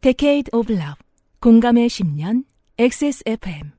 [0.00, 0.94] Decade of Love
[1.40, 2.44] 공감의 10년
[2.78, 3.77] XSFM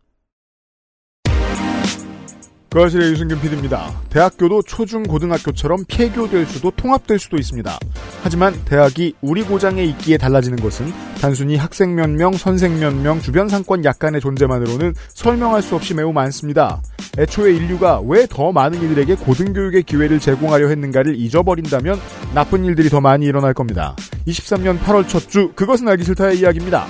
[2.69, 3.91] 거실의 유승균 PD입니다.
[4.09, 7.79] 대학교도 초중 고등학교처럼 폐교될 수도 통합될 수도 있습니다.
[8.21, 10.85] 하지만 대학이 우리 고장에 있기에 달라지는 것은
[11.19, 16.13] 단순히 학생 몇 명, 선생 몇 명, 주변 상권 약간의 존재만으로는 설명할 수 없이 매우
[16.13, 16.81] 많습니다.
[17.17, 21.99] 애초에 인류가 왜 더 많은 이들에게 고등교육의 기회를 제공하려 했는가를 잊어버린다면
[22.35, 23.95] 나쁜 일들이 더 많이 일어날 겁니다.
[24.27, 26.85] 23년 8월 첫 주 그것은 알기 싫다의 이야기입니다.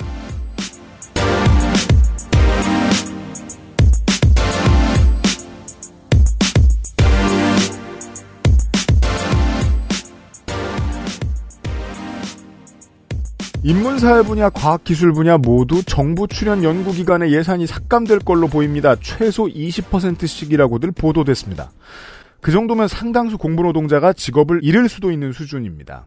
[13.62, 18.96] 인문사회 분야, 과학기술 분야 모두 정부 출연 연구기관의 예산이 삭감될 걸로 보입니다.
[18.96, 21.70] 최소 20%씩이라고들 보도됐습니다.
[22.40, 26.06] 그 정도면 상당수 공부노동자가 직업을 잃을 수도 있는 수준입니다.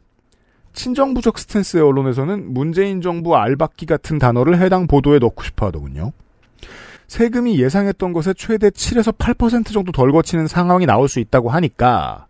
[0.73, 6.11] 친정부적 스탠스의 언론에서는 문재인 정부 알박기 같은 단어를 해당 보도에 넣고 싶어 하더군요.
[7.07, 12.25] 세금이 예상했던 것에 최대 7에서 8% 정도 덜 거치는 상황이 나올 수 있다고 하니까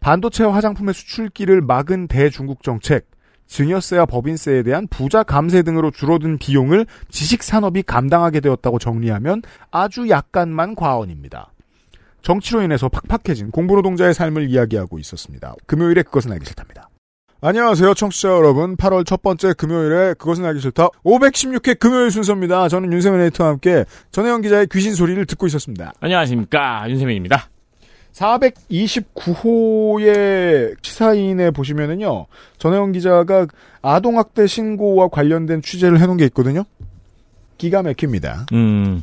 [0.00, 3.06] 반도체와 화장품의 수출기를 막은 대중국 정책,
[3.48, 11.52] 증여세와 법인세에 대한 부자 감세 등으로 줄어든 비용을 지식산업이 감당하게 되었다고 정리하면 아주 약간만 과언입니다.
[12.22, 15.54] 정치로 인해서 팍팍해진 공부노동자의 삶을 이야기하고 있었습니다.
[15.66, 16.88] 금요일에 그것은 알기 싫답니다.
[17.40, 18.76] 안녕하세요, 청취자 여러분.
[18.76, 20.88] 8월 첫 번째 금요일에 그것은 알기 싫다.
[21.04, 22.68] 516회 금요일 순서입니다.
[22.68, 25.92] 저는 윤세민 에디터와 함께 전혜영 기자의 귀신 소리를 듣고 있었습니다.
[26.00, 26.90] 안녕하십니까.
[26.90, 27.48] 윤세민입니다.
[28.12, 32.26] 429호의 시사인에 보시면은요,
[32.58, 33.46] 전혜영 기자가
[33.82, 36.64] 아동학대 신고와 관련된 취재를 해놓은 게 있거든요?
[37.58, 38.46] 기가 막힙니다.
[38.52, 39.02] 음,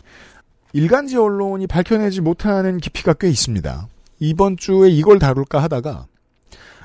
[0.74, 3.88] 일간지 언론이 밝혀내지 못하는 깊이가 꽤 있습니다.
[4.20, 6.08] 이번 주에 이걸 다룰까 하다가,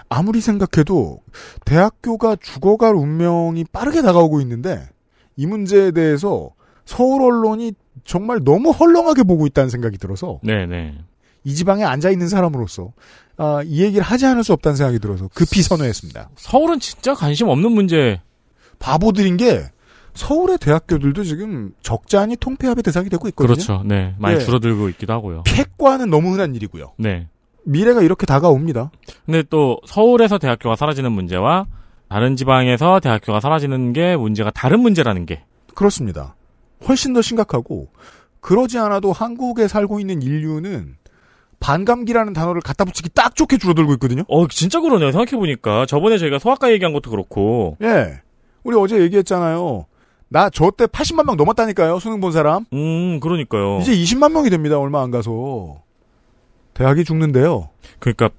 [0.08, 1.20] 아무리 생각해도
[1.64, 4.88] 대학교가 죽어갈 운명이 빠르게 다가오고 있는데,
[5.36, 6.50] 이 문제에 대해서
[6.84, 7.72] 서울 언론이
[8.04, 10.98] 정말 너무 헐렁하게 보고 있다는 생각이 들어서, 네네.
[11.44, 12.92] 이 지방에 앉아 있는 사람으로서
[13.36, 16.30] 아, 이 얘기를 하지 않을 수 없다는 생각이 들어서 급히 선회했습니다.
[16.36, 18.20] 서울은 진짜 관심 없는 문제.
[18.78, 19.64] 바보들인 게
[20.14, 23.54] 서울의 대학교들도 지금 적잖이 통폐합의 대상이 되고 있거든요.
[23.54, 23.82] 그렇죠.
[23.86, 24.14] 네.
[24.18, 24.40] 많이 예.
[24.40, 25.44] 줄어들고 있기도 하고요.
[25.46, 26.92] 폐과는 너무 흔한 일이고요.
[26.98, 27.28] 네.
[27.64, 28.90] 미래가 이렇게 다가옵니다.
[29.26, 31.66] 근데 또 서울에서 대학교가 사라지는 문제와
[32.08, 35.44] 다른 지방에서 대학교가 사라지는 게 문제가 다른 문제라는 게.
[35.74, 36.34] 그렇습니다.
[36.88, 37.88] 훨씬 더 심각하고
[38.40, 40.96] 그러지 않아도 한국에 살고 있는 인류는
[41.60, 44.22] 반감기라는 단어를 갖다 붙이기 딱 좋게 줄어들고 있거든요.
[44.28, 45.12] 어, 진짜 그러네요.
[45.12, 45.86] 생각해 보니까.
[45.86, 47.76] 저번에 저희가 소아과 얘기한 것도 그렇고.
[47.82, 48.20] 예.
[48.64, 49.86] 우리 어제 얘기했잖아요.
[50.28, 51.98] 나 저 때 80만 명 넘었다니까요.
[51.98, 52.64] 수능 본 사람.
[52.72, 53.80] 음, 그러니까요.
[53.80, 54.78] 이제 20만 명이 됩니다.
[54.78, 55.82] 얼마 안 가서.
[56.74, 57.68] 대학이 죽는데요.
[57.98, 58.30] 그러니까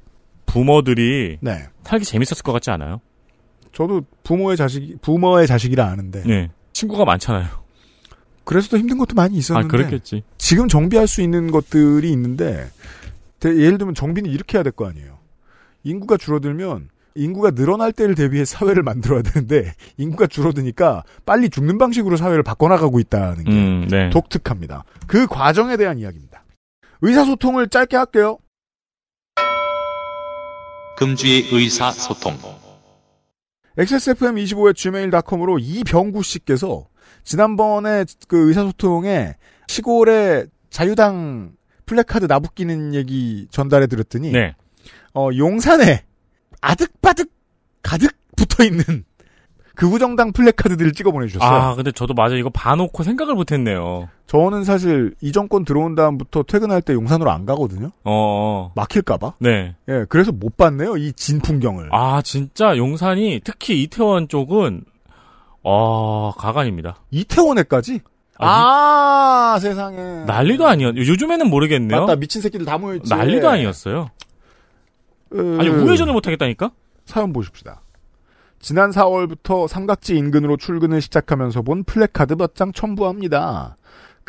[0.45, 1.67] 부모들이 네.
[1.83, 3.01] 살기 재밌었을 것 같지 않아요?
[3.73, 6.23] 저도 부모의 자식, 부모의 자식이라 아는데.
[6.25, 6.49] 네.
[6.73, 7.47] 친구가 많잖아요.
[8.43, 9.67] 그래서 더 힘든 것도 많이 아, 있었는데.
[9.77, 10.23] 그렇겠지.
[10.37, 12.69] 지금 정비할 수 있는 것들이 있는데, 대-
[13.49, 15.19] 예를 들면 정비는 이렇게 해야 될 거 아니에요.
[15.83, 22.43] 인구가 줄어들면, 인구가 늘어날 때를 대비해 사회를 만들어야 되는데, 인구가 줄어드니까 빨리 죽는 방식으로 사회를
[22.43, 24.09] 바꿔나가고 있다는 게 음, 네.
[24.11, 24.83] 독특합니다.
[25.07, 26.43] 그 과정에 대한 이야기입니다.
[27.01, 28.37] 의사소통을 짧게 할게요.
[30.97, 32.37] 금주의 의사소통.
[33.77, 36.85] XSFM25의 gmail.com으로 이병구 씨께서
[37.23, 39.35] 지난번에 그 의사소통에
[39.67, 41.53] 시골에 자유당
[41.91, 44.55] 플래카드 나붙기는 얘기 전달해 드렸더니 네.
[45.13, 46.03] 어, 용산에
[46.61, 47.29] 아득바득
[47.83, 49.03] 가득 붙어 있는
[49.75, 51.49] 극우정당 플래카드들을 찍어 보내주셨어요.
[51.49, 54.07] 아, 근데 저도 맞아 이거 봐놓고 생각을 못했네요.
[54.27, 57.91] 저는 사실 이 정권 들어온 다음부터 퇴근할 때 용산으로 안 가거든요.
[58.05, 59.33] 어, 막힐까봐.
[59.39, 59.75] 네.
[59.89, 60.95] 예, 그래서 못 봤네요.
[60.95, 61.89] 이 진 풍경을.
[61.91, 64.85] 아, 진짜 용산이 특히 이태원 쪽은
[65.63, 66.97] 어, 가관입니다.
[67.11, 67.99] 이태원에까지.
[68.41, 70.23] 아, 아, 세상에.
[70.25, 70.95] 난리도 아니었.
[70.97, 72.01] 요즘에는 모르겠네요.
[72.01, 73.09] 맞다 미친 새끼들 다 모였지.
[73.09, 74.09] 난리도 아니었어요.
[75.33, 76.71] 음, 아니 우회전을 못 하겠다니까?
[77.05, 77.81] 사연 보십시다.
[78.59, 83.77] 지난 4월부터 삼각지 인근으로 출근을 시작하면서 본 플래카드 몇 장 첨부합니다.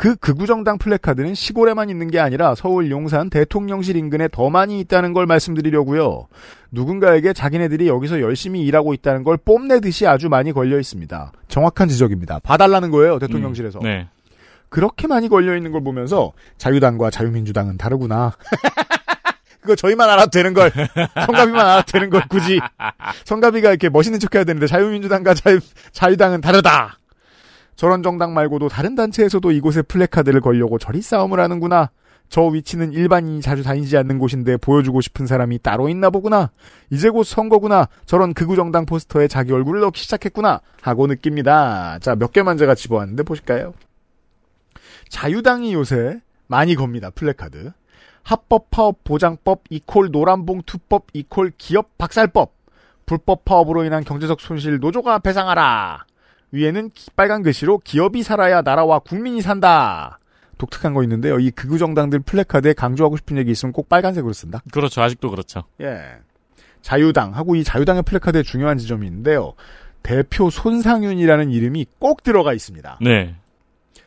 [0.03, 5.25] 그 극우정당 플래카드는 시골에만 있는 게 아니라 서울 용산 대통령실 인근에 더 많이 있다는 걸
[5.25, 6.27] 말씀드리려고요.
[6.71, 11.31] 누군가에게 자기네들이 여기서 열심히 일하고 있다는 걸 뽐내듯이 아주 많이 걸려 있습니다.
[11.47, 12.39] 정확한 지적입니다.
[12.39, 13.79] 봐달라는 거예요, 대통령실에서.
[13.81, 14.09] 네.
[14.67, 18.33] 그렇게 많이 걸려 있는 걸 보면서 자유당과 자유민주당은 다르구나.
[19.61, 20.69] 그거 저희만 알아도 되는 걸.
[21.25, 22.59] 성가비만 알아도 되는 걸 굳이.
[23.23, 25.61] 성가비가 이렇게 멋있는 척 해야 되는데 자유민주당과 자유,
[25.93, 26.97] 자유당은 다르다.
[27.75, 31.89] 저런 정당 말고도 다른 단체에서도 이곳에 플래카드를 걸려고 저리 싸움을 하는구나.
[32.29, 36.49] 저 위치는 일반인이 자주 다니지 않는 곳인데 보여주고 싶은 사람이 따로 있나 보구나.
[36.89, 37.87] 이제 곧 선거구나.
[38.05, 40.61] 저런 극우 정당 포스터에 자기 얼굴을 넣기 시작했구나.
[40.81, 41.99] 하고 느낍니다.
[41.99, 43.73] 자, 몇 개만 제가 집어왔는데 보실까요?
[45.09, 47.11] 자유당이 요새 많이 겁니다.
[47.11, 47.71] 플래카드.
[48.23, 52.53] 합법 파업 보장법 equal 노란봉투법 equal 기업 박살법.
[53.05, 56.05] 불법 파업으로 인한 경제적 손실 노조가 배상하라.
[56.53, 60.19] 위에는 기- 빨간 글씨로 기업이 살아야 나라와 국민이 산다.
[60.59, 61.39] 독특한 거 있는데요.
[61.39, 64.61] 이 극우 정당들 플래카드에 강조하고 싶은 얘기 있으면 꼭 빨간색으로 쓴다.
[64.71, 65.01] 그렇죠.
[65.01, 65.63] 아직도 그렇죠.
[65.81, 65.99] 예.
[66.81, 69.53] 자유당하고 이 자유당의 플래카드에 중요한 지점이 있는데요.
[70.03, 72.99] 대표 손상윤이라는 이름이 꼭 들어가 있습니다.
[73.01, 73.35] 네.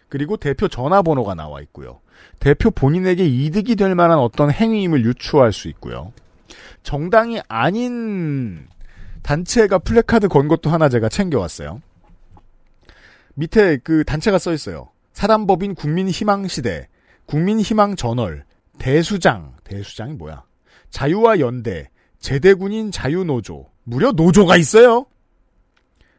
[0.08, 2.00] 그리고 대표 전화번호가 나와 있고요.
[2.38, 6.12] 대표 본인에게 이득이 될 만한 어떤 행위임을 유추할 수 있고요.
[6.84, 8.69] 정당이 아닌
[9.22, 11.82] 단체가 플래카드 건 것도 하나 제가 챙겨왔어요.
[13.36, 14.90] 밑에 그 단체가 써 있어요.
[15.12, 16.88] 사단법인 국민희망시대,
[17.26, 18.44] 국민희망저널,
[18.78, 20.44] 대수장, 대수장이 뭐야?
[20.90, 21.88] 자유와 연대,
[22.18, 25.06] 제대군인 자유노조, 무려 노조가 있어요.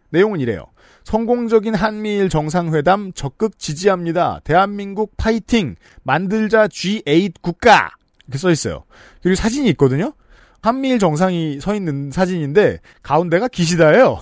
[0.10, 0.66] 내용은 이래요.
[1.04, 4.42] 성공적인 한미일 정상회담 적극 지지합니다.
[4.44, 5.76] 대한민국 파이팅!
[6.04, 7.92] 만들자 G8 국가!
[8.28, 8.84] 이렇게 써 있어요.
[9.22, 10.14] 그리고 사진이 있거든요?
[10.62, 14.22] 한미일 정상이 서 있는 사진인데, 가운데가 기시다예요.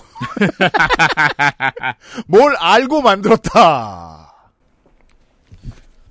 [2.26, 4.32] 뭘 알고 만들었다!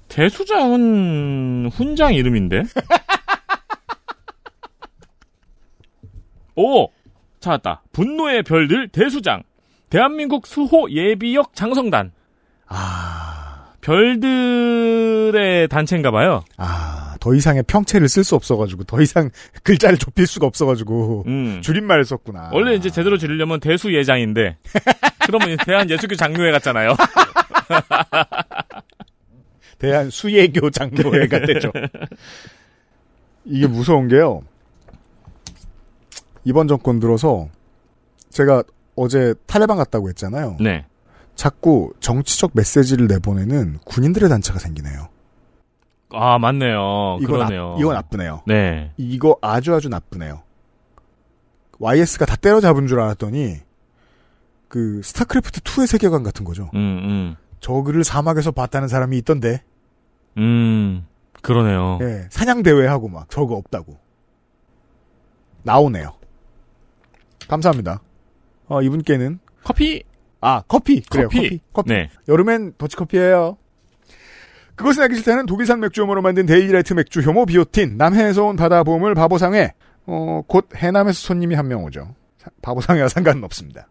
[0.10, 2.64] 대수장은 훈장 이름인데?
[6.56, 6.90] 오!
[7.40, 7.84] 찾았다.
[7.92, 9.44] 분노의 별들 대수장.
[9.90, 12.12] 대한민국 수호 예비역 장성단.
[12.68, 13.35] 아,
[13.86, 16.44] 별들의 단체인가 봐요.
[16.58, 19.30] 아, 더 이상의 평체를 쓸 수 없어가지고, 더 이상
[19.62, 21.62] 글자를 좁힐 수가 없어가지고, 음.
[21.62, 22.50] 줄임말을 썼구나.
[22.52, 24.58] 원래 이제 제대로 지르려면 대수 예장인데.
[25.28, 26.96] 그러면 대한 예수교 장로회 같잖아요.
[29.78, 31.72] 대한 수예교 장로회가 되죠.
[33.46, 34.42] 이게 무서운 게요.
[36.44, 37.50] 이번 정권 들어서
[38.30, 38.64] 제가
[38.96, 40.58] 어제 탈레반 갔다고 했잖아요.
[40.60, 40.86] 네.
[41.36, 45.10] 자꾸 정치적 메시지를 내보내는 군인들의 단체가 생기네요.
[46.12, 47.18] 아, 맞네요.
[47.22, 47.76] 이거 나, 그러네요.
[47.80, 48.44] 이거 나쁘네요.
[48.48, 48.92] 네.
[48.98, 50.42] 이거 아주 아주 나쁘네요.
[51.80, 53.58] YS가 다 때려잡은 줄 알았더니
[54.70, 56.70] 그 스타크래프트 2의 세계관 같은 거죠.
[56.74, 57.36] 음, 음.
[57.60, 59.62] 저그를 사막에서 봤다는 사람이 있던데.
[60.38, 61.06] 음.
[61.42, 62.00] 그러네요.
[62.02, 63.98] 예, 사냥 대회 하고 막 저거 없다고
[65.64, 66.14] 나오네요.
[67.48, 68.02] 감사합니다.
[68.68, 70.04] 어, 이분께는 커피?
[70.46, 71.42] 아 커피 그래요 커피.
[71.42, 72.10] 커피 커피 네.
[72.28, 73.58] 여름엔 더치커피예요.
[74.76, 79.16] 그것은 알기 싫다는 독일산 맥주 효모로 만든 데일리라이트 맥주 효모 비오틴 남해에서 온 바다 보물
[79.16, 79.74] 바보상회
[80.06, 82.14] 어, 곧 해남에서 손님이 한 명 오죠.
[82.38, 83.88] 사- 바보상회와 상관은 없습니다.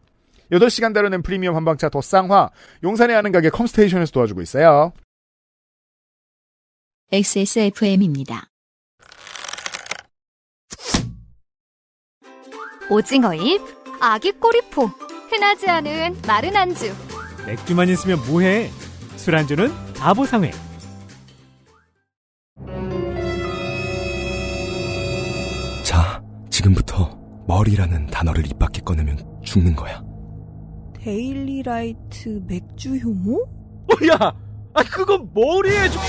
[0.53, 2.51] 8시간 다루는 프리미엄 한방차 더 쌍화
[2.85, 4.93] 용산에 아는 가게 컴스테이션에서 도와주고 있어요.
[7.11, 8.47] XSFM입니다.
[12.91, 13.61] 오징어잎,
[14.01, 14.91] 아기 꼬리포,
[15.35, 16.95] 흔하지 않은 마른 안주.
[17.45, 18.71] 맥주만 있으면 뭐해?
[19.17, 20.53] 술안주는 바보상회.
[25.85, 30.03] 자, 지금부터 머리라는 단어를 입 밖에 꺼내면 죽는 거야.
[31.03, 33.43] 데일리라이트 맥주 효모?
[33.43, 34.33] 어, 야,
[34.73, 36.01] 아 그건 머리에 좀.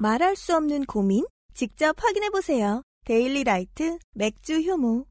[0.00, 1.24] 말할 수 없는 고민?
[1.54, 2.82] 직접 확인해 보세요.
[3.10, 5.04] 데일리라이트 맥주 효모.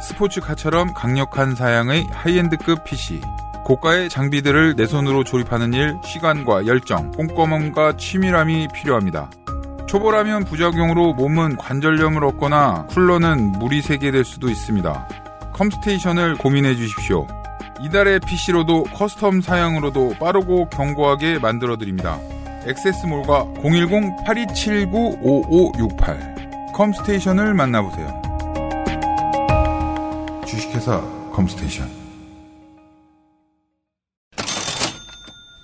[0.00, 3.20] 스포츠카처럼 강력한 사양의 high-end급 PC.
[3.64, 9.32] 고가의 장비들을 내 손으로 조립하는 일, 시간과 열정, 꼼꼼함과 치밀함이 필요합니다.
[9.88, 15.08] 초보라면 부작용으로 몸은 관절염을 얻거나 쿨러는 물이 새게 될 수도 있습니다.
[15.54, 17.26] 컴스테이션을 고민해 주십시오.
[17.80, 22.20] 이달의 PC로도 custom 사양으로도 빠르고 견고하게 만들어 드립니다.
[22.64, 26.37] 액세스몰과 010-8279-5568
[26.78, 28.22] 컴스테이션을 만나보세요.
[30.46, 31.00] 주식회사
[31.32, 31.90] 컴스테이션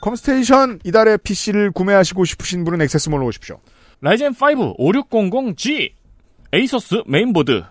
[0.03, 3.61] 컴스테이션 이달의 PC를 구매하시고 싶으신 분은 액세스몰로 오십시오.
[4.01, 5.93] 라이젠 5 5600G
[6.53, 7.63] 에이서스 메인보드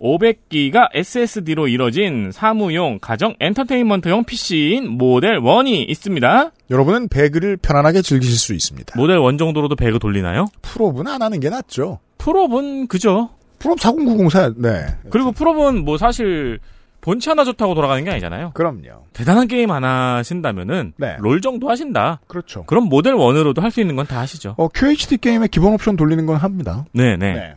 [0.00, 6.50] 500기가 SSD로 이뤄진 사무용 가정 엔터테인먼트용 PC인 모델 1이 있습니다.
[6.70, 8.98] 여러분은 배그를 편안하게 즐기실 수 있습니다.
[8.98, 10.46] 모델 1 정도로도 배그 돌리나요?
[10.62, 11.98] 풀옵은 안 하는 게 낫죠.
[12.18, 13.30] 풀옵은 그죠.
[13.58, 14.86] 풀옵 4090 사야, 네.
[15.10, 16.58] 그리고 풀옵은 뭐 사실
[17.00, 18.50] 본체 하나 좋다고 돌아가는 게 아니잖아요.
[18.52, 19.04] 그럼요.
[19.12, 21.16] 대단한 게임 하나 하신다면은 네.
[21.20, 22.20] 롤 정도 하신다.
[22.26, 22.64] 그렇죠.
[22.64, 24.54] 그럼 모델 1으로도 할 수 있는 건 다 하시죠.
[24.58, 26.84] 어, QHD 게임의 기본 옵션 돌리는 건 합니다.
[26.92, 27.54] 네네.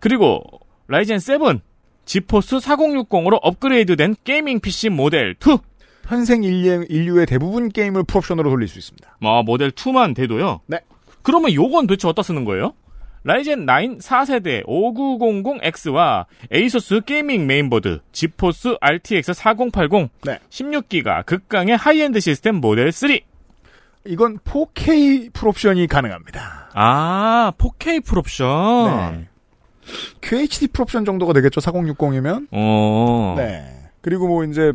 [0.00, 0.42] 그리고
[0.88, 1.38] 라이젠 7
[2.04, 5.58] 지포스 4060으로 업그레이드된 gaming PC 모델 2
[6.06, 9.18] 현생 인류, 인류 의 대부분 게임을 풀옵션으로 돌릴 수 있습니다.
[9.22, 10.60] 아, 모델 2만 돼도요?
[10.66, 10.80] 네.
[11.22, 12.74] 그러면 요건 도대체 어디다 쓰는 거예요?
[13.22, 20.38] 라이젠 9 4세대 5900X와 에이서스 gaming 메인보드, 지포스 RTX 4080, 네.
[20.48, 23.18] 16기가 극강의 하이엔드 시스템 모델 3.
[24.06, 26.70] 이건 4K 풀옵션이 가능합니다.
[26.72, 29.12] 아, 4K 풀옵션.
[29.12, 29.28] 네.
[30.22, 32.48] QHD 풀옵션 정도가 되겠죠, 4060이면?
[32.52, 33.34] 어.
[33.36, 33.64] 네.
[34.00, 34.72] 그리고 뭐 이제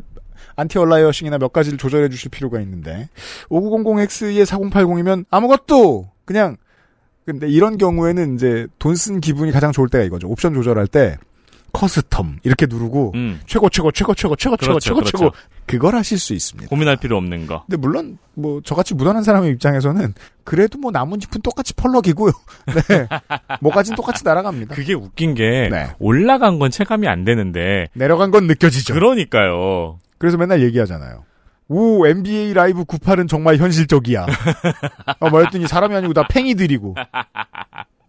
[0.55, 3.10] anti-aliasing이나 몇 가지를 조절해 주실 필요가 있는데
[3.50, 6.57] 5900X의 4080이면 아무것도 그냥
[7.25, 10.27] 근데 이런 경우에는 이제 돈 쓴 기분이 가장 좋을 때가 이거죠.
[10.29, 11.17] 옵션 조절할 때
[11.75, 13.41] custom 이렇게 누르고 음.
[13.46, 15.17] 최고 최고 최고 최고 최고 최고 그렇죠, 최고 그렇죠.
[15.17, 15.32] 최고
[15.65, 16.70] 그걸 하실 수 있습니다.
[16.70, 17.63] 고민할 필요 없는 거.
[17.65, 20.13] 근데 물론 뭐 저같이 무던한 사람의 입장에서는
[20.44, 22.32] 그래도 뭐 나뭇잎은 똑같이 펄럭이고요.
[22.88, 23.08] 네.
[23.62, 24.75] 뭐까진 똑같이 날아갑니다.
[24.75, 25.89] 그게 웃긴 게 네.
[26.00, 28.94] 올라간 건 체감이 안 되는데 내려간 건 느껴지죠.
[28.94, 30.00] 그러니까요.
[30.17, 31.25] 그래서 맨날 얘기하잖아요.
[31.67, 34.27] 오, NBA 라이브 98은 정말 현실적이야.
[35.20, 36.96] 어, 뭐였더니 사람이 아니고 다 팽이들이고.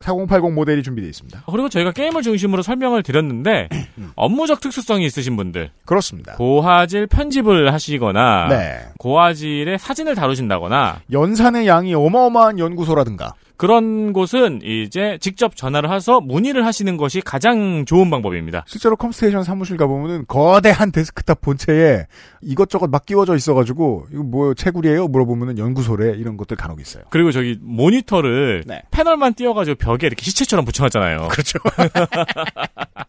[0.01, 1.45] 4080 모델이 준비되어 있습니다.
[1.51, 3.69] 그리고 저희가 게임을 중심으로 설명을 드렸는데
[4.15, 6.35] 업무적 특수성이 있으신 분들 그렇습니다.
[6.37, 8.79] 고화질 편집을 하시거나 네.
[8.99, 13.35] 고화질의 사진을 다루신다거나 연산의 양이 어마어마한 연구소라든가.
[13.57, 18.65] 그런 곳은 이제 직접 전화를 해서 문의를 하시는 것이 가장 좋은 방법입니다.
[18.67, 22.07] 실제로 컴스테이션 사무실 가보면은 거대한 데스크탑 본체에
[22.43, 25.09] 이것저것 막 끼워져 있어가지고 이거 뭐 채굴이에요?
[25.09, 27.05] 물어보면은 연구소래 이런 것들 간혹 있어요.
[27.11, 28.83] 그리고 저기 모니터를 네.
[28.91, 31.29] 패널만 띄워가지고 벽에 이렇게 시체처럼 붙여놨잖아요.
[31.29, 31.59] 그렇죠.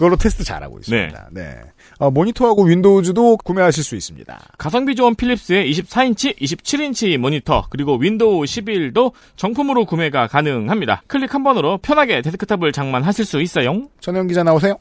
[0.00, 1.28] 그걸로 테스트 잘하고 있습니다.
[1.30, 1.60] 네.
[1.98, 4.40] 어, 모니터하고 윈도우즈도 구매하실 수 있습니다.
[4.56, 11.02] 가성비 좋은 필립스의 24인치, 27인치 모니터, 그리고 윈도우 11도 정품으로 구매가 가능합니다.
[11.06, 13.88] 클릭 한 번으로 편하게 데스크탑을 장만하실 수 있어요.
[14.00, 14.78] 전혜영 기자 나오세요.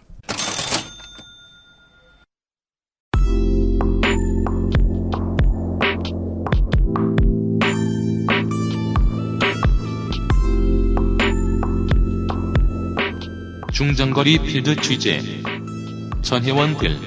[13.79, 15.21] 중장거리 필드 취재
[16.21, 17.00] 전혜원 글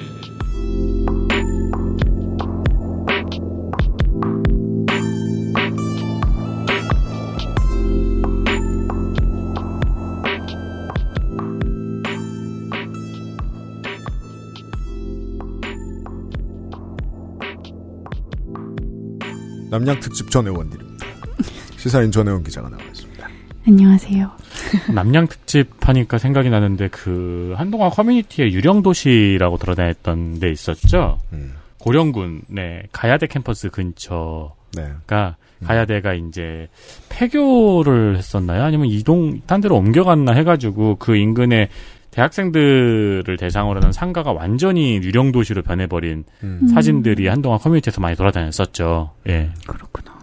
[19.69, 21.05] 남양 특집 전혜원들입니다.
[21.77, 23.29] 시사인 전혜원 기자가 나와 있습니다.
[23.67, 24.42] 안녕하세요.
[24.93, 31.19] 남양 특집 하니까 생각이 나는데 그 한동안 커뮤니티에 유령 도시라고 돌아다녔던 데 있었죠.
[31.33, 31.53] 음.
[31.79, 34.87] 고령군의 가야대 캠퍼스 근처가 네.
[35.65, 36.69] 가야대가 이제
[37.09, 38.63] 폐교를 했었나요?
[38.63, 41.69] 아니면 이동 딴 데로 옮겨갔나 해가지고 그 인근에
[42.11, 46.67] 대학생들을 대상으로 하는 상가가 완전히 유령 도시로 변해버린 음.
[46.67, 49.11] 사진들이 한동안 커뮤니티에서 많이 돌아다녔었죠.
[49.27, 49.51] 예.
[49.65, 50.13] 그렇구나.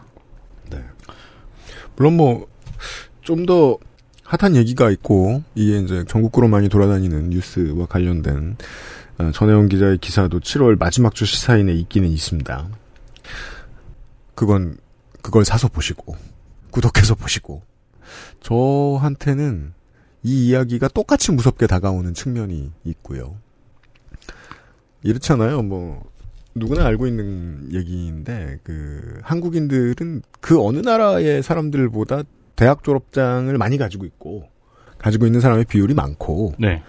[1.96, 2.46] 물론 뭐
[3.22, 3.78] 좀 더
[4.30, 8.56] 핫한 얘기가 있고 이게 이제 전국구로 많이 돌아다니는 뉴스와 관련된
[9.18, 12.68] 어, 전혜원 기자의 기사도 7월 마지막 주 시사인에 있기는 있습니다.
[14.36, 14.76] 그건
[15.20, 16.14] 그걸 사서 보시고
[16.70, 17.62] 구독해서 보시고
[18.40, 19.72] 저한테는
[20.22, 23.36] 이 이야기가 똑같이 무섭게 다가오는 측면이 있고요.
[25.02, 25.62] 이렇잖아요.
[25.62, 26.08] 뭐
[26.54, 32.22] 누구나 알고 있는 얘기인데 그 한국인들은 그 어느 나라의 사람들보다
[32.60, 34.46] 대학 졸업장을 많이 가지고 있고
[34.98, 36.82] 가지고 있는 사람의 비율이 많고 네.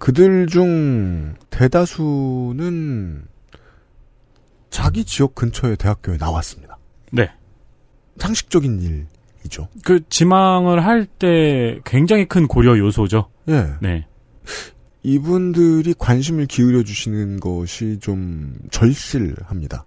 [0.00, 3.22] 그들 중 대다수는
[4.70, 6.78] 자기 지역 근처의 대학교에 나왔습니다.
[7.12, 7.30] 네.
[8.18, 9.06] 상식적인
[9.44, 9.68] 일이죠.
[9.84, 13.28] 그 지망을 할 때 굉장히 큰 고려 요소죠.
[13.50, 13.74] 예.
[13.80, 14.08] 네.
[15.04, 19.84] 이분들이 관심을 기울여 주시는 것이 좀 절실합니다.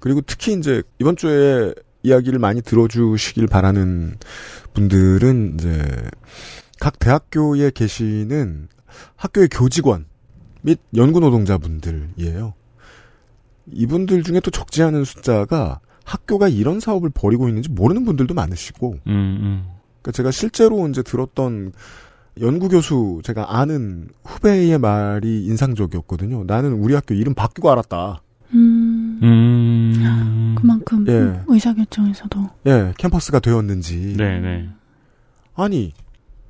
[0.00, 1.72] 그리고 특히 이제 이번 주에
[2.02, 4.16] 이야기를 많이 들어주시길 바라는
[4.74, 5.86] 분들은 이제
[6.80, 8.68] 각 대학교에 계시는
[9.16, 10.06] 학교의 교직원
[10.62, 12.54] 및 연구 노동자분들이에요.
[13.70, 19.12] 이분들 중에 또 적지 않은 숫자가 학교가 이런 사업을 벌이고 있는지 모르는 분들도 많으시고, 음,
[19.12, 19.64] 음.
[20.00, 21.72] 그러니까 제가 실제로 이제 들었던
[22.40, 26.44] 연구 교수 제가 아는 후배의 말이 인상적이었거든요.
[26.44, 28.22] 나는 우리 학교 이름 바뀌고 알았다.
[28.54, 28.81] 음,
[29.22, 30.54] 음.
[30.58, 31.40] 그만큼 예.
[31.46, 34.16] 의사결정에서도 예, 캠퍼스가 되었는지.
[34.16, 34.68] 네네.
[35.54, 35.92] 아니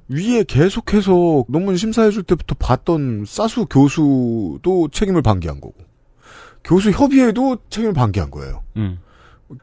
[0.08, 5.74] 위에 계속해서 논문 심사해줄 때부터 봤던 사수 교수도 책임을 방기한 거고
[6.64, 8.62] 교수 협의회도 책임을 방기한 거예요.
[8.76, 8.98] 음.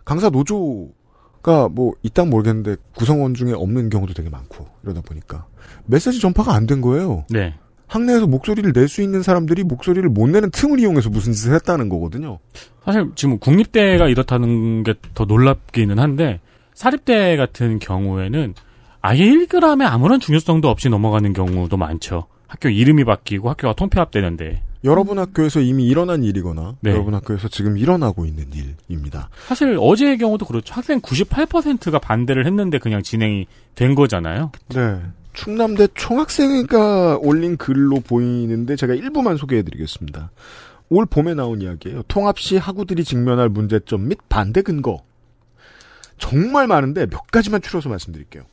[0.06, 5.46] 강사 노조가 뭐 이딴 모르겠는데 구성원 중에 없는 경우도 되게 많고 이러다 보니까
[5.86, 7.25] 메시지 전파가 안 된 거예요.
[7.29, 7.56] 네.
[7.89, 12.39] 학내에서 목소리를 낼 수 있는 사람들이 목소리를 못 내는 틈을 이용해서 무슨 짓을 했다는 거거든요.
[12.86, 16.39] 사실 지금 국립대가 이렇다는 게 더 놀랍기는 한데
[16.74, 18.53] 사립대 같은 경우에는
[19.01, 22.27] 아예 1g의 아무런 중요성도 없이 넘어가는 경우도 많죠.
[22.48, 26.91] 학교 이름이 바뀌고 학교가 통폐합되는데 여러분 학교에서 이미 일어난 일이거나 네.
[26.91, 28.46] 여러분 학교에서 지금 일어나고 있는
[28.88, 29.29] 일입니다.
[29.48, 30.74] 사실 어제의 경우도 그렇죠.
[30.74, 34.51] 학생 98%가 반대를 했는데 그냥 진행이 된 거잖아요.
[34.69, 35.01] 네.
[35.33, 40.31] 충남대 총학생회가 올린 글로 보이는데 제가 일부만 소개해드리겠습니다.
[40.89, 42.03] 올 봄에 나온 이야기예요.
[42.07, 45.03] 통합 시 학우들이 직면할 문제점 및 반대 근거.
[46.17, 48.43] 정말 많은데 몇 가지만 추려서 말씀드릴게요.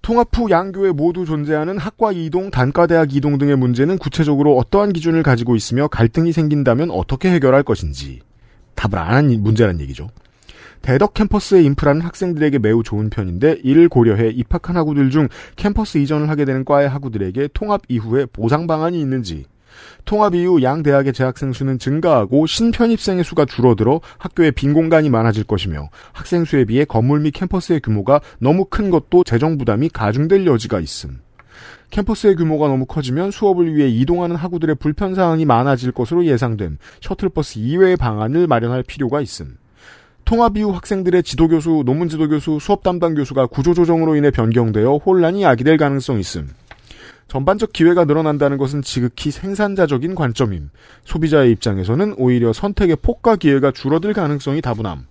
[0.00, 5.54] 통합 후 양교에 모두 존재하는 학과 이동, 단과대학 이동 등의 문제는 구체적으로 어떠한 기준을 가지고
[5.56, 8.20] 있으며 갈등이 생긴다면 어떻게 해결할 것인지
[8.74, 10.08] 답을 안 한 문제란 얘기죠.
[10.82, 16.44] 대덕 캠퍼스의 인프라는 학생들에게 매우 좋은 편인데 이를 고려해 입학한 학우들 중 캠퍼스 이전을 하게
[16.44, 19.44] 되는 과의 학우들에게 통합 이후에 보상 방안이 있는지
[20.04, 25.90] 통합 이후 양 대학의 재학생 수는 증가하고 신편입생의 수가 줄어들어 학교에 빈 공간이 많아질 것이며
[26.12, 31.20] 학생 수에 비해 건물 및 캠퍼스의 규모가 너무 큰 것도 재정 부담이 가중될 여지가 있음.
[31.90, 37.96] 캠퍼스의 규모가 너무 커지면 수업을 위해 이동하는 학우들의 불편 사항이 많아질 것으로 예상됨 셔틀버스 이외의
[37.96, 39.56] 방안을 마련할 필요가 있음.
[40.28, 46.20] 통합 이후 학생들의 지도교수, 논문 지도교수, 수업 담당 교수가 구조조정으로 인해 변경되어 혼란이 야기될 가능성이
[46.20, 46.50] 있음.
[47.28, 50.68] 전반적 기회가 늘어난다는 것은 지극히 생산자적인 관점임.
[51.06, 55.06] 소비자의 입장에서는 오히려 선택의 폭과 기회가 줄어들 가능성이 다분함.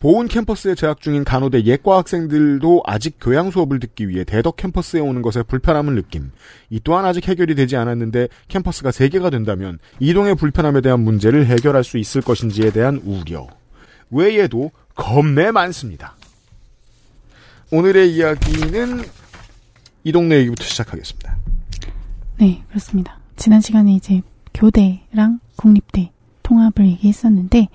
[0.00, 5.22] 보은 캠퍼스에 재학 중인 간호대 예과 학생들도 아직 교양 수업을 듣기 위해 대덕 캠퍼스에 오는
[5.22, 6.32] 것에 불편함을 느낌.
[6.70, 11.98] 이 또한 아직 해결이 되지 않았는데 캠퍼스가 3개가 된다면 이동의 불편함에 대한 문제를 해결할 수
[11.98, 13.46] 있을 것인지에 대한 우려.
[14.10, 16.14] 외에도 겁내 많습니다.
[17.70, 19.04] 오늘의 이야기는
[20.04, 21.36] 이 동네 얘기부터 시작하겠습니다.
[22.38, 23.18] 네, 그렇습니다.
[23.36, 24.22] 지난 시간에 이제
[24.54, 26.10] 교대랑 국립대
[26.42, 27.68] 통합을 얘기했었는데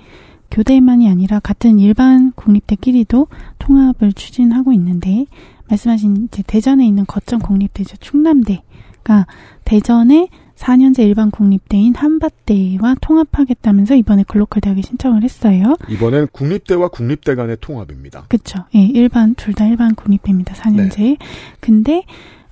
[0.52, 3.28] 교대만이 아니라 같은 일반 국립대끼리도
[3.60, 5.26] 통합을 추진하고 있는데
[5.70, 9.28] 말씀하신 이제 대전에 있는 거점 국립대죠 충남대가
[9.64, 15.76] 대전에 4년제 일반 국립대인 한밭대와 통합하겠다면서 이번에 글로컬 대학에 신청을 했어요.
[15.90, 18.26] 이번엔 국립대와 국립대 간의 통합입니다.
[18.30, 18.60] 그쵸.
[18.74, 20.54] 예, 일반, 둘 다 일반 국립대입니다.
[20.54, 20.98] 4년제.
[20.98, 21.18] 네.
[21.60, 22.04] 근데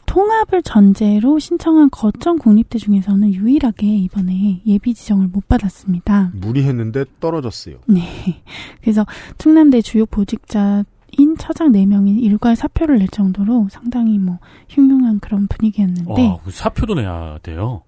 [0.05, 6.31] 통합을 전제로 신청한 거점 국립대 중에서는 유일하게 이번에 예비 지정을 못 받았습니다.
[6.35, 7.77] 무리했는데 떨어졌어요.
[7.87, 8.01] 네.
[8.81, 9.05] 그래서
[9.37, 10.83] 충남대 주요 보직자
[11.17, 14.39] 인 처장 4명이 일괄 사표를 낼 정도로 상당히 뭐
[14.69, 17.83] 흉흉한 그런 분위기였는데 와, 그 사표도 내야 돼요.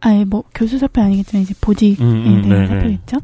[0.00, 2.66] 아예 뭐 교수 사표 아니겠지만 이제 보직에 음, 음, 대한.
[2.66, 3.16] 사표겠죠.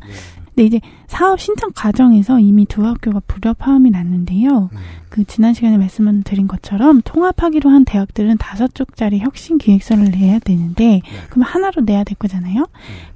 [0.46, 4.70] 근데 이제 사업 신청 과정에서 이미 두 학교가 불협화음이 났는데요.
[5.10, 11.02] 그 지난 시간에 말씀을 드린 것처럼 통합하기로 한 대학들은 다섯 쪽짜리 혁신 기획서를 내야 되는데
[11.28, 12.66] 그럼 하나로 내야 될 거잖아요.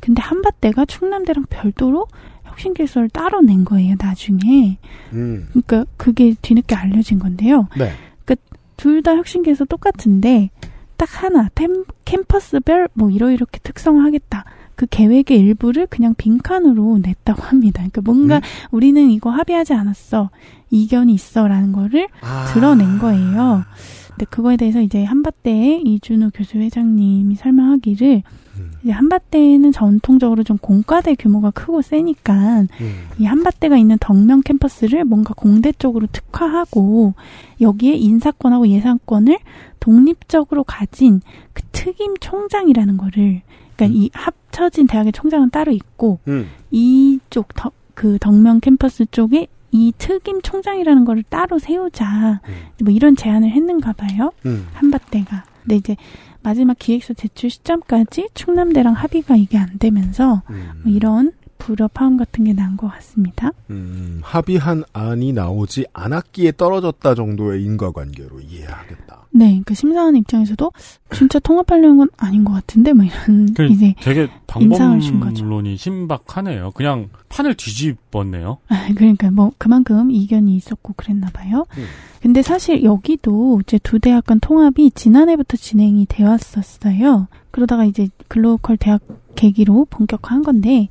[0.00, 2.06] 근데 한밭대가 충남대랑 별도로
[2.44, 3.96] 혁신 기획서를 따로 낸 거예요.
[3.98, 4.76] 나중에.
[5.14, 5.46] 음.
[5.50, 7.68] 그러니까 그게 뒤늦게 알려진 건데요.
[7.78, 7.92] 네.
[8.24, 8.36] 그러니까
[8.76, 10.50] 둘 다 혁신 기획서 똑같은데
[11.00, 14.44] 딱 하나 템, 캠퍼스별 뭐 이러이렇게 특성화하겠다.
[14.74, 17.78] 그 계획의 일부를 그냥 빈칸으로 냈다고 합니다.
[17.78, 18.40] 그러니까 뭔가 음.
[18.70, 20.28] 우리는 이거 합의하지 않았어.
[20.70, 22.52] 이견이 있어라는 거를 아.
[22.52, 23.64] 드러낸 거예요.
[24.08, 28.39] 근데 그거에 대해서 이제 한밭대의 이준우 교수 회장님이 설명하기를 음.
[28.82, 33.08] 이제 한밭대는 전통적으로 좀 공과대 규모가 크고 세니까 음.
[33.18, 37.14] 이 한밭대가 있는 덕명 캠퍼스를 뭔가 공대 쪽으로 특화하고
[37.60, 39.38] 여기에 인사권하고 예산권을
[39.80, 41.20] 독립적으로 가진
[41.52, 43.42] 그 특임 총장이라는 거를
[43.76, 46.48] 그러니까 이 합쳐진 대학의 총장은 따로 있고 음.
[46.70, 52.40] 이쪽 덕, 그 덕명 캠퍼스 쪽에 이 특임 총장이라는 거를 따로 세우자
[52.82, 54.32] 뭐 이런 제안을 했는가 봐요.
[54.46, 54.66] 음.
[54.72, 55.44] 한밭대가.
[55.62, 55.96] 근데 이제
[56.42, 60.42] 마지막 기획서 제출 시점까지 충남대랑 합의가 이게 안 되면서
[60.84, 63.52] 뭐 이런 불협화음 같은 게 난 것 같습니다.
[63.70, 69.26] 음, 합의한 안이 나오지 않았기에 떨어졌다 정도의 인과관계로 이해하겠다.
[69.32, 70.72] 네, 그러니까 심사하는 입장에서도
[71.12, 74.28] 진짜 통합하려는 건 아닌 것 같은데 뭐 이런 그 이제 되게.
[74.48, 76.72] 방법론이 신박하네요.
[76.72, 78.58] 그냥 판을 뒤집었네요.
[78.68, 81.66] 아, 그러니까 뭐 그만큼 이견이 있었고 그랬나 봐요.
[81.78, 81.84] 음.
[82.20, 87.28] 근데 사실 여기도 이제 두 대학 간 통합이 지난해부터 진행이 되어 왔었어요.
[87.52, 89.00] 그러다가 이제 글로컬 대학
[89.36, 90.88] 계기로 본격화한 건데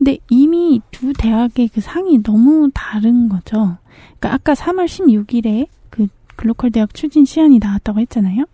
[0.00, 3.76] 근데 이미 두 대학의 그 상이 너무 다른 거죠.
[4.18, 8.46] 그러니까 아까 3월 16일에 그 글로컬 대학 추진 시안이 나왔다고 했잖아요.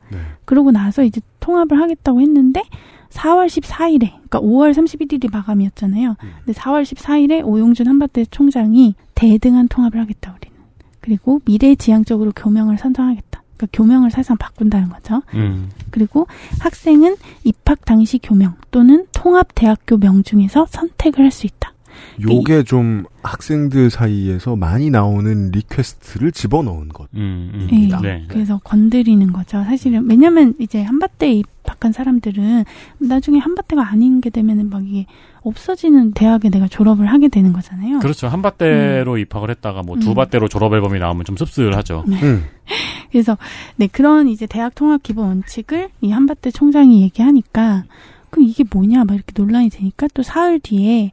[0.44, 2.64] 그러고 나서 이제 통합을 하겠다고 했는데
[3.10, 6.16] 4월 14일에 그러니까 5월 31일이 마감이었잖아요.
[6.44, 10.56] 근데 4월 14일에 오용준 한밭대 총장이 대등한 통합을 하겠다 우리는.
[11.00, 13.25] 그리고 미래 지향적으로 교명을 선정하겠다.
[13.56, 15.22] 그러니까 교명을 사실상 바꾼다는 거죠.
[15.34, 15.70] 음.
[15.90, 16.26] 그리고
[16.60, 21.72] 학생은 입학 당시 교명 또는 통합 대학교 명 중에서 선택을 할 수 있다.
[22.20, 27.08] 요게 좀 학생들 사이에서 많이 나오는 request를 집어넣은 것.
[27.14, 28.24] 음, 예, 네.
[28.28, 29.62] 그래서 건드리는 거죠.
[29.64, 32.64] 사실은 왜냐면 이제 한밭대에 입학한 사람들은
[32.98, 35.06] 나중에 한밭대가 아닌 게 되면은 막 이게
[35.42, 38.00] 없어지는 대학에 내가 졸업을 하게 되는 거잖아요.
[38.00, 38.28] 그렇죠.
[38.28, 40.14] 한밭대로 입학을 했다가 뭐두 음.
[40.14, 42.04] 밭대로 졸업 앨범이 나오면 좀 씁쓸하죠.
[42.08, 42.18] 네.
[43.10, 43.38] 그래서
[43.76, 47.84] 네 그런 이제 대학 통합 기본 원칙을 이 한밭대 총장이 얘기하니까
[48.30, 51.12] 그럼 이게 뭐냐 막 이렇게 논란이 되니까 또 사흘 뒤에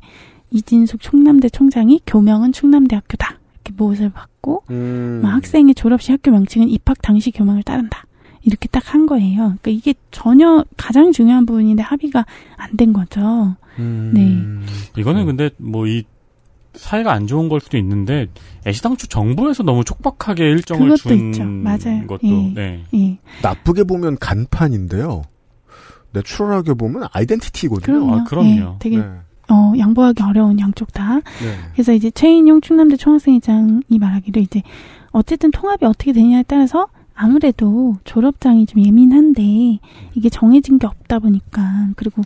[0.54, 5.20] 이진숙 충남대 총장이 교명은 충남대학교다 이렇게 못을 받고 음.
[5.24, 8.06] 막 학생의 졸업시 학교 명칭은 입학 당시 교명을 따른다
[8.44, 9.38] 이렇게 딱 한 거예요.
[9.62, 12.26] 그러니까 이게 전혀 가장 중요한 부분인데 합의가
[12.58, 13.56] 안 된 거죠.
[13.80, 14.12] 음.
[14.14, 15.02] 네.
[15.02, 16.04] 이거는 근데 뭐 이
[16.76, 18.28] 사이가 안 좋은 걸 수도 있는데
[18.66, 21.44] 애시당초 정부에서 너무 촉박하게 일정을 그것도 준 있죠.
[21.44, 22.08] 맞아요.
[22.08, 22.54] 것도 예.
[22.56, 22.84] 네.
[22.96, 23.18] 예.
[23.44, 25.22] 나쁘게 보면 간판인데요.
[26.14, 28.00] 내추럴하게 보면 아이덴티티거든요.
[28.00, 28.16] 그럼요.
[28.16, 28.50] 아, 그럼요.
[28.50, 29.04] 예, 되게 네.
[29.50, 31.16] 어, 양보하기 어려운 양쪽 다.
[31.16, 31.22] 네.
[31.74, 34.62] 그래서 이제 최인용 충남대 총학생회장이 말하기를 이제
[35.12, 39.80] 어쨌든 통합이 어떻게 되냐에 따라서 아무래도 졸업장이 좀 예민한데
[40.16, 42.24] 이게 정해진 게 없다 보니까 그리고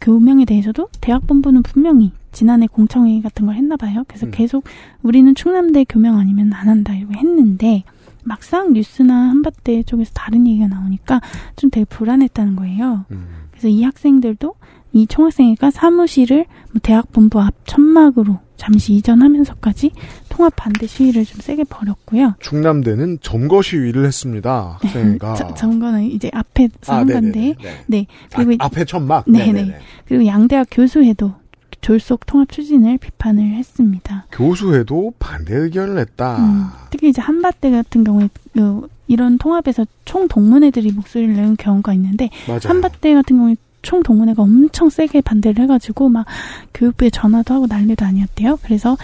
[0.00, 4.04] 교명에 대해서도 대학 본부는 분명히 지난해 공청회의 같은 걸 했나 봐요.
[4.06, 4.30] 그래서 음.
[4.32, 4.64] 계속
[5.02, 7.82] 우리는 충남대 교명 아니면 안 한다 이러고 했는데
[8.22, 11.20] 막상 뉴스나 한밭대 쪽에서 다른 얘기가 나오니까
[11.56, 13.06] 좀 되게 불안했다는 거예요.
[13.10, 13.26] 음.
[13.50, 14.54] 그래서 이 학생들도
[14.92, 19.92] 이 총학생회가 사무실을 뭐 대학 본부 앞 천막으로 잠시 이전하면서까지
[20.28, 22.34] 통합 반대 시위를 좀 세게 벌였고요.
[22.40, 24.78] 충남대는 점거 시위를 했습니다.
[24.80, 25.34] 학생회가.
[25.34, 27.30] 저- 점거는 이제 앞에서 아, 한 네네네.
[27.32, 27.84] 건데, 네.
[27.86, 29.24] 네 그리고 아, 앞에 천막.
[29.30, 29.52] 네네.
[29.52, 29.78] 네네네.
[30.06, 31.32] 그리고 양대학 교수회도
[31.80, 34.26] 졸속 통합 추진을 비판을 했습니다.
[34.32, 36.38] 교수회도 반대 의견을 냈다.
[36.38, 42.30] 음, 특히 이제 한밭대 같은 경우에 그 이런 통합에서 총 동문회들이 목소리를 내는 경우가 있는데
[42.48, 42.60] 맞아요.
[42.64, 46.26] 한밭대 같은 경우에 총 동문회가 엄청 세게 반대를 해가지고 막
[46.74, 48.58] 교육부에 전화도 하고 난리도 아니었대요.
[48.62, 48.96] 그래서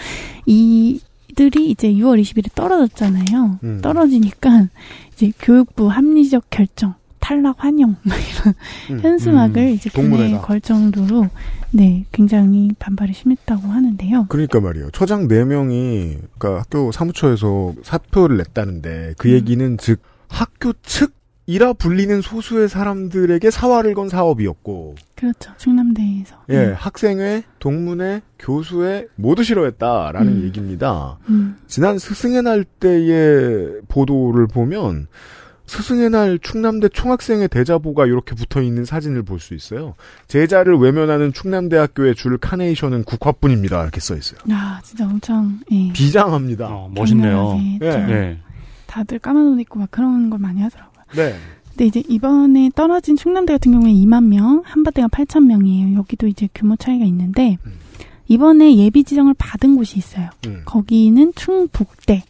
[0.45, 3.59] 이들이 이제 6월 20일에 떨어졌잖아요.
[3.63, 3.79] 음.
[3.81, 4.67] 떨어지니까
[5.13, 8.53] 이제 교육부 합리적 결정 탈락 환영 막 이런
[8.91, 8.99] 음.
[9.01, 9.69] 현수막을 음.
[9.69, 10.41] 이제 동문회가.
[10.41, 11.27] 걸 정도로
[11.71, 14.27] 네 굉장히 반발이 심했다고 하는데요.
[14.29, 14.91] 그러니까 말이에요.
[14.91, 19.13] 처장 4 명이, 그러니까 학교 사무처에서 사표를 냈다는데, 음.
[19.17, 21.13] 그 얘기는 즉, 학교 측
[21.47, 25.51] 이라 불리는 소수의 사람들에게 사활을 건 사업이었고, 그렇죠.
[25.57, 26.35] 충남대에서.
[26.49, 26.73] 예, 음.
[26.75, 30.43] 학생회, 동문회, 교수회 모두 싫어했다라는 음.
[30.45, 31.17] 얘기입니다.
[31.29, 31.57] 음.
[31.67, 35.07] 지난 스승의 날 때의 보도를 보면
[35.67, 39.95] 스승의 날 충남대 총학생회 대자보가 이렇게 붙어 있는 사진을 볼 수 있어요.
[40.27, 43.81] 제자를 외면하는 충남대학교의 줄 카네이션은 국화뿐입니다.
[43.83, 44.39] 이렇게 써 있어요.
[44.51, 45.91] 아 진짜 엄청 예.
[45.93, 46.67] 비장합니다.
[46.67, 47.59] 어, 멋있네요.
[47.81, 47.91] 예.
[47.91, 48.39] 좀 네.
[48.85, 50.94] 다들 까만 옷 입고 막 그런 걸 많이 하더라고요.
[51.15, 51.35] 네.
[51.69, 55.97] 근데 이제 이번에 떨어진 충남대 같은 경우에 2만 명, 한밭대가 8천 명이에요.
[55.97, 57.57] 여기도 이제 규모 차이가 있는데
[58.27, 60.29] 이번에 예비 지정을 받은 곳이 있어요.
[60.47, 60.61] 음.
[60.65, 62.21] 거기는 충북대와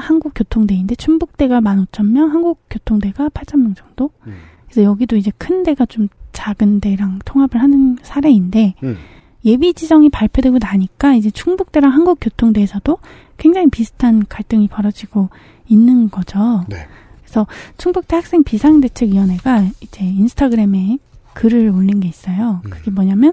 [0.00, 4.10] 한국교통대인데 충북대가 15,000명, 한국교통대가 8,000명 정도.
[4.26, 4.34] 음.
[4.64, 8.96] 그래서 여기도 이제 큰 데가 좀 작은 데랑 통합을 하는 사례인데 음.
[9.44, 12.98] 예비 지정이 발표되고 나니까 이제 충북대랑 한국교통대에서도
[13.36, 15.28] 굉장히 비슷한 갈등이 벌어지고
[15.68, 16.64] 있는 거죠.
[16.68, 16.86] 네.
[17.34, 20.98] 그래서 충북대 학생 비상대책위원회가 이제 인스타그램에
[21.32, 22.60] 글을 올린 게 있어요.
[22.64, 22.70] 음.
[22.70, 23.32] 그게 뭐냐면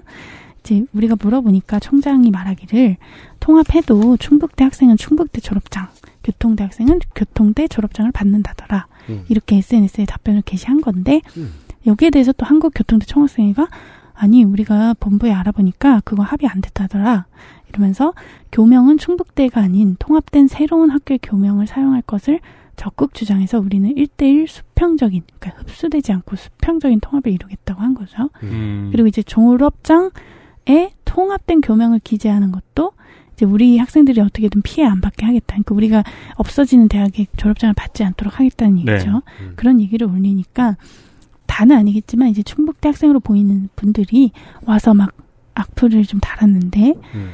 [0.60, 2.96] 이제 우리가 물어보니까 총장이 말하기를
[3.38, 5.86] 통합해도 충북대 학생은 충북대 졸업장,
[6.24, 8.88] 교통대 학생은 교통대 졸업장을 받는다더라.
[9.10, 9.24] 음.
[9.28, 11.52] 이렇게 SNS에 답변을 게시한 건데 음.
[11.86, 13.68] 여기에 대해서 또 한국교통대 총학생회가
[14.14, 17.26] 아니 우리가 본부에 알아보니까 그거 합의 안 됐다더라.
[17.68, 18.14] 이러면서
[18.50, 22.40] 교명은 충북대가 아닌 통합된 새로운 학교의 교명을 사용할 것을
[22.76, 28.30] 적극 주장해서 우리는 1대1 수평적인, 그러니까 흡수되지 않고 수평적인 통합을 이루겠다고 한 거죠.
[28.42, 28.88] 음.
[28.92, 30.10] 그리고 이제 졸업장에
[31.04, 32.92] 통합된 교명을 기재하는 것도
[33.34, 35.46] 이제 우리 학생들이 어떻게든 피해 안 받게 하겠다.
[35.48, 36.04] 그러니까 우리가
[36.36, 38.92] 없어지는 대학에 졸업장을 받지 않도록 하겠다는 네.
[38.92, 39.22] 얘기죠.
[39.40, 39.52] 음.
[39.56, 40.76] 그런 얘기를 올리니까
[41.46, 44.32] 다는 아니겠지만 이제 충북대 학생으로 보이는 분들이
[44.64, 45.10] 와서 막
[45.54, 47.30] 악플을 좀 달았는데 음.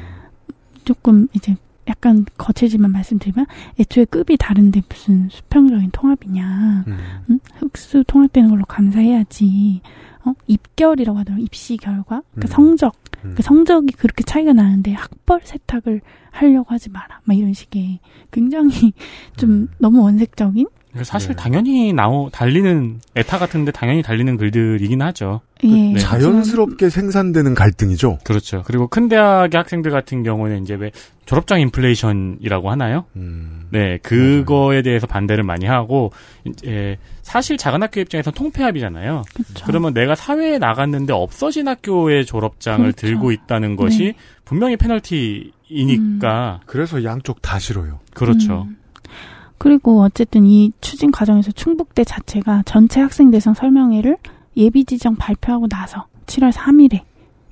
[0.85, 1.55] 조금 이제
[1.89, 3.47] 약간 거칠지만 말씀드리면
[3.81, 6.99] 애초에 급이 다른데 무슨 수평적인 통합이냐 음.
[7.31, 7.41] 응?
[7.57, 9.81] 흑수 통합되는 걸로 감사해야지
[10.25, 10.35] 어?
[10.47, 12.49] 입결이라고 하더라고 입시 결과 그러니까 음.
[12.49, 13.35] 성적 음.
[13.37, 18.93] 그 성적이 그렇게 차이가 나는데 학벌 세탁을 하려고 하지 마라 막 이런 식의 굉장히
[19.37, 19.69] 좀 음.
[19.79, 20.67] 너무 원색적인
[21.03, 21.37] 사실 네.
[21.37, 25.41] 당연히 나오 달리는 에타 같은데 당연히 달리는 글들이긴 하죠.
[25.65, 25.69] 예.
[25.69, 25.99] 네.
[25.99, 28.19] 자연스럽게 생산되는 갈등이죠.
[28.25, 28.63] 그렇죠.
[28.65, 30.91] 그리고 큰 대학의 학생들 같은 경우는 이제 왜
[31.27, 33.05] 졸업장 인플레이션이라고 하나요?
[33.17, 33.67] 음.
[33.71, 36.11] 네, 그거에 대해서 반대를 많이 하고
[36.45, 39.25] 이제 사실 작은 학교 입장에서 통폐합이잖아요.
[39.35, 39.65] 그쵸.
[39.67, 43.07] 그러면 내가 사회에 나갔는데 없어진 학교의 졸업장을 그렇죠.
[43.07, 44.15] 들고 있다는 것이 네.
[44.47, 48.01] 분명히 페널티이니까 그래서 양쪽 다 싫어요.
[48.15, 48.67] 그렇죠.
[49.59, 49.61] 음.
[49.61, 54.17] 그리고 어쨌든 이 추진 과정에서 충북대 자체가 전체 학생 대상 설명회를
[54.57, 57.03] 예비 지정 발표하고 나서 7월 3일에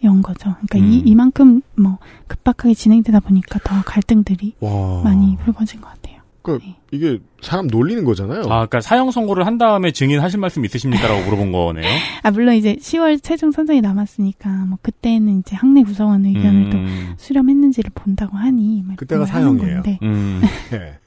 [0.05, 0.55] 연 거죠.
[0.69, 1.03] 그러니까 이, 음.
[1.07, 5.03] 이만큼 뭐 급박하게 진행되다 보니까 더 갈등들이 와.
[5.03, 6.16] 많이 불거진 것 같아요.
[6.42, 6.61] 그
[6.92, 8.42] 이게 사람 놀리는 거잖아요.
[8.42, 11.85] 아, 그러니까 사형 선고를 한 다음에 증인하실 말씀 있으십니까라고 물어본 거네요.
[12.23, 17.14] 아 물론 이제 10월 최종 선정이 남았으니까 뭐 그때는 이제 학내 구성원 의견을 또 음.
[17.16, 19.83] 수렴했는지를 본다고 하니 막 그때가 사형이에요.
[19.83, 19.99] 건데.
[20.03, 20.40] 음.
[20.71, 20.99] 네.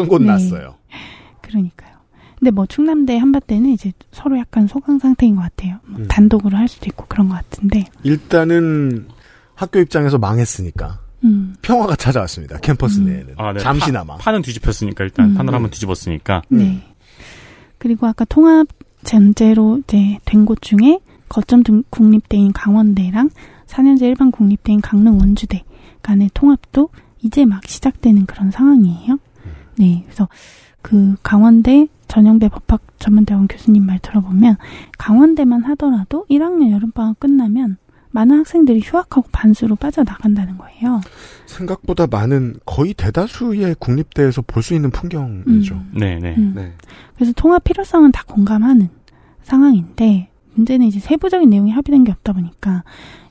[0.00, 0.26] 선고 네.
[0.26, 0.74] 났어요.
[1.42, 1.88] 그러니까요.
[2.38, 5.78] 근데 뭐 충남대 한밭대는 이제 서로 약간 소강 상태인 것 같아요.
[5.86, 6.08] 뭐 음.
[6.08, 7.84] 단독으로 할 수도 있고 그런 것 같은데.
[8.04, 9.08] 일단은
[9.54, 11.54] 학교 입장에서 망했으니까 음.
[11.62, 12.58] 평화가 찾아왔습니다.
[12.58, 13.58] 캠퍼스 내에는 아, 네.
[13.58, 14.16] 잠시나마.
[14.18, 15.34] 파, 판은 뒤집혔으니까 일단 음.
[15.34, 16.42] 판을 한번 뒤집었으니까.
[16.48, 16.80] 네.
[17.78, 18.68] 그리고 아까 통합
[19.04, 23.30] 전제로 이제 된 곳 중에 거점 등 국립대인 강원대랑
[23.66, 25.64] 4년제 일반 국립대인 강릉 원주대
[26.02, 26.88] 간의 통합도
[27.22, 29.18] 이제 막 시작되는 그런 상황이에요.
[29.78, 30.02] 네.
[30.06, 30.28] 그래서
[30.82, 34.56] 그 강원대 전영대 법학 전문대원 교수님 말 들어보면
[34.96, 37.76] 강원대만 하더라도 1학년 여름방학 끝나면
[38.10, 41.00] 많은 학생들이 휴학하고 반수로 빠져나간다는 거예요.
[41.46, 45.74] 생각보다 많은 거의 대다수의 국립대에서 볼 수 있는 풍경이죠.
[45.74, 45.90] 음.
[45.94, 46.34] 네, 네.
[46.38, 46.52] 음.
[46.56, 46.72] 네.
[47.14, 48.88] 그래서 통합 필요성은 다 공감하는
[49.42, 52.82] 상황인데 문제는 이제 세부적인 내용이 합의된 게 없다 보니까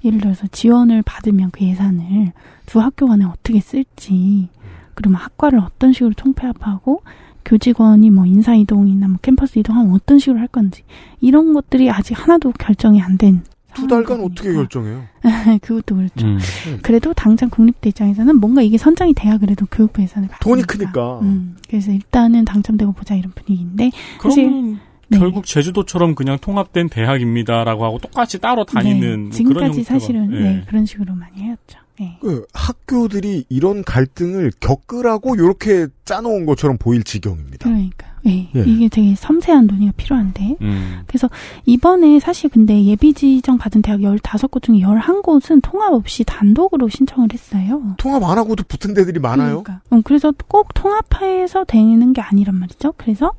[0.05, 2.31] 예를 들어서 지원을 받으면 그 예산을
[2.67, 4.49] 두 학교 간에 어떻게 쓸지
[4.97, 7.03] 그러면 학과를 어떤 식으로 통폐합하고
[7.45, 10.83] 교직원이 뭐 인사 이동이나 뭐 캠퍼스 이동하면 어떤 식으로 할 건지
[11.21, 13.43] 이런 것들이 아직 하나도 결정이 안 된
[13.77, 15.03] 두 달간 어떻게 결정해요?
[15.61, 16.25] 그것도 그렇죠.
[16.25, 16.39] 음.
[16.81, 20.43] 그래도 당장 국립대 입장에서는 뭔가 이게 선정이 돼야 그래도 교육부 예산을 받으니까.
[20.43, 21.19] 돈이 크니까.
[21.21, 24.77] 음, 그래서 일단은 당첨되고 보자 이런 분위기인데 사실
[25.09, 25.19] 네.
[25.19, 30.39] 결국 제주도처럼 그냥 통합된 대학입니다라고 하고 똑같이 따로 다니는 네, 뭐 지금까지 사실은 네.
[30.41, 31.77] 네, 그런 식으로 많이 해왔죠.
[31.99, 32.17] 네.
[32.21, 37.69] 그 학교들이 이런 갈등을 겪으라고 이렇게 짜놓은 것처럼 보일 지경입니다.
[37.69, 38.63] 그러니까 예, 예.
[38.65, 40.99] 이게 되게 섬세한 논의가 필요한데 음.
[41.07, 41.29] 그래서
[41.65, 47.95] 이번에 사실 근데 예비 지정 받은 대학 15곳 중에 11곳은 통합 없이 단독으로 신청을 했어요.
[47.97, 49.63] 통합 안 하고도 붙은 데들이 많아요.
[49.63, 49.81] 그러니까.
[49.89, 52.93] 어, 그래서 꼭 통합해서 되는 게 아니란 말이죠.
[52.97, 53.33] 그래서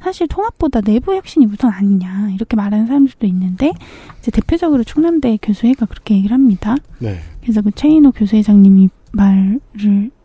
[0.00, 3.72] 사실 통합보다 내부 혁신이 우선 아니냐 이렇게 말하는 사람들도 있는데
[4.18, 6.76] 이제 대표적으로 충남대 교수회가 그렇게 얘기를 합니다.
[6.98, 7.18] 네.
[7.42, 9.60] 그래서 그 최인호 교수회장님이 말을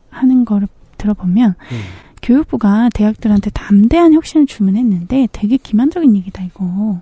[0.10, 0.68] 하는 거를
[0.98, 1.78] 들어보면 음.
[2.28, 7.02] 교육부가 대학들한테 담대한 혁신을 주문했는데 되게 기만적인 얘기다 이거.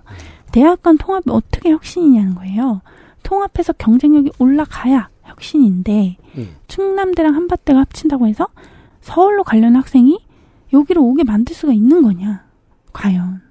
[0.52, 2.80] 대학 간 통합이 어떻게 혁신이냐는 거예요.
[3.24, 6.56] 통합해서 경쟁력이 올라가야 혁신인데 음.
[6.68, 8.46] 충남대랑 한밭대가 합친다고 해서
[9.00, 10.20] 서울로 가려는 학생이
[10.72, 12.44] 여기로 오게 만들 수가 있는 거냐?
[12.92, 13.42] 과연.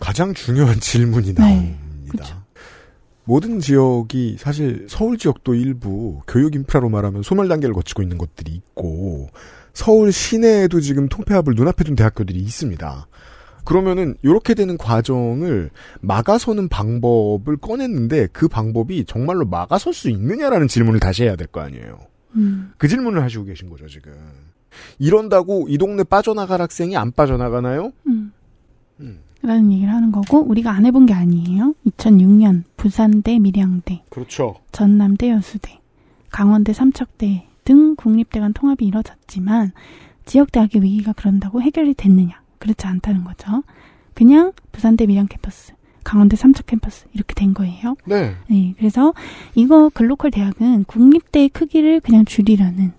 [0.00, 1.40] 가장 중요한 질문이 네.
[1.40, 2.44] 나옵니다.
[3.22, 9.30] 모든 지역이 사실 서울 지역도 일부 교육 인프라로 말하면 소멸 단계를 거치고 있는 것들이 있고
[9.74, 13.06] 서울 시내에도 지금 통폐합을 눈앞에 둔 대학교들이 있습니다.
[13.64, 21.24] 그러면은 이렇게 되는 과정을 막아서는 방법을 꺼냈는데 그 방법이 정말로 막아설 수 있느냐라는 질문을 다시
[21.24, 21.98] 해야 될 거 아니에요.
[22.36, 22.72] 음.
[22.78, 24.12] 그 질문을 하시고 계신 거죠 지금.
[24.98, 27.92] 이런다고 이 동네 빠져나갈 학생이 안 빠져나가나요?
[28.06, 28.32] 음.
[29.00, 29.20] 음.
[29.42, 31.74] 라는 얘기를 하는 거고 우리가 안 해본 게 아니에요.
[31.86, 34.56] 2006년 부산대 밀양대 그렇죠.
[34.72, 35.80] 전남대 여수대,
[36.30, 39.72] 강원대 삼척대 등 국립대 간 통합이 이뤄졌지만
[40.26, 42.40] 지역대학의 위기가 그런다고 해결이 됐느냐?
[42.58, 43.62] 그렇지 않다는 거죠.
[44.14, 45.72] 그냥 부산대 밀양 캠퍼스,
[46.02, 47.96] 강원대 삼척 캠퍼스 이렇게 된 거예요.
[48.06, 48.34] 네.
[48.48, 49.12] 네, 그래서
[49.54, 52.92] 이거 글로컬 대학은 국립대의 크기를 그냥 줄이려는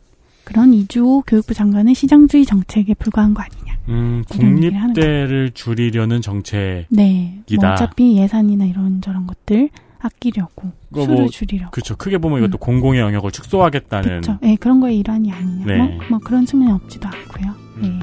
[0.44, 3.76] 그런 이주호 교육부 장관의 시장주의 정책에 불과한 거 아니냐.
[3.90, 6.86] 음, 국립대를 줄이려는 정책.
[6.90, 7.74] 네, 뭐 이다.
[7.74, 11.72] 어차피 예산이나 이런 저런 것들 아끼려고 수를 뭐, 줄이려고.
[11.72, 11.96] 그렇죠.
[11.96, 14.22] 크게 보면 이것도 공공의 영역을 축소하겠다는.
[14.22, 14.38] 그렇죠.
[14.42, 15.66] 네, 그런 거의 일환이 아니냐.
[15.66, 15.78] 네.
[15.78, 17.54] 뭐, 뭐 그런 측면이 없지도 않고요.
[17.82, 18.00] 네.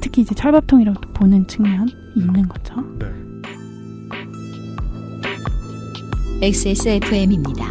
[0.00, 2.74] 특히 이제 철밥통이라고 또 보는 측면이 있는 거죠.
[6.42, 7.70] XSFM입니다.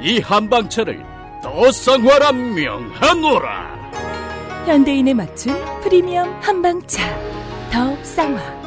[0.00, 1.04] 이 한방차를
[1.42, 3.78] 도성화라 명하노라.
[4.66, 7.02] 현대인에 맞춘 프리미엄 한방차
[7.72, 8.58] 더 쌍화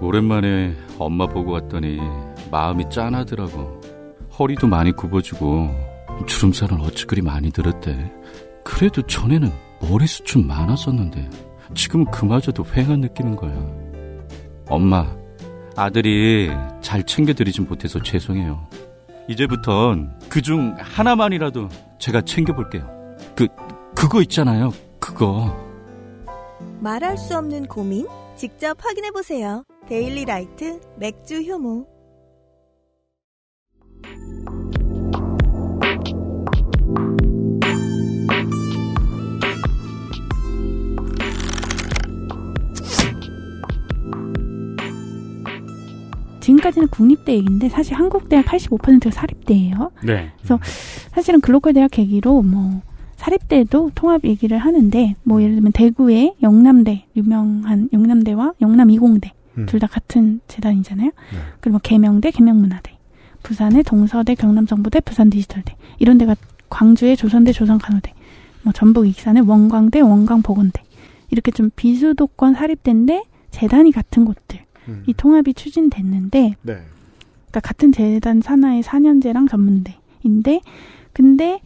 [0.00, 1.98] 오랜만에 엄마 보고 왔더니
[2.50, 3.80] 마음이 짠하더라고.
[4.38, 5.70] 허리도 많이 굽어지고
[6.26, 8.12] 주름살은 어찌 그리 많이 들었대.
[8.62, 11.28] 그래도 전에는 머리숱 좀 많았었는데
[11.74, 13.52] 지금은 그마저도 휑한 느낌인 거야.
[14.68, 15.16] 엄마,
[15.76, 18.66] 아들이 잘 챙겨드리진 못해서 죄송해요.
[19.28, 23.16] 이제부턴 그중 하나만이라도 제가 챙겨볼게요.
[23.34, 23.48] 그,
[23.94, 24.72] 그거 있잖아요.
[24.98, 25.54] 그거.
[26.80, 28.06] 말할 수 없는 고민?
[28.36, 29.64] 직접 확인해보세요.
[29.88, 31.86] 데일리 라이트 맥주 효모.
[46.46, 49.90] 지금까지는 국립대 얘기인데 사실 한국 대학 85%가 사립대예요.
[50.04, 50.30] 네.
[50.38, 50.60] 그래서
[51.12, 52.82] 사실은 글로컬 대학 계기로 뭐
[53.16, 59.66] 사립대도 통합 얘기를 하는데 뭐 예를 들면 대구의 영남대 유명한 영남대와 영남 이공대 음.
[59.66, 61.10] 둘다 같은 재단이잖아요.
[61.60, 62.96] 그리고 뭐 계명대, 계명문화대,
[63.42, 66.36] 부산의 동서대, 경남정보대, 부산디지털대 이런 데가
[66.68, 68.12] 광주의 조선대, 조선간호대,
[68.62, 70.82] 뭐 전북 익산의 원광대, 원광보건대
[71.30, 74.65] 이렇게 좀 비수도권 사립대인데 재단이 같은 곳들
[75.06, 76.72] 이 통합이 추진됐는데 네.
[76.72, 80.60] 그러니까 같은 재단 산하의 4년제랑 전문대인데
[81.12, 81.60] 근데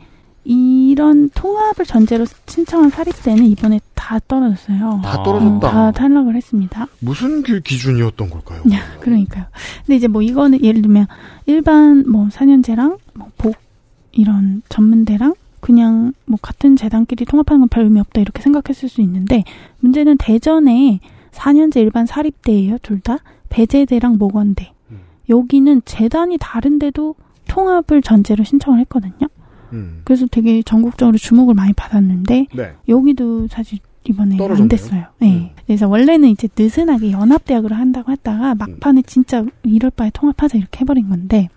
[0.45, 5.01] 이런 통합을 전제로 신청한 사립대는 이번에 다 떨어졌어요.
[5.05, 5.55] 다 떨어졌다.
[5.55, 6.87] 음, 다 탈락을 했습니다.
[7.01, 8.63] 무슨 그 기준이었던 걸까요?
[9.01, 9.45] 그러니까요.
[9.85, 11.07] 근데 이제 뭐 이거는 예를 들면
[11.47, 13.57] 일반 뭐 4년제랑 뭐 복
[14.13, 19.45] 이런 전문대랑 그냥 뭐 같은 재단끼리 통합하는 건 별 의미 없다 이렇게 생각했을 수 있는데
[19.79, 20.99] 문제는 대전에
[21.33, 23.19] 4년제 일반 사립대예요, 둘 다.
[23.49, 24.73] 배제대랑 모건대.
[25.29, 27.15] 여기는 재단이 다른데도
[27.49, 29.29] 통합을 전제로 신청을 했거든요.
[29.73, 30.03] 음.
[30.05, 32.73] 그래서 되게 전국적으로 주목을 많이 받았는데 네.
[32.89, 34.63] 여기도 사실 이번에 떨어졌네요.
[34.65, 35.05] 안 됐어요.
[35.21, 35.55] 네.
[35.67, 41.49] 그래서 원래는 이제 느슨하게 연합대학으로 한다고 했다가 막판에 진짜 이럴 바에 통합하자 이렇게 해버린 건데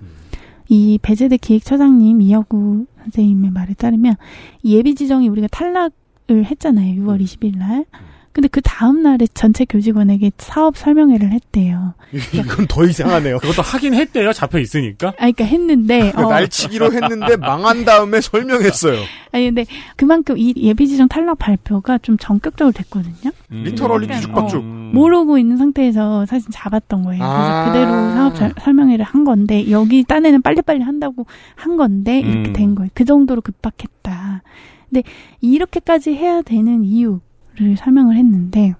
[0.69, 4.15] 이 배제대 기획처장님 이여구 선생님의 말에 따르면
[4.61, 7.01] 이 예비 지정이 우리가 탈락을 했잖아요.
[7.01, 7.85] 6월 20일 날.
[8.33, 11.93] 근데 그 다음 날에 전체 교직원에게 사업 설명회를 했대요.
[12.33, 13.37] 이건 더 이상하네요.
[13.37, 14.33] 그것도 하긴 했대요.
[14.33, 15.09] 잡혀 있으니까.
[15.09, 18.99] 아, 그러니까 했는데 그 어, 날치기로 했는데 망한 다음에 설명했어요.
[19.31, 19.65] 아니 근데
[19.95, 23.31] 그만큼 이 예비 지정 탈락 발표가 좀 전격적으로 됐거든요.
[23.49, 24.63] 리터럴리 약간, 뒤죽박죽.
[24.63, 27.19] 어, 모르고 있는 상태에서 사실 잡았던 거예요.
[27.19, 27.65] 그래서 아.
[27.65, 32.53] 그대로 사업 절- 설명회를 한 건데 여기 딴에는 빨리빨리 한다고 한 건데 이렇게 음.
[32.53, 32.89] 된 거예요.
[32.95, 34.41] 그 정도로 급박했다.
[34.89, 35.03] 근데
[35.41, 37.19] 이렇게까지 해야 되는 이유
[37.55, 38.73] 를 설명을 했는데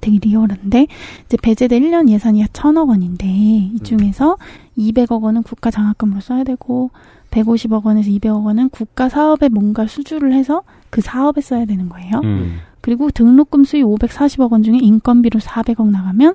[0.00, 0.86] 되게 리얼한데
[1.26, 4.38] 이제 배제대 1년 예산이 천억 원인데 이 중에서
[4.78, 6.90] 200억 원은 국가 장학금으로 써야 되고
[7.30, 12.20] 150억 원에서 200억 원은 국가 사업에 뭔가 수주를 해서 그 사업에 써야 되는 거예요.
[12.24, 12.58] 음.
[12.80, 16.34] 그리고 등록금 수입 540억 원 중에 인건비로 400억 나가면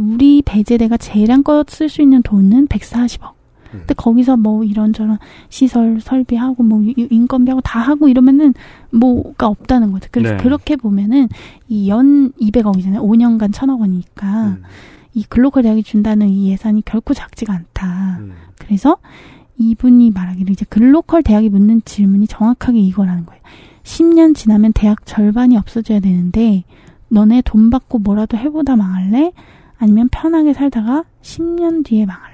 [0.00, 3.32] 우리 배제대가 재량껏 쓸 수 있는 돈은 140억.
[3.80, 8.54] 근데 거기서 뭐 이런저런 시설 설비하고 뭐 유- 인건비하고 다 하고 이러면은
[8.90, 10.08] 뭐가 없다는 거죠.
[10.12, 10.42] 그래서 네.
[10.42, 11.28] 그렇게 보면은
[11.68, 12.98] 이 연 200억이잖아요.
[13.02, 14.56] 5년간 천억 원이니까
[15.14, 18.18] 이 글로컬 대학이 준다는 이 예산이 결코 작지가 않다.
[18.58, 18.96] 그래서
[19.58, 23.42] 이분이 말하기를 이제 글로컬 대학이 묻는 질문이 정확하게 이거라는 거예요.
[23.82, 26.64] 10년 지나면 대학 절반이 없어져야 되는데
[27.08, 29.32] 너네 돈 받고 뭐라도 해보다 망할래?
[29.76, 32.31] 아니면 편하게 살다가 10년 뒤에 망할래?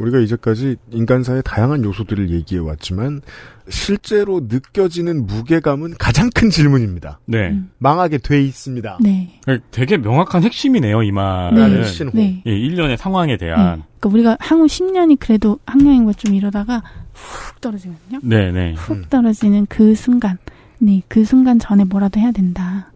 [0.00, 3.20] 우리가 이제까지 인간사의 다양한 요소들을 얘기해 왔지만
[3.68, 7.20] 실제로 느껴지는 무게감은 가장 큰 질문입니다.
[7.26, 7.56] 네.
[7.78, 8.98] 망하게 돼 있습니다.
[9.00, 9.40] 네.
[9.70, 11.80] 되게 명확한 핵심이네요, 이 말은.
[11.80, 11.84] 네.
[11.84, 12.10] 신호.
[12.14, 12.42] 네.
[12.46, 13.46] 예, 일련의 상황에 네.
[13.46, 13.82] 대한.
[14.00, 16.82] 그러니까 우리가 향후 10년이 그래도 학령인 것좀 이러다가
[17.12, 18.18] 훅 떨어지거든요.
[18.22, 18.74] 네, 네.
[18.74, 20.38] 훅 떨어지는 그 순간,
[20.78, 22.90] 네, 그 순간 전에 뭐라도 해야 된다.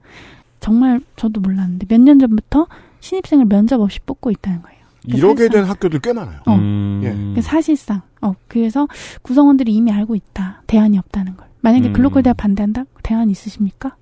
[0.60, 2.66] 정말 저도 몰랐는데 몇 년 전부터
[3.00, 4.73] 신입생을 면접 없이 뽑고 있다는 거예요.
[5.06, 6.40] 이렇게 된 학교들 꽤 많아요.
[6.46, 6.54] 어.
[6.54, 7.00] 음.
[7.04, 7.10] 예.
[7.10, 8.88] 그러니까 사실상, 어, 그래서
[9.22, 10.62] 구성원들이 이미 알고 있다.
[10.66, 11.46] 대안이 없다는 걸.
[11.60, 11.92] 만약에 음.
[11.92, 12.84] 글로컬 대학 반대한다?
[13.02, 13.96] 대안 있으십니까?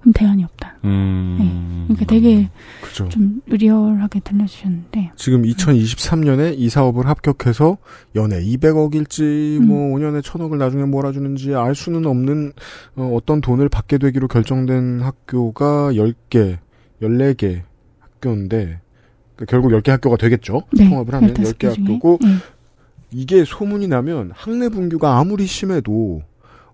[0.00, 1.84] 그럼 대안이 없다는 음.
[1.88, 2.48] 그러니까 되게
[2.80, 3.08] 그죠.
[3.10, 7.76] 좀 리얼하게 들려주셨는데 지금 2023년에 이 사업을 합격해서
[8.14, 9.66] 연에 200억일지 음.
[9.66, 12.52] 뭐 5년에 1000억을 나중에 몰아주는지 알 수는 없는
[12.96, 16.58] 어, 떤 돈을 받게 되기로 결정된 학교가 10개,
[17.02, 17.62] 14개
[17.98, 18.80] 학교인데
[19.40, 20.62] 그 결국 10개 학교가 되겠죠.
[20.72, 21.84] 네, 통합을 하면 15개 10개 중에.
[21.84, 22.28] 학교고 네.
[23.10, 26.22] 이게 소문이 나면 학내 분규가 아무리 심해도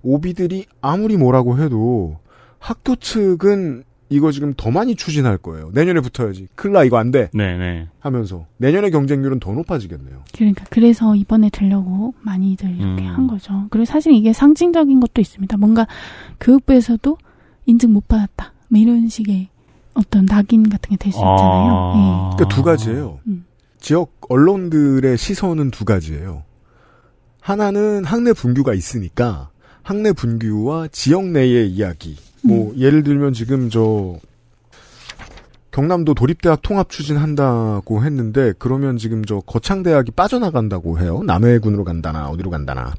[0.03, 2.19] 오비들이 아무리 뭐라고 해도
[2.59, 5.71] 학교 측은 이거 지금 더 많이 추진할 거예요.
[5.75, 6.49] 내년에 붙어야지.
[6.55, 7.29] 큰일 나 이거 안 돼.
[7.33, 7.89] 네네.
[8.01, 10.23] 하면서 내년의 경쟁률은 더 높아지겠네요.
[10.35, 13.15] 그러니까 그래서 이번에 들려고 많이들 이렇게 음.
[13.15, 13.67] 한 거죠.
[13.71, 15.57] 그리고 사실 이게 상징적인 것도 있습니다.
[15.57, 15.87] 뭔가
[16.41, 17.17] 교육부에서도
[17.67, 18.53] 인증 못 받았다.
[18.69, 19.49] 뭐 이런 식의
[19.97, 21.93] 어떤 낙인 같은 게 될 수 있잖아요.
[21.97, 22.37] 예.
[22.37, 23.19] 그러니까 두 가지예요.
[23.27, 23.45] 음.
[23.81, 26.43] 지역 언론들의 시선은 두 가지예요.
[27.41, 29.51] 하나는 학내 분규가 있으니까
[29.83, 32.17] 학내 분규와 지역 내의 이야기.
[32.43, 34.17] 뭐 예를 들면 지금 저
[35.73, 41.23] 경남도 도립대학 통합 추진한다고 했는데 그러면 지금 저 거창대학이 빠져나간다고 해요.
[41.25, 42.95] 남해군으로 간다나 어디로 간다나.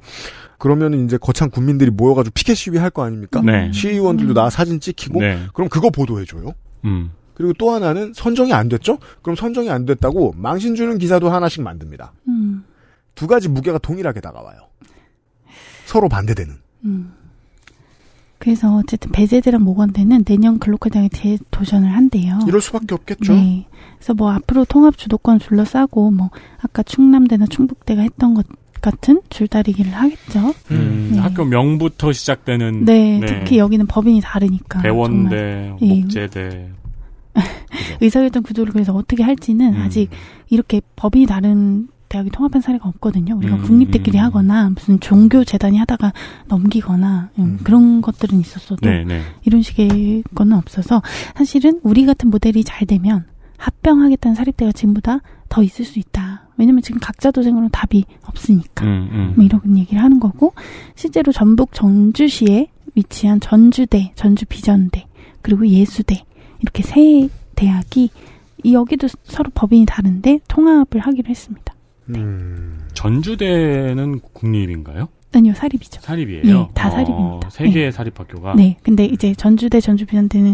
[0.59, 3.41] 그러면 이제 거창 군민들이 모여가지고 피켓 시위 할 거 아닙니까?
[3.43, 3.71] 네.
[3.73, 5.39] 시의원들도 나 사진 찍히고 네.
[5.53, 6.51] 그럼 그거 보도해줘요.
[6.85, 7.11] 음.
[7.33, 8.97] 그리고 또 하나는 선정이 안 됐죠?
[9.21, 12.13] 그럼 선정이 안 됐다고 망신 주는 기사도 하나씩 만듭니다.
[12.27, 12.63] 음.
[13.13, 14.59] 두 가지 무게가 동일하게 다가와요.
[15.85, 16.55] 서로 반대되는.
[16.85, 17.13] 음.
[18.39, 22.39] 그래서 어쨌든 배제대랑 모건대는 내년 글로컬 대학에 재도전을 한대요.
[22.47, 23.33] 이럴 수밖에 없겠죠.
[23.33, 23.67] 네.
[23.97, 26.29] 그래서 뭐 앞으로 통합 주도권 둘러싸고 뭐
[26.61, 28.45] 아까 충남대나 충북대가 했던 것
[28.81, 30.53] 같은 줄다리기를 하겠죠.
[30.71, 31.19] 음, 네.
[31.19, 34.81] 학교 명부터 시작되는 네, 특히 여기는 법인이 다르니까.
[34.81, 35.77] 대원대, 정말.
[35.81, 36.69] 예, 목재대.
[38.01, 39.81] 의사결정 구조를 그래서 어떻게 할지는 음.
[39.81, 40.09] 아직
[40.49, 43.35] 이렇게 법이 다른 대학이 통합한 사례가 없거든요.
[43.35, 46.13] 우리가 음, 국립대끼리 하거나 무슨 종교 재단이 하다가
[46.47, 49.21] 넘기거나 음, 그런 것들은 있었어도 네, 네.
[49.43, 51.01] 이런 식의 거는 없어서
[51.35, 53.25] 사실은 우리 같은 모델이 잘 되면
[53.57, 55.19] 합병하겠다는 사립대가 지금보다
[55.49, 56.46] 더 있을 수 있다.
[56.57, 58.85] 왜냐면 지금 각자 도생으로는 답이 없으니까.
[58.85, 59.33] 음, 음.
[59.35, 60.53] 뭐 이런 얘기를 하는 거고
[60.95, 65.05] 실제로 전북 전주시에 위치한 전주대, 전주비전대,
[65.41, 66.23] 그리고 예수대
[66.61, 68.09] 이렇게 세 대학이
[68.63, 71.73] 이 여기도 서로 법인이 다른데 통합을 하기로 했습니다.
[72.93, 75.09] 전주대는 국립인가요?
[75.33, 76.01] 아니요, 사립이죠.
[76.01, 76.43] 사립이에요.
[76.43, 77.49] 네, 다 사립입니다.
[77.49, 78.55] 세 개의 사립학교가.
[78.55, 80.53] 네, 근데 이제 전주대, 전주비전대는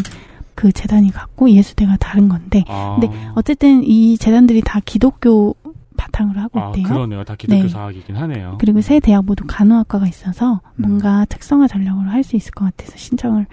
[0.56, 2.97] 그 재단이 갖고 예수대가 다른 건데, 아.
[2.99, 5.56] 근데 어쨌든 이 재단들이 다 기독교
[5.95, 6.87] 바탕으로 하고 아, 있대요.
[6.87, 7.23] 그러네요.
[7.23, 7.69] 다 기독교 네.
[7.69, 8.57] 사학이긴 하네요.
[8.59, 10.81] 그리고 세 대학 모두 간호학과가 있어서 음.
[10.81, 13.45] 뭔가 특성화 전략으로 할 수 있을 것 같아서 신청을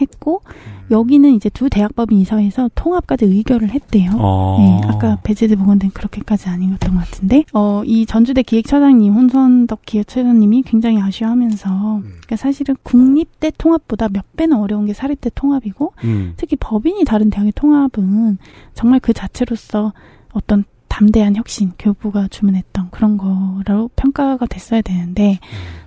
[0.00, 0.78] 했고 음.
[0.90, 4.10] 여기는 이제 두 대학법인 이사회에서 통합까지 의결을 했대요.
[4.18, 4.56] 어.
[4.58, 11.00] 네, 아까 배제대 보건대는 그렇게까지 아니었던 것 같은데 어, 이 전주대 기획처장님 혼선덕 기획처장님이 굉장히
[11.00, 12.02] 아쉬워하면서 음.
[12.02, 16.34] 그러니까 사실은 국립대 통합보다 몇 배는 어려운 게 사립대 통합이고 음.
[16.36, 18.36] 특히 법인이 다른 대학의 통합은
[18.74, 19.92] 정말 그 자체로서
[20.32, 20.64] 어떤
[20.98, 25.38] 담대한 혁신, 교육부가 주문했던 그런 거로 평가가 됐어야 되는데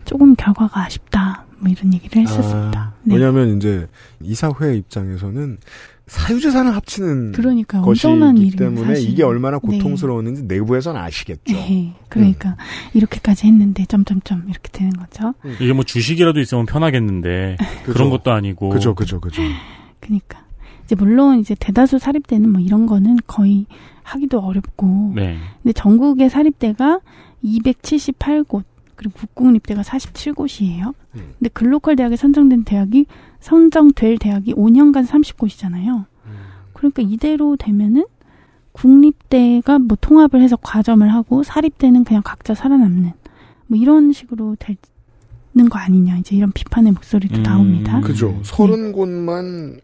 [0.06, 1.46] 조금 결과가 아쉽다.
[1.60, 2.80] 뭐 이런 얘기를 했었습니다.
[2.80, 3.16] 아, 네.
[3.16, 3.88] 왜냐하면 이제
[4.22, 5.58] 이사회 입장에서는
[6.08, 7.82] 사유재산을 합치는 그러니까요.
[7.82, 9.10] 것이기 엄청난 일이에요, 때문에 사실.
[9.10, 9.78] 이게 얼마나 네.
[9.78, 11.54] 고통스러웠는지 내부에서는 아시겠죠.
[11.56, 12.56] 네, 그러니까
[12.94, 15.34] 이렇게까지 했는데 점점점 이렇게 되는 거죠.
[15.60, 17.94] 이게 뭐 주식이라도 있으면 편하겠는데 그죠.
[17.94, 18.70] 그런 것도 아니고.
[18.70, 19.42] 그죠, 그죠, 그죠.
[20.00, 20.46] 그러니까
[20.92, 23.66] 이제 물론 이제 대다수 사립대는 뭐 이런 거는 거의
[24.04, 25.14] 하기도 어렵고.
[25.16, 25.38] 네.
[25.64, 27.00] 근데 전국의 사립대가
[27.44, 28.64] 278곳
[28.96, 30.94] 그리고 국공립대가 47곳이에요.
[31.14, 33.06] 근데 글로컬 대학에 선정된 대학이
[33.40, 36.06] 선정될 대학이 5년간 30곳이잖아요.
[36.74, 38.06] 그러니까 이대로 되면은
[38.74, 43.14] 국립대가 뭐 통합을 해서 과점을 하고 사립대는 그냥 각자 살아남는
[43.68, 47.98] 뭐 이런 식으로 되는 거 아니냐 이제 이런 비판의 목소리도 나옵니다.
[47.98, 48.38] 음, 그죠.
[48.44, 49.80] 서른 곳만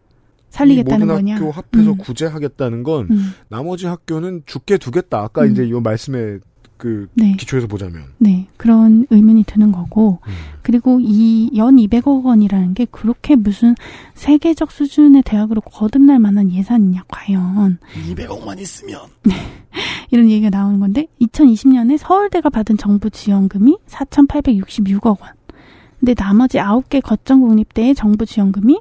[0.50, 1.34] 살리겠다는 이 모든 거냐?
[1.36, 1.96] 학교 합해서 음.
[1.98, 3.32] 구제하겠다는 건 음.
[3.48, 5.18] 나머지 학교는 죽게 두겠다.
[5.20, 5.52] 아까 음.
[5.52, 6.38] 이제 이 말씀에
[6.76, 7.34] 그 네.
[7.36, 10.32] 기초에서 보자면 네, 그런 의문이 드는 거고, 음.
[10.62, 13.74] 그리고 이 연 200억 원이라는 게 그렇게 무슨
[14.14, 17.78] 세계적 수준의 대학으로 거듭날 만한 예산이냐, 과연.
[18.14, 19.00] 200억만 있으면
[20.12, 25.30] 이런 얘기가 나오는 건데, 2020년에 서울대가 받은 정부 지원금이 4,866억 원.
[25.98, 28.78] 근데 나머지 9개 거점 국립대의 정부 지원금이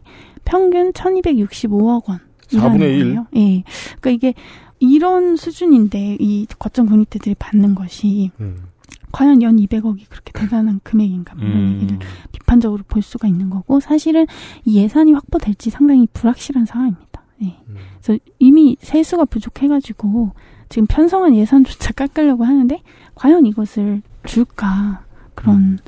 [0.47, 2.19] 평균 1,265억 원.
[2.47, 3.03] 4분의 1.
[3.03, 3.27] 거예요.
[3.35, 3.63] 예.
[3.99, 4.33] 그러니까 이게
[4.79, 8.67] 이런 수준인데 이 거점 국립대들이 받는 것이 음.
[9.11, 11.79] 과연 연 200억이 그렇게 대단한 금액인가 뭐 이런 음.
[11.81, 11.99] 얘기를
[12.31, 14.25] 비판적으로 볼 수가 있는 거고 사실은
[14.63, 17.21] 이 예산이 확보될지 상당히 불확실한 상황입니다.
[17.43, 17.57] 예.
[18.01, 20.31] 그래서 이미 세수가 부족해가지고
[20.69, 22.81] 지금 편성한 예산조차 깎으려고 하는데
[23.15, 25.03] 과연 이것을 줄까
[25.35, 25.79] 그런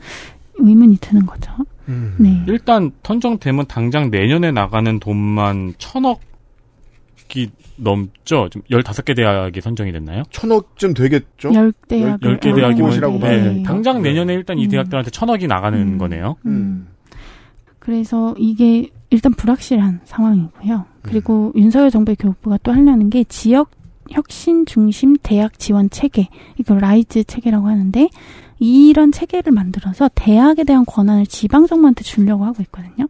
[0.55, 1.53] 의문이 드는 거죠.
[1.90, 2.16] 음.
[2.18, 2.44] 네.
[2.48, 6.20] 일단 선정되면 당장 내년에 나가는 돈만 천억이
[7.78, 8.50] 넘죠.
[8.50, 10.24] 좀 15개 대학이 선정이 됐나요?
[10.30, 11.54] 천억쯤 되겠죠?
[11.54, 13.64] 열 대학을 10개 대학이면 네, 봐요.
[13.64, 14.70] 당장 내년에 일단 이 음.
[14.70, 16.36] 대학들한테 천억이 나가는 거네요.
[16.46, 16.88] 음.
[17.80, 20.86] 그래서 이게 일단 불확실한 상황이고요.
[21.02, 23.72] 그리고 윤석열 정부의 교육부가 또 하려는 게 지역
[24.12, 26.28] 혁신 중심 대학 지원 체계,
[26.58, 28.10] 이걸 RISE 체계라고 하는데
[28.60, 33.07] 이런 체계를 만들어서 대학에 대한 권한을 지방 정부한테 주려고 하고 있거든요.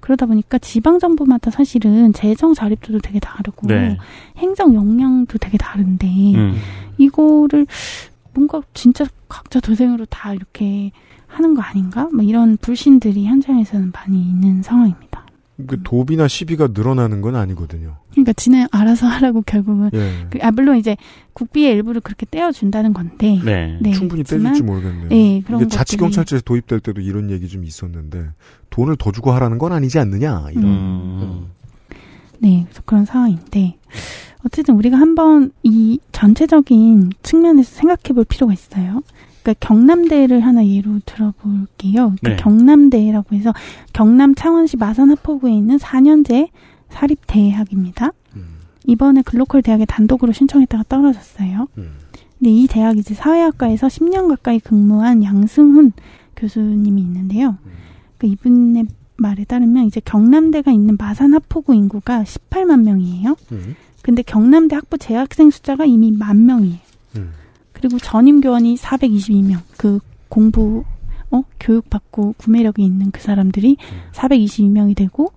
[0.00, 3.98] 그러다 보니까 지방 정부마다 사실은 재정 자립도도 되게 다르고 네.
[4.38, 6.54] 행정 역량도 되게 다른데 음.
[6.98, 7.66] 이거를
[8.32, 10.92] 뭔가 진짜 각자 도생으로 다 이렇게
[11.26, 12.08] 하는 거 아닌가?
[12.12, 15.26] 뭐 이런 불신들이 현장에서는 많이 있는 상황입니다.
[15.66, 17.96] 그 도비나 시비가 늘어나는 건 아니거든요.
[18.16, 20.26] 그러니까 지네 알아서 하라고 결국은 예.
[20.30, 20.96] 그, 아 물론 이제
[21.34, 23.78] 국비의 일부를 그렇게 떼어준다는 건데 네.
[23.92, 25.08] 충분히 그렇지만, 떼줄지 모르겠네요.
[25.10, 28.30] 네, 그런 이게 것들이- 자치 경찰제 도입될 때도 이런 얘기 좀 있었는데
[28.70, 30.64] 돈을 더 주고 하라는 건 아니지 않느냐 이런.
[30.64, 31.46] 음.
[32.38, 33.76] 네, 그래서 그런 상황인데
[34.46, 39.02] 어쨌든 우리가 한번 이 전체적인 측면에서 생각해 볼 필요가 있어요.
[39.42, 42.14] 그러니까 경남대를 하나 예로 들어볼게요.
[42.20, 42.36] 그러니까 네.
[42.36, 43.52] 경남대라고 해서
[43.92, 46.48] 경남 창원시 마산 하포구에 있는 4년제
[46.90, 48.12] 사립대학입니다.
[48.86, 51.68] 이번에 글로컬 대학에 단독으로 신청했다가 떨어졌어요.
[52.38, 55.92] 근데 이 대학 이제 사회학과에서 10년 가까이 근무한 양승훈
[56.36, 57.56] 교수님이 있는데요.
[58.18, 63.36] 그 이분의 말에 따르면 이제 경남대가 있는 마산 하포구 인구가 18만 명이에요.
[64.02, 66.78] 근데 경남대 학부 재학생 숫자가 이미 만 명이에요.
[67.72, 69.58] 그리고 전임 교원이 422명.
[69.76, 70.84] 그 공부
[71.30, 73.78] 어 교육받고 구매력이 있는 그 사람들이
[74.12, 75.32] 422명이 되고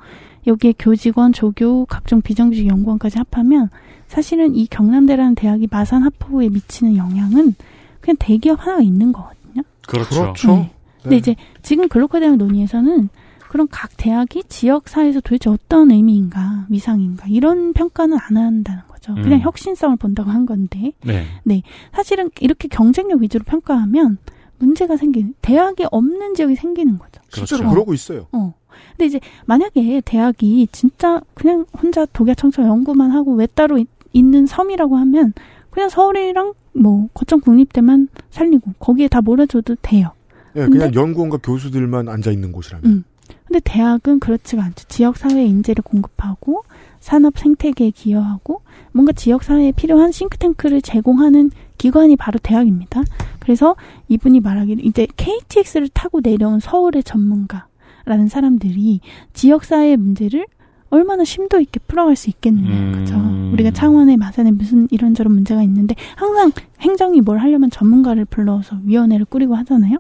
[0.48, 3.70] 여기에 교직원, 조교, 각종 비정규직 연구원까지 합하면
[4.08, 7.56] 사실은 이 경남대라는 대학이 마산 하포구에 미치는 영향은
[8.02, 9.64] 그냥 대기업 하나가 있는 거거든요.
[9.88, 10.56] 그렇죠.
[10.56, 10.72] 네.
[11.04, 13.10] 근데 이제 지금 글로컬 대학 논의에서는
[13.50, 19.16] 그런 각 대학이 지역 사회에서 도대체 어떤 의미인가, 위상인가 이런 평가는 안 한다는 거죠.
[19.16, 19.42] 그냥 음.
[19.42, 20.92] 혁신성을 본다고 한 건데.
[21.04, 21.26] 네.
[21.44, 21.64] 네.
[21.94, 24.18] 사실은 이렇게 경쟁력 위주로 평가하면
[24.60, 27.22] 문제가 생기는 대학이 없는 지역이 생기는 거죠.
[27.30, 27.72] 실제로 어.
[27.72, 28.28] 그러고 있어요.
[28.32, 28.54] 어.
[28.92, 34.96] 근데 이제 만약에 대학이 진짜 그냥 혼자 독야청청 연구만 하고 왜 따로 있, 있는 섬이라고
[34.98, 35.34] 하면
[35.70, 40.12] 그냥 서울이랑 뭐 거점 국립대만 살리고 거기에 다 몰아줘도 돼요.
[40.56, 42.86] 예, 근데- 그냥 연구원과 교수들만 앉아 있는 곳이라면.
[42.92, 43.04] 음.
[43.46, 44.88] 근데 대학은 그렇지가 않죠.
[44.88, 46.64] 지역 사회에 인재를 공급하고
[47.00, 48.62] 산업 생태계에 기여하고
[48.92, 53.04] 뭔가 지역 사회에 필요한 싱크탱크를 제공하는 기관이 바로 대학입니다.
[53.40, 53.76] 그래서
[54.08, 57.68] 이분이 말하기를 이제 KTX를 타고 내려온 서울의 전문가
[58.10, 59.02] 라는 사람들이
[59.34, 60.48] 지역 사회의 문제를
[60.90, 62.92] 얼마나 심도 있게 풀어갈 수 있겠느냐, 음.
[62.94, 63.54] 그죠?
[63.54, 66.52] 우리가 창원에 마산에 무슨 이런저런 문제가 있는데 항상
[66.82, 69.98] 행정이 뭘 하려면 전문가를 불러서 위원회를 꾸리고 하잖아요.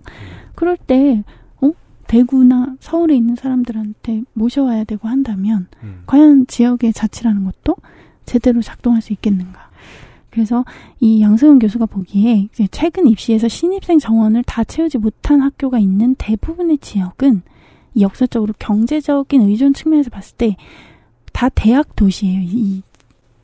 [0.56, 1.24] 그럴 때
[1.62, 1.72] 어?
[2.08, 5.68] 대구나 서울에 있는 사람들한테 모셔와야 되고 한다면
[6.08, 7.76] 과연 지역의 자치라는 것도
[8.26, 9.70] 제대로 작동할 수 있겠는가?
[10.32, 10.66] 그래서
[11.00, 17.44] 이 양승훈 교수가 보기에 최근 입시에서 신입생 정원을 다 채우지 못한 학교가 있는 대부분의 지역은
[17.94, 20.56] 이 역사적으로 경제적인 의존 측면에서 봤을 때
[21.34, 22.42] 다 대학 도시예요.
[22.42, 22.82] 이- 이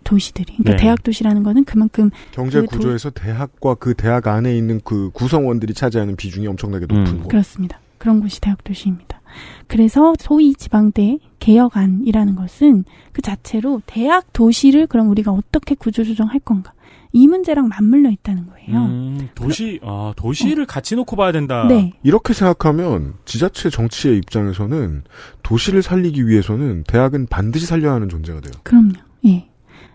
[0.03, 0.57] 도시들이.
[0.57, 0.77] 그러니까 네.
[0.77, 5.73] 대학 도시라는 거는 그만큼 경제 그 도- 구조에서 대학과 그 대학 안에 있는 그 구성원들이
[5.73, 7.29] 차지하는 비중이 엄청나게 높은 곳.
[7.29, 7.79] 그렇습니다.
[7.97, 9.21] 그런 곳이 대학 도시입니다.
[9.67, 12.83] 그래서 소위 지방대 개혁안이라는 것은
[13.13, 16.73] 그 자체로 대학 도시를 그럼 우리가 어떻게 구조조정할 건가
[17.15, 18.85] 이 문제랑 맞물려 있다는 거예요.
[18.85, 21.65] 음, 도시, 아, 도시를 같이 놓고 봐야 된다.
[21.65, 21.93] 네.
[22.03, 25.03] 이렇게 생각하면 지자체 정치의 입장에서는
[25.41, 28.51] 도시를 살리기 위해서는 대학은 반드시 살려야 하는 존재가 돼요.
[28.63, 28.95] 그럼요.
[29.27, 29.47] 예.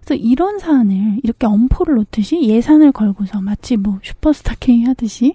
[0.03, 5.35] 그래서 이런 사안을 이렇게 엄포를 놓듯이 예산을 걸고서 마치 뭐 슈퍼스타 K 하듯이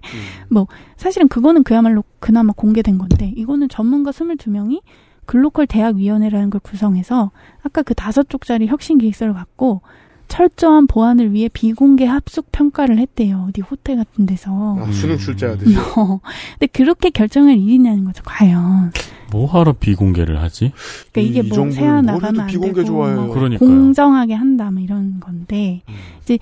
[0.49, 0.65] 뭐
[0.97, 4.81] 사실은 그거는 그야말로 그나마 공개된 건데 이거는 전문가 22명이
[5.27, 7.29] 글로컬 대학위원회라는 걸 구성해서
[7.61, 9.83] 아까 그 다섯 쪽짜리 혁신 기획서를 갖고
[10.27, 13.45] 철저한 보안을 위해 비공개 합숙 평가를 했대요.
[13.49, 14.77] 어디 호텔 같은 데서.
[14.79, 15.75] 아, 수능 출제하듯이.
[15.77, 16.19] 어.
[16.59, 18.23] 근데 그렇게 결정할 일이냐는 거죠.
[18.25, 18.91] 과연.
[19.31, 20.71] 뭐 하러 비공개를 하지?
[21.11, 23.25] 그러니까 이게 이뭐 정부는 세아 뭘 나가면 안 비공개 되고 좋아해요.
[23.25, 23.67] 뭐 그러니까요.
[23.67, 25.81] 공정하게 한다 뭐 이런 건데
[26.23, 26.37] 이제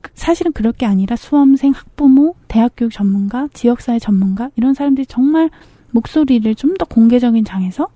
[0.00, 5.50] 그- 사실은 그럴 게 아니라 수험생, 학부모, 대학교육 전문가, 지역사회 전문가 이런 사람들이 정말
[5.90, 7.88] 목소리를 좀 더 공개적인 장에서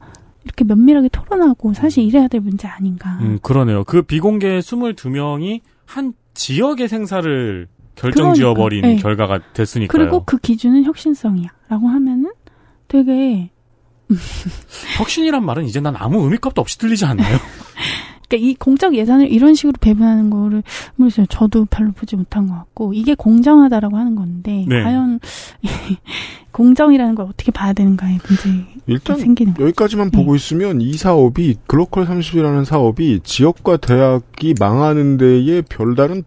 [0.49, 3.19] 이렇게 면밀하게 토론하고 사실 이래야 될 문제 아닌가.
[3.21, 3.85] 음, 그러네요.
[3.85, 8.97] 그 비공개 22명이 한 지역의 생사를 결정 그러니까, 지어버린 네.
[8.97, 9.89] 결과가 됐으니까요.
[9.89, 11.49] 그리고 그 기준은 혁신성이야.
[11.69, 12.33] 라고 하면은
[12.87, 13.51] 되게
[14.97, 17.37] 혁신이란 말은 이제 난 아무 의미값도 없이 들리지 않나요?
[18.29, 20.63] 그러니까 이 공적 예산을 이런 식으로 배분하는 거를
[20.97, 21.27] 모르겠어요.
[21.27, 24.83] 저도 별로 보지 못한 것 같고 이게 공정하다라고 하는 건데 네.
[24.83, 25.21] 과연
[26.53, 29.65] 공정이라는 걸 어떻게 봐야 되는가에 문제 일단 생기는 거.
[29.65, 36.23] 여기까지만 보고 있으면 이 사업이 글로컬 30이라는 사업이 지역과 대학이 망하는 데에 별다른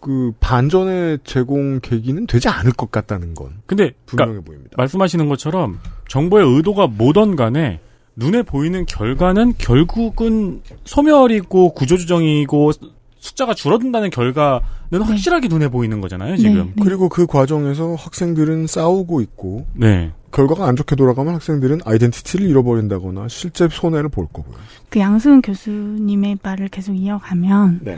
[0.00, 4.70] 그 반전의 제공 계기는 되지 않을 것 같다는 건 근데 분명해 그러니까 보입니다.
[4.76, 5.78] 말씀하시는 것처럼
[6.08, 7.80] 정부의 의도가 뭐던 간에
[8.16, 12.72] 눈에 보이는 결과는 결국은 소멸이고 구조조정이고
[13.18, 16.74] 숫자가 줄어든다는 결과는 확실하게 눈에 보이는 거잖아요, 지금.
[16.82, 20.12] 그리고 그 과정에서 학생들은 싸우고 있고 네.
[20.30, 24.56] 결과가 안 좋게 돌아가면 학생들은 아이덴티티를 잃어버린다거나 실제 손해를 볼 거고요.
[24.90, 27.96] 그 양승은 교수님의 말을 계속 이어가면 네.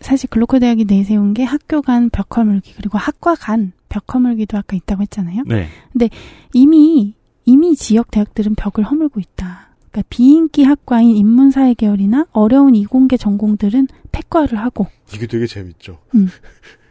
[0.00, 5.44] 사실 글로컬 대학이 내세운 게 학교 간벽 허물기 그리고 학과 간벽 허물기도 아까 있다고 했잖아요.
[5.46, 5.68] 네.
[5.92, 6.10] 근데
[6.52, 7.14] 이미
[7.46, 9.68] 이미 지역 대학들은 벽을 허물고 있다.
[9.90, 15.98] 그러니까 비인기 학과인 인문사회 계열이나 어려운 이공계 전공들은 폐과를 하고 이게 되게 재밌죠.
[16.14, 16.28] 음.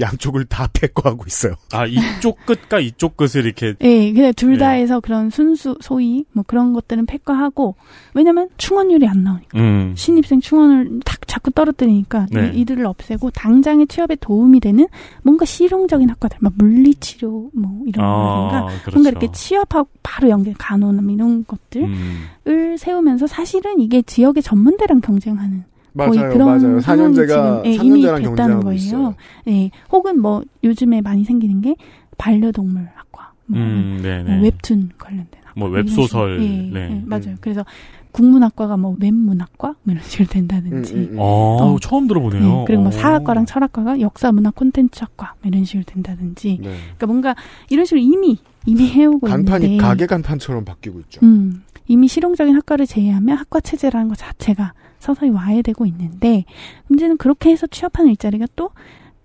[0.00, 1.54] 양쪽을 다 패거하고 있어요.
[1.72, 3.74] 아, 이쪽 끝과 이쪽 끝을 이렇게.
[3.80, 4.82] 예, 그냥 둘다 예.
[4.82, 7.76] 해서 그런 순수 소위 뭐 그런 것들은 폐과하고
[8.14, 9.94] 왜냐면 충원율이 안 나오니까 음.
[9.96, 12.52] 신입생 충원을 탁 자꾸 떨어뜨리니까 네.
[12.54, 14.86] 이, 이들을 없애고 당장의 취업에 도움이 되는
[15.22, 18.90] 뭔가 실용적인 학과들 막 물리치료 뭐 이런 아, 거라든가 그렇죠.
[18.92, 22.76] 뭔가 이렇게 취업하고 바로 연결 간호나 뭐 이런 것들을 음.
[22.76, 25.64] 세우면서 사실은 이게 지역의 전문대랑 경쟁하는
[26.06, 26.80] 거의 맞아요, 그런 맞아요.
[26.80, 28.74] 상황이 4년제가 지금 예, 이미 3년제랑 됐다는 거예요.
[28.76, 29.14] 있어요.
[29.48, 31.74] 예, 혹은 뭐 요즘에 많이 생기는 게
[32.16, 34.40] 반려동물 학과, 뭐, 음, 뭐 네네.
[34.42, 36.42] 웹툰 관련된 학과, 뭐 이런 웹소설, 식으로.
[36.54, 36.88] 예, 네.
[36.92, 37.34] 예, 맞아요.
[37.40, 37.64] 그래서
[38.12, 40.94] 국문학과가 뭐 웹문학과 뭐 이런 식으로 된다든지.
[40.94, 41.16] 음, 음.
[41.18, 42.60] 어, 처음 들어보네요.
[42.62, 42.92] 예, 그리고 뭐 어.
[42.92, 46.58] 사학과랑 철학과가 역사문학 콘텐츠학과 뭐 이런 식으로 된다든지.
[46.62, 46.68] 네.
[46.80, 47.34] 그러니까 뭔가
[47.70, 49.82] 이런 식으로 이미 이미 해오고 간판이 있는데.
[49.84, 51.20] 가게 간판처럼 바뀌고 있죠.
[51.24, 56.44] 음, 이미 실용적인 학과를 제외하면 학과 체제라는 것 자체가 서서히 와해되고 있는데
[56.88, 58.70] 문제는 그렇게 해서 취업하는 일자리가 또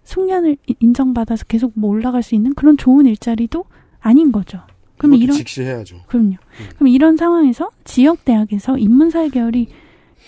[0.03, 3.65] 숙련을 이- 인정받아서 계속 뭐 올라갈 수 있는 그런 좋은 일자리도
[3.99, 4.59] 아닌 거죠.
[4.97, 5.97] 이것도 이런 직시해야죠.
[6.07, 6.36] 그럼요.
[6.76, 9.67] 그럼 이런 상황에서 지역 대학에서 인문사회 계열이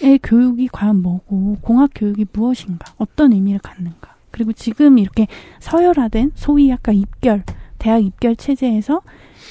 [0.01, 5.27] 의 교육이 과연 뭐고 공학 교육이 무엇인가 어떤 의미를 갖는가 그리고 지금 이렇게
[5.61, 7.43] 서열화된 소위 약간 입결
[7.77, 9.01] 대학 입결 체제에서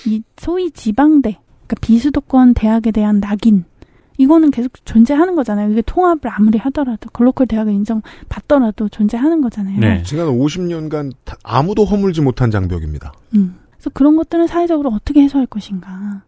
[0.06, 3.64] 이 소위 지방대 그러니까 비수도권 대학에 대한 낙인
[4.16, 5.70] 이거는 계속 존재하는 거잖아요.
[5.70, 9.78] 이게 통합을 아무리 하더라도 글로컬 대학을 인정받더라도 존재하는 거잖아요.
[9.80, 10.02] 네.
[10.04, 11.12] 지난 50년간
[11.42, 13.12] 아무도 허물지 못한 장벽입니다.
[13.34, 13.56] 음.
[13.72, 16.22] 그래서 그런 것들은 사회적으로 어떻게 해소할 것인가.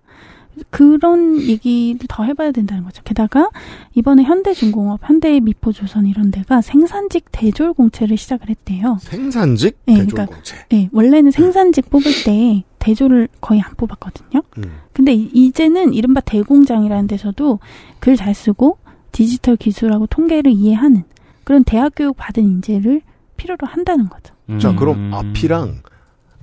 [0.71, 3.03] 그런 얘기를 더 해봐야 된다는 거죠.
[3.05, 3.51] 게다가
[3.95, 8.99] 이번에 현대중공업, 현대 미포조선 이런 데가 생산직 대졸 공채를 시작을 했대요.
[9.01, 10.57] 생산직 네, 대졸 그러니까, 공채.
[10.71, 14.43] 네, 원래는 생산직 뽑을 때 대졸을 거의 안 뽑았거든요.
[14.59, 14.65] 음.
[14.93, 17.59] 근데 이- 이제는 이른바 대공장이라는 데서도
[18.01, 18.79] 글 잘 쓰고
[19.13, 21.05] 디지털 기술하고 통계를 이해하는
[21.45, 23.03] 그런 대학 교육 받은 인재를
[23.37, 24.35] 필요로 한다는 거죠.
[24.61, 24.77] 자, 음.
[24.77, 25.77] 그럼 앞이랑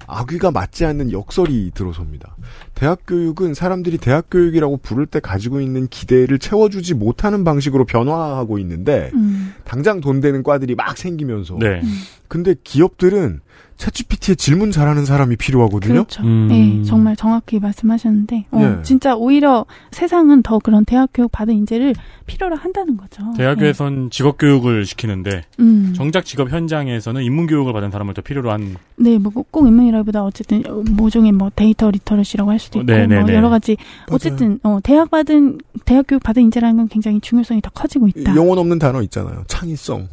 [0.07, 2.35] 아귀가 맞지 않는 역설이 들어섭니다.
[2.75, 9.11] 대학 교육은 사람들이 대학 교육이라고 부를 때 가지고 있는 기대를 채워주지 못하는 방식으로 변화하고 있는데
[9.13, 9.53] 음.
[9.63, 11.81] 당장 돈 되는 과들이 막 생기면서 네.
[12.27, 13.41] 근데 기업들은
[13.77, 15.93] 챗GPT에 질문 잘하는 사람이 필요하거든요.
[15.93, 16.23] 그렇죠.
[16.23, 18.83] 네, 정말 정확히 말씀하셨는데, 어, 예.
[18.83, 21.93] 진짜 오히려 세상은 더 그런 대학 교육 받은 인재를
[22.25, 23.23] 필요로 한다는 거죠.
[23.37, 25.41] 대학에선 직업 교육을 시키는데 네.
[25.59, 25.93] 음.
[25.95, 30.63] 정작 직업 현장에서는 인문 교육을 받은 사람을 더 필요로 한 네, 뭐 꼭 인문이라기보다 어쨌든
[30.67, 33.35] 어, 모종의 뭐 데이터 literacy라고 할 수도 어, 있고 네, 네, 뭐 네.
[33.35, 33.75] 여러 가지
[34.07, 34.15] 맞아요.
[34.15, 38.35] 어쨌든 어, 대학 받은 대학 교육 받은 인재라는 건 굉장히 중요성이 더 커지고 있다.
[38.35, 39.43] 영혼 없는 단어 있잖아요.
[39.47, 40.07] 창의성,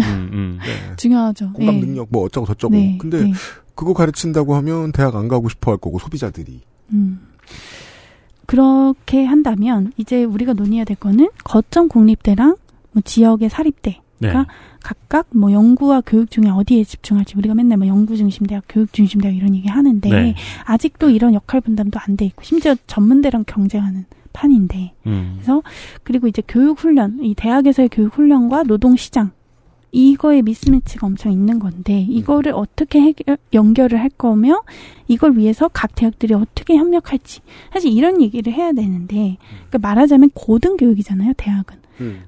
[0.00, 0.58] 음, 음.
[0.64, 0.96] 네.
[0.96, 1.52] 중요하죠.
[1.52, 1.80] 공감 예.
[1.80, 2.74] 능력 뭐 어쩌고 저쩌고.
[2.74, 3.32] 네, 근데 네.
[3.74, 6.60] 그거 가르친다고 하면 대학 안 가고 싶어 할 거고 소비자들이.
[6.92, 7.20] 음.
[8.46, 12.56] 그렇게 한다면 이제 우리가 논의해야 될 거는 거점 국립대랑
[12.92, 14.32] 뭐 지역의 사립대가 네.
[14.82, 19.20] 각각 뭐 연구와 교육 중에 어디에 집중할지 우리가 맨날 뭐 연구 중심 대학, 교육 중심
[19.20, 20.34] 대학 이런 얘기 하는데 네.
[20.64, 25.34] 아직도 이런 역할 분담도 안 돼 있고 심지어 전문대랑 경쟁하는 판인데 음.
[25.36, 25.62] 그래서
[26.02, 29.30] 그리고 이제 교육 훈련 이 대학에서의 교육 훈련과 노동 시장
[29.92, 34.62] 이거의 미스매치가 엄청 있는 건데 이거를 어떻게 해결, 연결을 할 거며
[35.08, 37.40] 이걸 위해서 각 대학들이 어떻게 협력할지.
[37.72, 39.36] 사실 이런 얘기를 해야 되는데
[39.68, 41.80] 그러니까 말하자면 고등교육이잖아요 대학은.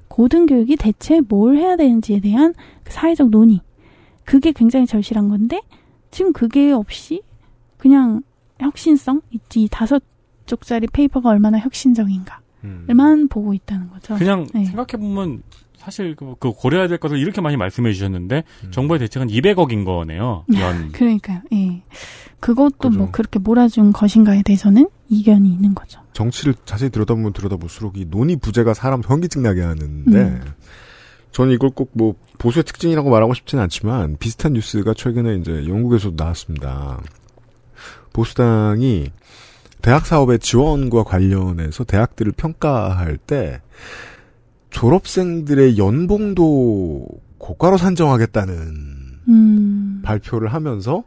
[0.07, 2.53] 고등교육이 대체 뭘 해야 되는지에 대한
[2.83, 3.61] 그 사회적 논의.
[4.23, 5.61] 그게 굉장히 절실한 건데
[6.11, 7.21] 지금 그게 없이
[7.77, 8.21] 그냥
[8.59, 9.21] 혁신성?
[9.31, 10.03] 있지 다섯
[10.45, 12.41] 쪽짜리 페이퍼가 얼마나 혁신적인가.
[12.87, 14.15] 만 보고 있다는 거죠.
[14.15, 14.63] 그냥 네.
[14.65, 15.43] 생각해 보면
[15.83, 18.71] 사실 그, 그 고려해야 될 것을 이렇게 많이 말씀해 주셨는데 음.
[18.71, 20.45] 정부의 대책은 200억인 거네요.
[20.55, 20.91] 연.
[20.93, 21.41] 그러니까요.
[21.53, 21.81] 예.
[22.39, 26.01] 그것도 뭐 그렇게 몰아준 것인가에 대해서는 이견이 있는 거죠.
[26.13, 30.41] 정치를 자세히 들여다보면 들여다볼수록 이 논의 부재가 사람 현기증 나게 하는데 음.
[31.31, 36.99] 저는 이걸 꼭 뭐 보수의 특징이라고 말하고 싶지는 않지만 비슷한 뉴스가 최근에 이제 영국에서도 나왔습니다.
[38.11, 39.11] 보수당이
[39.81, 43.61] 대학 사업의 지원과 관련해서 대학들을 평가할 때
[44.73, 47.07] 졸업생들의 연봉도
[47.37, 48.53] 고가로 산정하겠다는
[49.29, 50.01] 음.
[50.03, 51.03] 발표를 하면서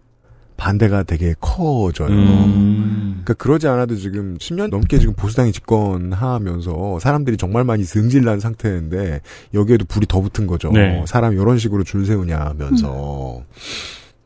[0.56, 2.08] 반대가 되게 커져요.
[2.08, 3.20] 음.
[3.24, 9.20] 그러니까 그러지 않아도 지금 10년 넘게 지금 보수당이 집권하면서 사람들이 정말 많이 승질난 상태인데
[9.52, 10.70] 여기에도 불이 더 붙은 거죠.
[10.70, 11.04] 네.
[11.06, 13.42] 사람 이런 식으로 줄 세우냐 하면서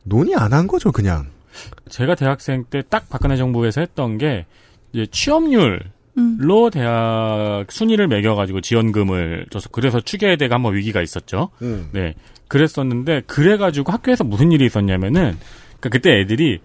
[0.03, 1.25] 논의 안 한 거죠, 그냥.
[1.89, 4.45] 제가 대학생 때 딱 박근혜 정부에서 했던 게
[4.93, 5.91] 이제 취업률 음.
[6.15, 11.49] 로 대학 순위를 매겨가지고 지원금을 줘서 그래서 추계대가 한번 위기가 있었죠.
[11.61, 11.89] 음.
[11.93, 12.15] 네,
[12.47, 15.37] 그랬었는데 그래가지고 학교에서 무슨 일이 있었냐면은
[15.79, 16.59] 그러니까 그때 애들이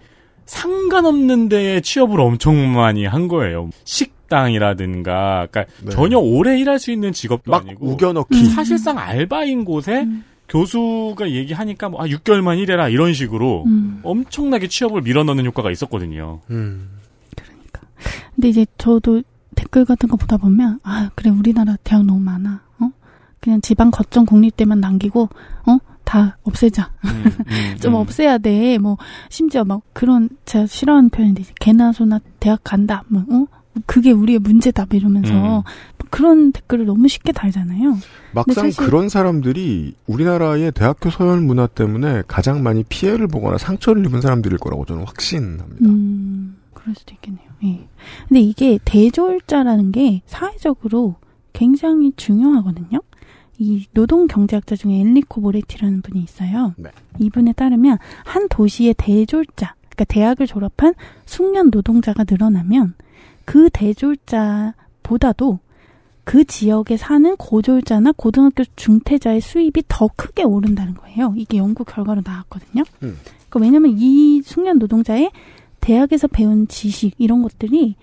[0.45, 3.69] 상관없는 데에 취업을 엄청 많이 한 거예요.
[3.83, 5.89] 식당이라든가, 그러니까 네.
[5.91, 8.45] 전혀 오래 일할 수 있는 직업도 아니고 우겨넣기.
[8.45, 10.07] 사실상 알바인 곳에
[10.47, 13.99] 교수가 얘기하니까 뭐, 아, 6개월만 일해라, 이런 식으로 음.
[14.03, 16.39] 엄청나게 취업을 밀어넣는 효과가 있었거든요.
[16.49, 16.89] 음.
[18.35, 19.23] 근데 이제 저도
[19.67, 22.61] 댓글 같은 거 보다 보면 아 그래 우리나라 대학 너무 많아.
[22.79, 22.91] 어
[23.39, 25.29] 그냥 지방 거점 국립대만 남기고
[25.67, 26.89] 어 다 없애자.
[27.81, 28.77] 좀 없애야 돼.
[28.77, 28.97] 뭐
[29.29, 33.03] 심지어 막 그런 제가 싫어하는 표현인데 개나 소나 대학 간다.
[33.09, 33.45] 뭐 어?
[33.85, 34.85] 그게 우리의 문제다.
[34.89, 35.63] 뭐 이러면서 음.
[36.09, 37.97] 그런 댓글을 너무 쉽게 달잖아요.
[38.31, 44.59] 막상 그런 사람들이 우리나라의 대학교 서열 문화 때문에 가장 많이 피해를 보거나 상처를 입은 사람들일
[44.59, 45.85] 거라고 저는 확신합니다.
[45.85, 47.46] 음, 그럴 수도 있겠네요.
[47.63, 47.87] 예.
[48.27, 51.15] 근데 이게 대졸자라는 게 사회적으로
[51.53, 52.99] 굉장히 중요하거든요.
[53.59, 56.73] 이 노동 경제학자 중에 엘리코 모레티라는 분이 있어요.
[56.77, 56.91] 네.
[57.19, 60.93] 이분에 따르면 한 도시의 대졸자, 그러니까 대학을 졸업한
[61.25, 62.93] 숙련 노동자가 늘어나면
[63.45, 65.59] 그 대졸자보다도
[66.23, 71.33] 그 지역에 사는 고졸자나 고등학교 중퇴자의 수입이 더 크게 오른다는 거예요.
[71.37, 72.83] 이게 연구 결과로 나왔거든요.
[73.01, 73.17] 음.
[73.49, 75.31] 그러니까 왜냐면 이 숙련 노동자의
[75.81, 77.95] 대학에서 배운 지식 이런 것들이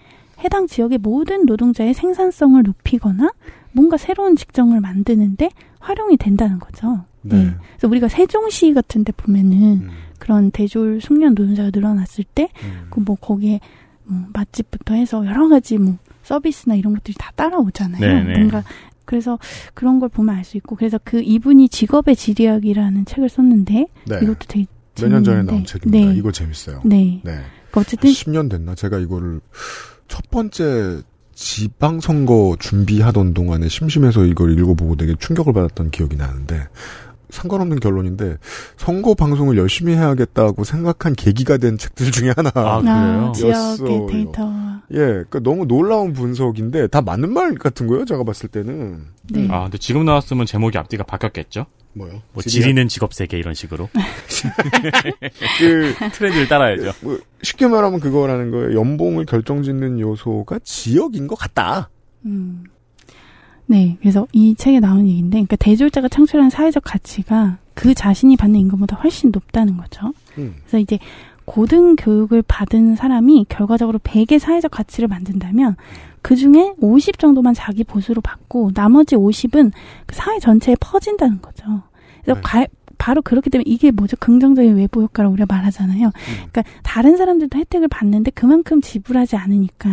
[0.43, 3.31] 해당 지역의 모든 노동자의 생산성을 높이거나
[3.73, 5.51] 뭔가 새로운 직종을 만드는데
[5.81, 7.05] 활용이 된다는 거죠.
[7.23, 7.45] 네.
[7.45, 7.51] 네.
[7.73, 13.61] 그래서 우리가 세종시 같은 데 보면은 그런 대졸 숙련 노동자가 늘어났을 때그뭐 거기에
[14.05, 18.01] 뭐 맛집부터 해서 여러 가지 뭐 서비스나 이런 것들이 다 따라오잖아요.
[18.01, 18.39] 네네.
[18.39, 18.63] 뭔가
[19.05, 19.39] 그래서
[19.75, 24.19] 그런 걸 보면 알 수 있고 그래서 그 이분이 직업의 지리학이라는 책을 썼는데 네.
[24.23, 24.67] 이것도 되게
[25.01, 25.43] 몇년 전에.
[25.43, 26.13] 나온 책입니다.
[26.13, 26.17] 네.
[26.17, 26.81] 이거 재밌어요.
[26.85, 27.21] 네.
[27.23, 27.47] 그러니까
[27.81, 28.75] 어쨌든 10년 됐나?
[28.75, 29.41] 제가 이거를
[30.09, 31.03] 첫 번째
[31.35, 36.69] 지방선거 준비하던 동안에 심심해서 이걸 읽어보고 되게 충격을 받았던 기억이 나는데
[37.31, 38.37] 상관없는 결론인데
[38.77, 42.51] 선거 방송을 열심히 해야겠다고 생각한 계기가 된 책들 중에 하나.
[42.55, 44.07] 아, 아, 지역의.
[44.09, 44.53] 데이터.
[44.93, 48.05] 예, 그러니까 너무 놀라운 분석인데 다 맞는 말 같은 거예요.
[48.05, 49.07] 제가 봤을 때는.
[49.31, 49.49] 네.
[49.51, 51.67] 아, 근데 지금 나왔으면 제목이 앞뒤가 바뀌었겠죠?
[51.95, 52.23] 뭐요?
[52.33, 53.89] 뭐 지리는 직업 세계 이런 식으로.
[55.59, 56.93] 그 트렌드를 따라야죠.
[57.03, 58.79] 뭐 쉽게 말하면 그거라는 거예요.
[58.79, 61.89] 연봉을 결정짓는 요소가 지역인 것 같다.
[62.27, 62.65] 음.
[63.67, 68.97] 네, 그래서 이 책에 나오는 얘기인데, 그러니까 대졸자가 창출한 사회적 가치가 그 자신이 받는 임금보다
[68.97, 70.13] 훨씬 높다는 거죠.
[70.37, 70.57] 음.
[70.61, 70.99] 그래서 이제
[71.47, 75.77] 고등 교육을 받은 사람이 결과적으로 100의 사회적 가치를 만든다면
[76.25, 79.71] 그 중에 50 정도만 자기 보수로 받고 나머지 50은
[80.07, 81.83] 그 사회 전체에 퍼진다는 거죠.
[82.23, 82.67] 그래서 가-
[82.97, 84.17] 바로 그렇기 때문에 이게 뭐죠?
[84.19, 86.11] 긍정적인 외부 효과를 우리가 말하잖아요.
[86.51, 89.91] 그러니까 다른 사람들도 혜택을 받는데 그만큼 지불하지 않으니까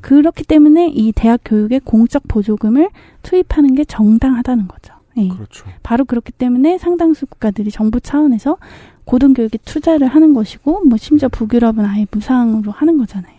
[0.00, 2.88] 그렇기 때문에 이 대학 교육에 공적 보조금을
[3.22, 4.94] 투입하는 게 정당하다는 거죠.
[5.18, 5.28] 예.
[5.28, 5.66] 그렇죠.
[5.82, 8.56] 바로 그렇기 때문에 상당수 국가들이 정부 차원에서
[9.04, 13.37] 고등교육에 투자를 하는 것이고, 뭐 심지어 북유럽은 아예 무상으로 하는 거잖아요.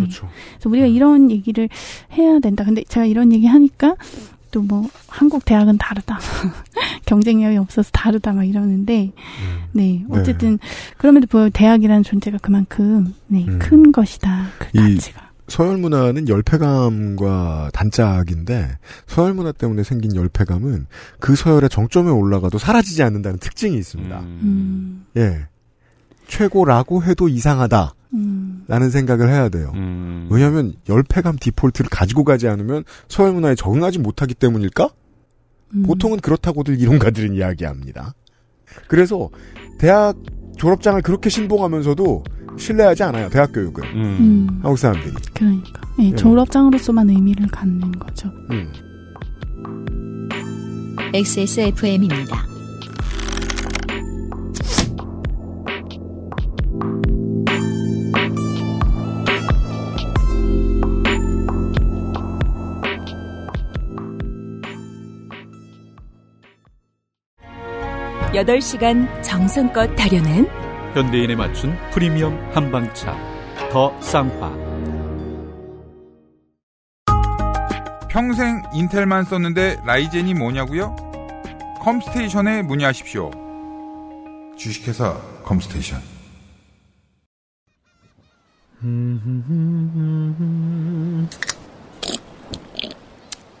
[0.00, 0.28] 그렇죠.
[0.54, 1.68] 그래서 우리가 이런 얘기를
[2.12, 2.64] 해야 된다.
[2.64, 3.96] 근데 제가 이런 얘기 하니까
[4.50, 6.18] 또 뭐 한국 대학은 다르다.
[7.06, 9.12] 경쟁력이 없어서 다르다 막 이러는데
[9.72, 10.58] 네 어쨌든
[10.96, 14.46] 그럼에도 불구하고 대학이라는 존재가 그만큼 네, 큰 것이다.
[14.58, 15.30] 그이 가치가.
[15.48, 20.86] 서열 문화는 열패감과 단짝인데 서열 문화 때문에 생긴 열패감은
[21.18, 24.20] 그 서열의 정점에 올라가도 사라지지 않는다는 특징이 있습니다.
[24.20, 25.46] 음, 예.
[26.28, 27.92] 최고라고 해도 이상하다.
[28.14, 29.72] 음, 라는 생각을 해야 돼요.
[29.74, 30.28] 음.
[30.30, 34.88] 왜냐하면 열패감 디폴트를 가지고 가지 않으면 서열 문화에 적응하지 못하기 때문일까?
[35.74, 35.82] 음.
[35.82, 38.14] 보통은 그렇다고들 이론가들은 이야기합니다.
[38.88, 39.30] 그래서
[39.78, 40.16] 대학
[40.56, 42.24] 졸업장을 그렇게 신봉하면서도
[42.58, 43.28] 신뢰하지 않아요.
[43.30, 44.60] 대학 교육을 음.
[44.62, 45.12] 한국 사람들이.
[45.34, 46.14] 그러니까 예, 예.
[46.14, 48.28] 졸업장으로서만 의미를 갖는 거죠.
[48.50, 48.72] 음.
[51.12, 52.53] XSFM입니다.
[68.34, 70.48] 여덟 시간 정성껏 다려낸
[70.92, 73.16] 현대인에 맞춘 프리미엄 한방차
[73.70, 74.50] 더 쌍화
[78.10, 80.96] 평생 인텔만 썼는데 라이젠이 뭐냐고요?
[81.80, 83.30] 컴스테이션에 문의하십시오.
[84.56, 86.00] 주식회사 컴스테이션.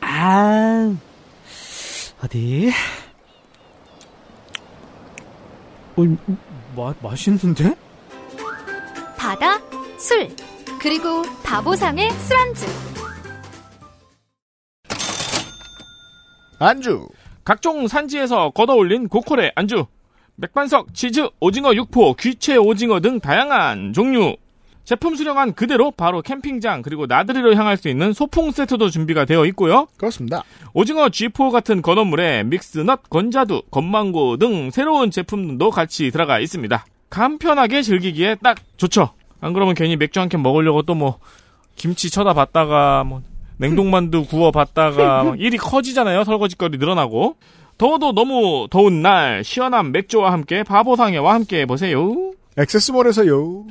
[0.00, 0.96] 아,
[2.24, 2.72] 어디?
[5.96, 6.02] 어,
[6.76, 7.76] 마, 맛있는데?
[9.16, 9.58] 바다,
[9.96, 10.28] 술,
[10.80, 12.66] 그리고 바보상의 술안주.
[16.58, 17.08] 안주.
[17.44, 19.86] 각종 산지에서 걷어올린 고퀄의 안주.
[20.36, 24.36] 맥반석, 치즈, 오징어 육포, 귀채 오징어 등 다양한 종류.
[24.84, 29.86] 제품 수령한 그대로 바로 캠핑장 그리고 나들이로 향할 수 있는 소풍 세트도 준비가 되어 있고요.
[29.96, 30.42] 그렇습니다.
[30.74, 36.84] 오징어 G4 같은 건어물에 믹스넛, 건자두, 건망고 등 새로운 제품도 같이 들어가 있습니다.
[37.08, 39.10] 간편하게 즐기기에 딱 좋죠.
[39.40, 41.18] 안 그러면 괜히 맥주 한 캔 먹으려고 또 뭐
[41.76, 43.22] 김치 쳐다봤다가 뭐
[43.56, 46.24] 냉동만두 구워봤다가 막 일이 커지잖아요.
[46.24, 47.36] 설거지거리 늘어나고.
[47.78, 52.32] 더워도 너무 더운 날 시원한 맥주와 함께 바보상회와 함께 해보세요.
[52.56, 53.64] 액세스몰에서요.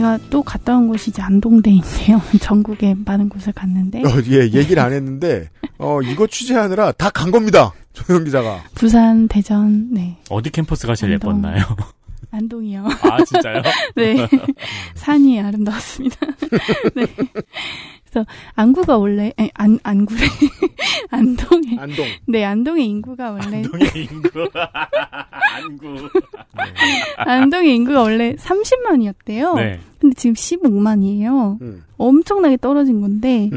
[0.00, 2.22] 제가 또 갔다 온 곳이 이제 안동대인데요.
[2.40, 4.00] 전국에 많은 곳을 갔는데.
[4.00, 7.72] 어, 예, 얘기를 안 했는데, 어, 이거 취재하느라 다 간 겁니다.
[7.92, 8.62] 조영 기자가.
[8.74, 10.16] 부산, 대전, 네.
[10.30, 11.30] 어디 캠퍼스가 제일 안동.
[11.34, 11.64] 예뻤나요?
[12.30, 12.86] 안동이요.
[12.86, 13.60] 아, 진짜요?
[13.96, 14.26] 네.
[14.94, 16.16] 산이 아름다웠습니다.
[16.96, 17.06] 네.
[18.10, 20.20] 그래서 안구가 원래 아니, 안 안구래
[21.10, 24.50] 안동에 안동 네 안동의 인구가 원래 안동의 인구
[25.54, 26.08] 안구
[27.16, 29.54] 안동의 인구가 원래 30만이었대요.
[29.54, 29.80] 네.
[30.00, 31.60] 근데 지금 15만이에요.
[31.62, 31.84] 음.
[31.96, 33.50] 엄청나게 떨어진 건데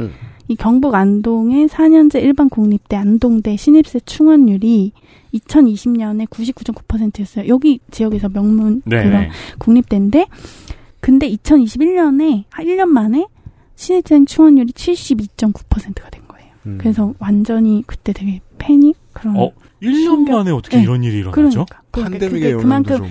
[0.48, 4.92] 이 경북 안동의 4년제 일반 공립대 안동대 신입생 충원율이
[5.34, 7.48] 2020년에 99.9%였어요.
[7.48, 9.30] 여기 지역에서 명문 네, 그런 네.
[9.58, 10.28] 국립대인데
[11.00, 13.26] 근데 2021년에 한 1년 만에
[13.76, 16.52] 신입생 충원율이 72.9%가 된 거예요.
[16.66, 16.78] 음.
[16.80, 19.52] 그래서 완전히 그때 되게 패닉 그런 어,
[19.82, 20.84] 1년 만에 어떻게 네.
[20.84, 21.34] 이런 일이 일어나죠?
[21.66, 21.82] 그러니까.
[21.92, 23.08] 그러니까 팬데믹의 그게 그만큼 좀.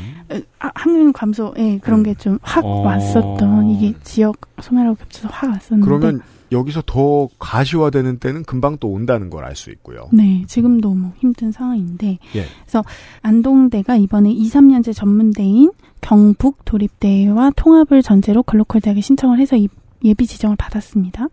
[0.59, 2.81] 학년 감소, 예, 그런 게좀확 어.
[2.81, 5.85] 왔었던 이게 지역 소멸하고 겹쳐서 확 왔었는데.
[5.85, 10.09] 그러면 여기서 더 가시화되는 때는 금방 또 온다는 걸 알 수 있고요.
[10.13, 12.19] 네, 지금도 뭐 힘든 상황인데.
[12.35, 12.45] 예.
[12.65, 12.83] 그래서
[13.21, 19.69] 안동대가 이번에 2, 3년제 전문대인 경북 도립대와 통합을 전제로 글로컬 대학에 신청을 해서 이-
[20.05, 21.29] 예비 지정을 받았습니다.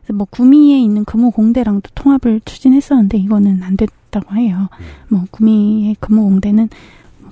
[0.00, 4.68] 그래서 뭐 구미에 있는 금호공대랑도 통합을 추진했었는데 이거는 안 됐다고 해요.
[5.08, 6.78] 뭐 구미의 금호공대는 뭐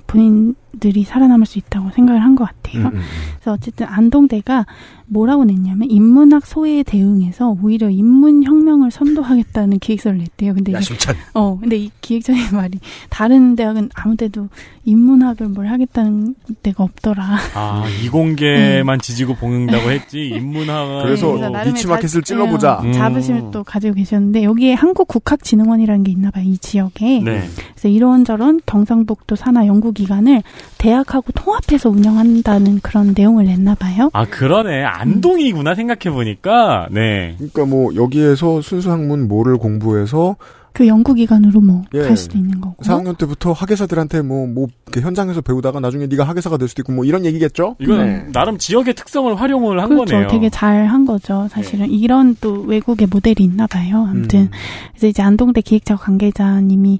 [0.07, 2.87] 본인들이 살아남을 수 있다고 생각을 한 것 같아요.
[2.87, 3.01] 음,
[3.35, 4.65] 그래서 어쨌든 안동대가
[5.09, 10.53] 뭐라고 냈냐면 인문학 소외에 대응해서 오히려 인문 혁명을 선도하겠다는 기획서를 냈대요.
[10.53, 11.15] 근데 이게- 야심찬.
[11.33, 12.79] 어, 근데 이 기획자의 말이
[13.09, 14.49] 다른 대학은 아무 데도
[14.83, 17.37] 인문학을 뭘 하겠다는 데가 없더라.
[17.55, 21.03] 아, 이공계만 지지고 볶는다고 했지, 인문학은.
[21.03, 22.81] 그래서 네, 니치마켓을 자- 찔러보자.
[22.85, 26.43] 예, 자부심을 또 가지고 계셨는데 여기에 한국국학진흥원이라는 게 있나 봐요.
[26.45, 27.21] 이 지역에.
[27.21, 27.47] 네.
[27.71, 30.43] 그래서 이런저런 경상북도 산하 연구 기관을
[30.77, 34.09] 대학하고 통합해서 운영한다는 그런 내용을 냈나 봐요.
[34.13, 34.83] 아, 그러네.
[34.83, 36.87] 안동이구나, 생각해 보니까.
[36.91, 37.35] 네.
[37.37, 40.37] 그러니까 뭐 여기에서 순수 학문 뭐를 공부해서
[40.73, 42.01] 그 연구기관으로 뭐 예.
[42.01, 42.83] 갈 수도 있는 거고.
[42.83, 47.03] 4학년 때부터 학예사들한테 뭐, 뭐, 이렇게 현장에서 배우다가 나중에 네가 학예사가 될 수도 있고 뭐
[47.03, 47.75] 이런 얘기겠죠?
[47.79, 48.27] 이건 네.
[48.31, 50.13] 나름 지역의 특성을 활용을 한 그렇죠.
[50.13, 50.27] 거네요.
[50.29, 51.47] 되게 잘 한 거죠.
[51.49, 54.05] 사실은 이런 또 외국의 모델이 있나 봐요.
[54.07, 54.49] 아무튼 음.
[54.91, 56.99] 그래서 이제 안동대 기획자 관계자님이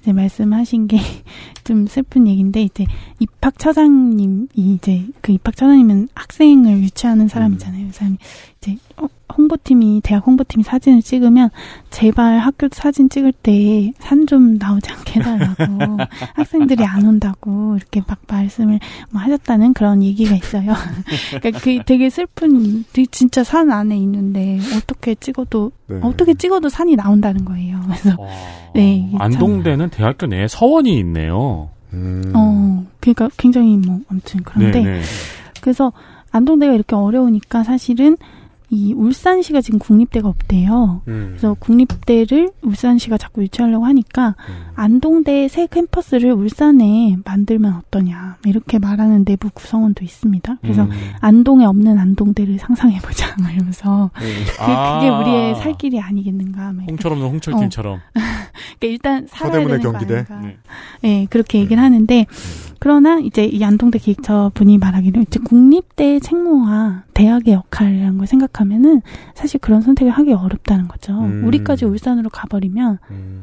[0.00, 0.98] 이제 말씀하신 게
[1.64, 2.86] 좀 슬픈 얘기인데 이제
[3.18, 7.86] 입학 처장님이 이제 그 입학 처장님은 학생을 유치하는 사람이잖아요.
[7.88, 8.16] 그 사람이
[8.58, 9.06] 이제 어,
[9.36, 11.50] 홍보팀이 대학 홍보팀이 사진을 찍으면
[11.90, 15.98] 제발 학교 사진 찍을 때 산 좀 나오지 않게 해달라고
[16.34, 18.78] 학생들이 안 온다고 이렇게 막 말씀을
[19.10, 20.74] 뭐 하셨다는 그런 얘기가 있어요.
[21.40, 25.98] 그러니까 그 되게 슬픈 되게 진짜 산 안에 있는데 어떻게 찍어도 네.
[26.02, 27.80] 어떻게 찍어도 산이 나온다는 거예요.
[27.86, 28.16] 그래서
[28.74, 31.59] 네 이게 참- 안동대는 대학교 내에 서원이 있네요.
[32.34, 35.02] 어 그러니까 굉장히 뭐 아무튼 그런데 네, 네.
[35.60, 35.92] 그래서
[36.30, 38.16] 안동대가 이렇게 어려우니까 사실은
[38.72, 41.02] 이 울산시가 지금 국립대가 없대요.
[41.08, 41.26] 음.
[41.30, 44.36] 그래서 국립대를 울산시가 자꾸 유치하려고 하니까
[44.76, 50.58] 안동대 새 캠퍼스를 울산에 만들면 어떠냐 이렇게 말하는 내부 구성원도 있습니다.
[50.62, 50.90] 그래서 음.
[51.20, 55.00] 안동에 없는 안동대를 상상해보자 막 이러면서 그, 아.
[55.00, 56.72] 그게 우리의 살 길이 아니겠는가.
[56.88, 57.98] 홍철 없는 홍철팀처럼.
[58.14, 60.32] 그러니까 일단 살아야 서대문의 되는 거 경기대?
[60.32, 60.58] 아닌가.
[61.02, 62.26] 네, 그렇게 얘기를 하는데
[62.80, 69.02] 그러나 이제 이 안동대 기획처 분이 말하기를 이제 국립대 책무와 대학의 역할이라는 걸 생각하면은
[69.34, 71.12] 사실 그런 선택을 하기 어렵다는 거죠.
[71.12, 71.44] 음.
[71.44, 72.98] 우리까지 울산으로 가버리면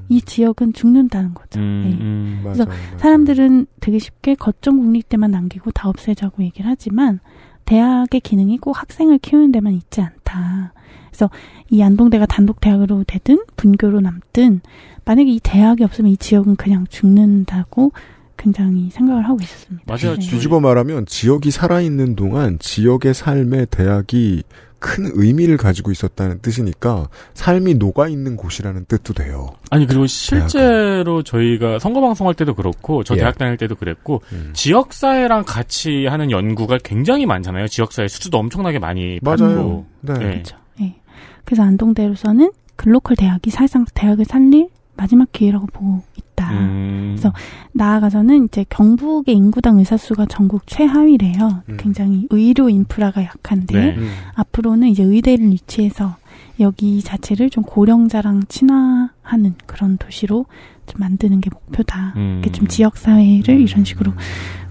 [0.10, 1.60] 이 지역은 죽는다는 거죠.
[1.60, 2.04] 음, 네.
[2.04, 2.40] 음.
[2.42, 2.66] 그래서
[2.98, 7.20] 사람들은 되게 쉽게 거점 국립대만 남기고 다 없애자고 얘기를 하지만
[7.66, 10.74] 대학의 기능이 꼭 학생을 키우는 데만 있지 않다.
[11.10, 11.30] 그래서
[11.70, 14.62] 이 안동대가 단독 대학으로 되든 분교로 남든
[15.06, 17.92] 만약에 이 대학이 없으면 이 지역은 그냥 죽는다고
[18.38, 19.84] 굉장히 생각을 하고 있었습니다.
[19.86, 20.18] 맞아요.
[20.18, 20.20] 네.
[20.20, 24.44] 뒤집어 말하면 지역이 살아있는 동안 지역의 삶에 대학이
[24.80, 29.50] 큰 의미를 가지고 있었다는 뜻이니까 삶이 녹아 있는 곳이라는 뜻도 돼요.
[29.72, 33.20] 아니 그리고 실제로 저희가 선거 방송할 때도 그렇고 저 예.
[33.20, 34.22] 대학 다닐 때도 그랬고
[34.54, 37.68] 지역 사회랑 같이 하는 연구가 굉장히 많잖아요.
[37.68, 39.44] 지역 사회 수주도 엄청나게 많이 받고.
[39.44, 39.86] 맞아요.
[40.02, 40.14] 네.
[40.14, 40.58] 그렇죠.
[40.82, 40.96] 예.
[41.44, 46.04] 그래서 안동대로서는 글로컬 대학이 사실상 대학을 살릴 마지막 기회라고 보고
[46.38, 46.52] 있다.
[46.52, 47.16] 음.
[47.16, 47.34] 그래서
[47.74, 51.64] 나아가서는 이제 경북의 인구당 의사수가 전국 최하위래요.
[51.68, 51.78] 음.
[51.78, 53.96] 굉장히 의료 인프라가 약한데 네.
[53.98, 54.10] 음.
[54.36, 56.16] 앞으로는 이제 의대를 유치해서
[56.60, 60.46] 여기 자체를 좀 고령자랑 친화하는 그런 도시로
[60.86, 62.14] 좀 만드는 게 목표다.
[62.16, 62.40] 음.
[62.42, 64.14] 이렇게 좀 지역 사회를 이런 식으로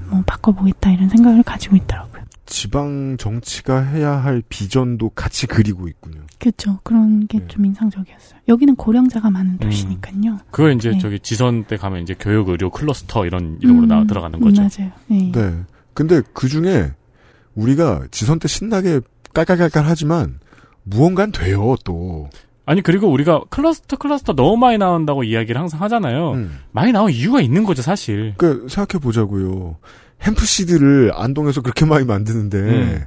[0.08, 2.15] 뭐 바꿔보겠다 이런 생각을 가지고 있더라고요.
[2.46, 6.22] 지방 정치가 해야 할 비전도 같이 그리고 있군요.
[6.38, 6.78] 그렇죠.
[6.84, 8.40] 그런 게좀 인상적이었어요.
[8.48, 10.38] 여기는 고령자가 많은 도시니까요.
[10.50, 10.98] 그거 이제 네.
[10.98, 14.62] 저기 지선 때 가면 이제 교육 의료 클러스터 이런 이름으로 음, 나 들어가는 거죠.
[14.62, 14.92] 맞아요.
[15.08, 15.32] 네.
[15.32, 15.54] 네.
[15.92, 16.92] 근데 그 중에
[17.54, 19.00] 우리가 지선 때 신나게
[19.34, 20.38] 깔깔깔깔 하지만
[20.84, 22.30] 무언간 돼요, 또.
[22.64, 26.34] 아니 그리고 우리가 클러스터 클러스터 너무 많이 나온다고 이야기를 항상 하잖아요.
[26.72, 28.34] 많이 나온 이유가 있는 거죠, 사실.
[28.36, 29.76] 그 생각해 보자고요.
[30.22, 33.04] 햄프시드를 안동에서 그렇게 많이 만드는데 음.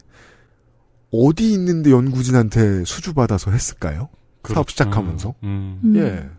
[1.11, 4.09] 어디 있는데 연구진한테 수주 받아서 했을까요?
[4.43, 5.33] 사업 시작하면서.
[5.43, 5.93] 음.
[5.95, 6.29] 예.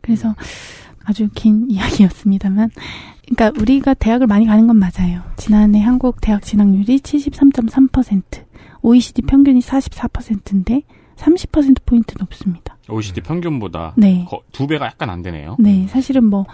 [0.00, 0.34] 그래서
[1.04, 2.70] 아주 긴 이야기였습니다만,
[3.28, 5.22] 그러니까 우리가 대학을 많이 가는 건 맞아요.
[5.36, 8.22] 지난해 한국 대학 진학률이 73.3%,
[8.82, 10.82] OECD 평균이 44%인데
[11.16, 12.76] 30% 포인트 높습니다.
[12.88, 14.24] OECD 평균보다 네.
[14.28, 15.56] 거- 두 배가 약간 안 되네요.
[15.58, 16.46] 네, 사실은 뭐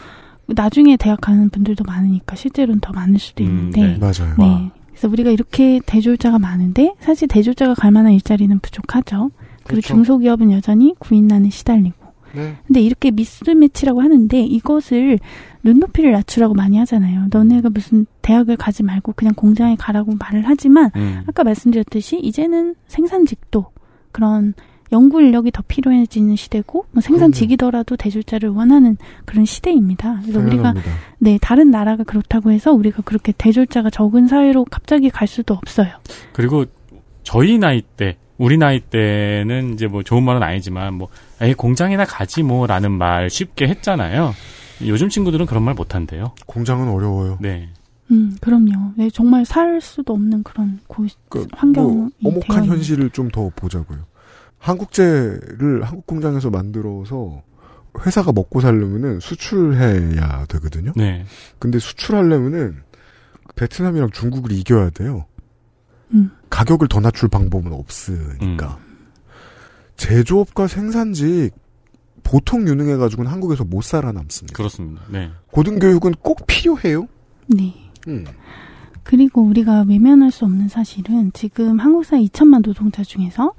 [0.47, 3.99] 나중에 대학 가는 분들도 많으니까 실제로는 더 많을 수도 음, 있는데, 네.
[3.99, 4.35] 맞아요.
[4.39, 4.71] 네.
[4.89, 9.31] 그래서 우리가 이렇게 대졸자가 많은데 사실 대졸자가 갈 만한 일자리는 부족하죠.
[9.65, 9.89] 그리고 그렇죠.
[9.89, 12.05] 중소기업은 여전히 구인난에 시달리고.
[12.35, 12.57] 네.
[12.67, 15.19] 근데 이렇게 미스매치라고 하는데 이것을
[15.63, 17.29] 눈높이를 낮추라고 많이 하잖아요.
[17.31, 21.23] 너네가 무슨 대학을 가지 말고 그냥 공장에 가라고 말을 하지만 음.
[21.27, 23.67] 아까 말씀드렸듯이 이제는 생산직도
[24.13, 24.55] 그런
[24.95, 30.21] 연구 인력이 더 필요해지는 시대고 뭐 생산 직이더라도 대졸자를 원하는 그런 시대입니다.
[30.23, 30.91] 그래서 우리가 당연합니다.
[31.19, 35.89] 네 다른 나라가 그렇다고 해서 우리가 그렇게 대졸자가 적은 사회로 갑자기 갈 수도 없어요.
[36.33, 36.65] 그리고
[37.25, 41.09] 저희 나이 때, 우리 나이 때는 이제 뭐 좋은 말은 아니지만 뭐,
[41.41, 44.33] 에이, 공장이나 가지 뭐라는 말 쉽게 했잖아요.
[44.87, 46.33] 요즘 친구들은 그런 말 못 한대요.
[46.47, 47.39] 공장은 어려워요.
[47.41, 47.69] 네.
[48.11, 48.93] 음 그럼요.
[48.97, 51.09] 네, 정말 살 수도 없는 그런 곳
[51.53, 54.01] 환경이 뭐 엄혹한 되어 있는 현실을 좀 더 보자고요.
[54.65, 57.43] 한국제를 한국 공장에서 만들어서
[58.01, 60.93] 회사가 먹고 살려면은 수출해야 되거든요.
[60.97, 61.27] 네.
[61.59, 62.83] 근데 수출하려면은
[63.57, 65.27] 베트남이랑 중국을 이겨야 돼요.
[66.15, 66.31] 음.
[66.49, 68.79] 가격을 더 낮출 방법은 없으니까.
[69.97, 71.53] 제조업과 생산직
[72.23, 74.57] 보통 유능해가지고는 한국에서 못 살아남습니다.
[74.57, 75.03] 그렇습니다.
[75.11, 75.31] 네.
[75.51, 77.07] 고등교육은 꼭 필요해요.
[77.49, 77.75] 네.
[78.09, 78.25] 음.
[79.03, 83.53] 그리고 우리가 외면할 수 없는 사실은 지금 한국 사회 2천만 노동자 중에서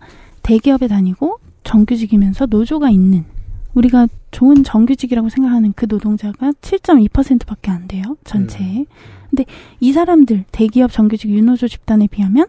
[0.46, 3.26] 대기업에 다니고 정규직이면서 노조가 있는
[3.74, 8.04] 우리가 좋은 정규직이라고 생각하는 그 노동자가 7.2%밖에 안 돼요.
[8.24, 8.86] 전체에.
[9.30, 9.46] 근데
[9.80, 12.46] 이 사람들 대기업 정규직 유노조 집단에 비하면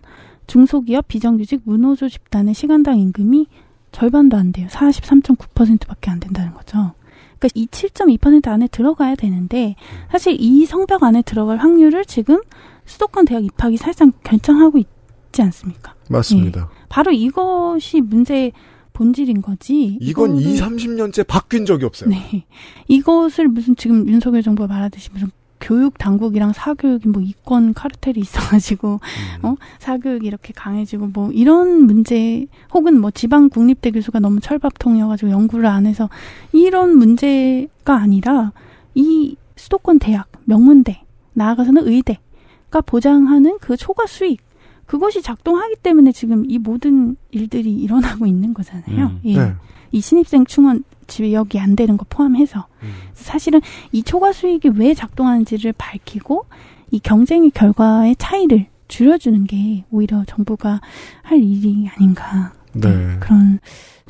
[0.46, 3.46] 중소기업 비정규직 무노조 집단의 시간당 임금이
[3.92, 4.68] 절반도 안 돼요.
[4.70, 6.92] 43.9%밖에 안 된다는 거죠.
[7.38, 9.74] 그러니까 이 7.2% 안에 들어가야 되는데
[10.10, 12.40] 사실 이 성벽 안에 들어갈 확률을 지금
[12.84, 15.94] 수도권 대학 입학이 사실상 결정하고 있지 않습니까?
[16.08, 16.68] 맞습니다.
[16.86, 16.88] 예.
[16.88, 18.52] 바로 이것이 문제의
[18.92, 19.98] 본질인 거지.
[20.00, 22.08] 이건 2, 30년째 바뀐 적이 없어요.
[22.08, 22.46] 네.
[22.88, 25.30] 이것을 무슨 지금 윤석열 정부가 말하듯이 무슨
[25.60, 29.00] 교육 당국이랑 사교육이 뭐 이권 카르텔이 있어가지고
[29.42, 35.30] 어 사교육 이 이렇게 강해지고 뭐 이런 문제 혹은 뭐 지방 국립대 교수가 너무 철밥통이어가지고
[35.30, 36.08] 연구를 안 해서
[36.52, 38.52] 이런 문제가 아니라
[38.94, 44.45] 이 수도권 대학 명문대 나아가서는 의대가 보장하는 그 초과 수익
[44.86, 49.06] 그것이 작동하기 때문에 지금 이 모든 일들이 일어나고 있는 거잖아요.
[49.06, 49.20] 음.
[49.24, 49.36] 예.
[49.36, 49.54] 네.
[49.92, 52.92] 이 신입생 충원 지역이 안 되는 거 포함해서 음.
[53.14, 53.60] 사실은
[53.92, 56.46] 이 초과 수익이 왜 작동하는지를 밝히고
[56.90, 60.80] 이 경쟁의 결과의 차이를 줄여주는 게 오히려 정부가
[61.22, 63.16] 할 일이 아닌가 네.
[63.20, 63.58] 그런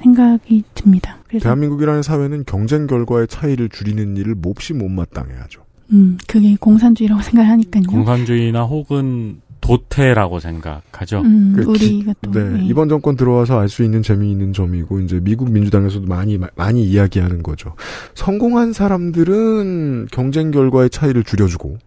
[0.03, 1.19] 생각이 듭니다.
[1.27, 5.65] 그래서 대한민국이라는 사회는 경쟁 결과의 차이를 줄이는 일을 몹시 못마땅해하죠.
[5.93, 7.85] 음 그게 공산주의라고 생각하니까요.
[7.85, 11.21] 공산주의나 혹은 도태라고 생각하죠.
[11.23, 12.65] 음, 그 우리가 또 네, 예.
[12.65, 17.75] 이번 정권 들어와서 알 수 있는 재미있는 점이고 이제 미국 민주당에서도 많이 많이 이야기하는 거죠.
[18.15, 21.79] 성공한 사람들은 경쟁 결과의 차이를 줄여주고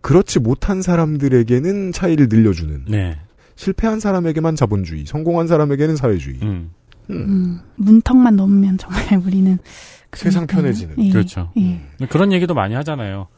[0.00, 2.86] 그렇지 못한 사람들에게는 차이를 늘려주는.
[2.88, 3.16] 네.
[3.56, 6.38] 실패한 사람에게만 자본주의, 성공한 사람에게는 사회주의.
[6.42, 6.70] 음.
[7.10, 9.58] 음, 문턱만 넘으면 정말 우리는
[10.12, 10.46] 세상.
[10.46, 10.94] 편해지는.
[10.98, 11.10] 예.
[11.10, 11.50] 그렇죠.
[11.56, 11.80] 예.
[12.08, 13.28] 그런 얘기도 많이 하잖아요.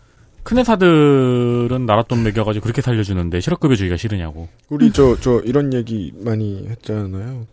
[0.46, 4.48] 큰 회사들은 나라 돈 먹여가지고 그렇게 살려주는데 실업급여 주기가 싫으냐고.
[4.68, 7.48] 우리 저 저 이런 얘기 많이 했잖아요.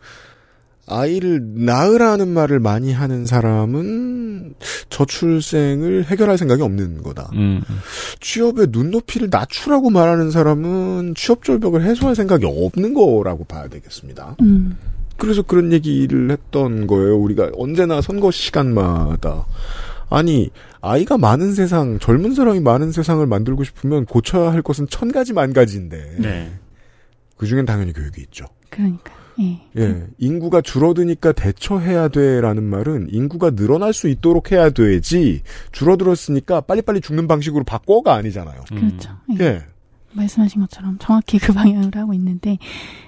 [0.85, 4.53] 아이를 낳으라는 말을 많이 하는 사람은
[4.89, 7.31] 저출생을 해결할 생각이 없는 거다.
[7.33, 7.63] 음.
[8.19, 14.35] 취업의 눈높이를 낮추라고 말하는 사람은 취업 절벽을 해소할 생각이 없는 거라고 봐야 되겠습니다.
[14.41, 14.77] 음.
[15.17, 17.17] 그래서 그런 얘기를 했던 거예요.
[17.17, 19.45] 우리가 언제나 선거 시간마다.
[20.13, 25.33] 아니, 아이가 많은 세상, 젊은 사람이 많은 세상을 만들고 싶으면 고쳐야 할 것은 천 가지
[25.33, 26.17] 만 가지인데.
[26.19, 26.51] 네.
[27.35, 28.45] 그 중엔 당연히 교육이 있죠.
[28.69, 29.59] 그러니까 예.
[29.75, 30.07] 예.
[30.19, 35.41] 인구가 줄어드니까 대처해야 돼라는 말은 인구가 늘어날 수 있도록 해야 되지,
[35.71, 38.65] 줄어들었으니까 빨리빨리 죽는 방식으로 바꿔가 아니잖아요.
[38.69, 39.17] 그렇죠.
[39.39, 39.43] 예.
[39.43, 39.63] 예.
[40.11, 42.59] 말씀하신 것처럼 정확히 그 방향으로 하고 있는데,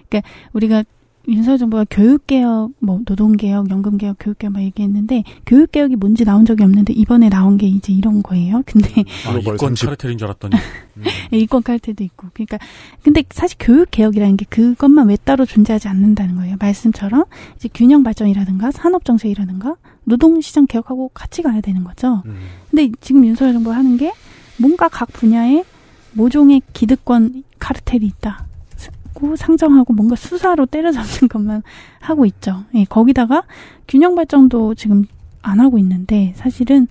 [0.09, 0.83] 그러니까 우리가
[1.27, 7.29] 윤석열 정부가 교육개혁, 뭐 노동개혁, 연금개혁, 교육개혁 막 얘기했는데 교육개혁이 뭔지 나온 적이 없는데 이번에
[7.29, 8.61] 나온 게 이제 이런 거예요.
[8.67, 10.55] 근데 아, 이건 카르텔인 줄 알았더니.
[11.31, 12.57] 이권 칼퇴도 있고, 그러니까
[13.03, 16.55] 근데 사실 교육개혁이라는 게 그것만 왜 따로 존재하지 않는다는 거예요.
[16.59, 22.23] 말씀처럼 이제 균형 발전이라든가 산업 정책이라든가 노동 시장 개혁하고 같이 가야 되는 거죠.
[22.69, 24.13] 근데 지금 윤석열 정부가 하는 게
[24.57, 25.63] 뭔가 각 분야에
[26.13, 28.45] 모종의 기득권 카르텔이 있다.
[29.15, 31.63] 고 상정하고 뭔가 수사로 때려잡는 것만
[32.01, 32.65] 하고 있죠.
[32.75, 33.43] 예, 거기다가
[33.87, 35.05] 균형 발전도 지금
[35.41, 36.87] 안 하고 있는데 사실은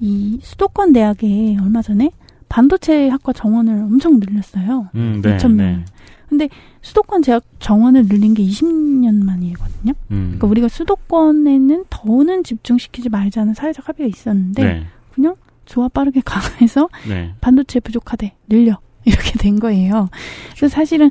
[0.00, 2.10] 이 수도권 대학에 얼마 전에
[2.48, 4.88] 반도체 학과 정원을 엄청 늘렸어요.
[4.96, 5.76] 음, 네, 2천 명.
[5.76, 5.84] 네.
[6.28, 6.48] 근데
[6.82, 9.92] 수도권 대학 정원을 늘린 게 20년 만이거든요.
[10.10, 10.24] 음.
[10.38, 14.86] 그러니까 우리가 수도권에는 더는 집중시키지 말자는 사회적 합의가 있었는데 네.
[15.12, 17.34] 그냥 좋아 빠르게 강화해서 네.
[17.40, 18.78] 반도체 부족하대 늘려
[19.12, 20.08] 이렇게 된 거예요.
[20.56, 21.10] 그래서 사실은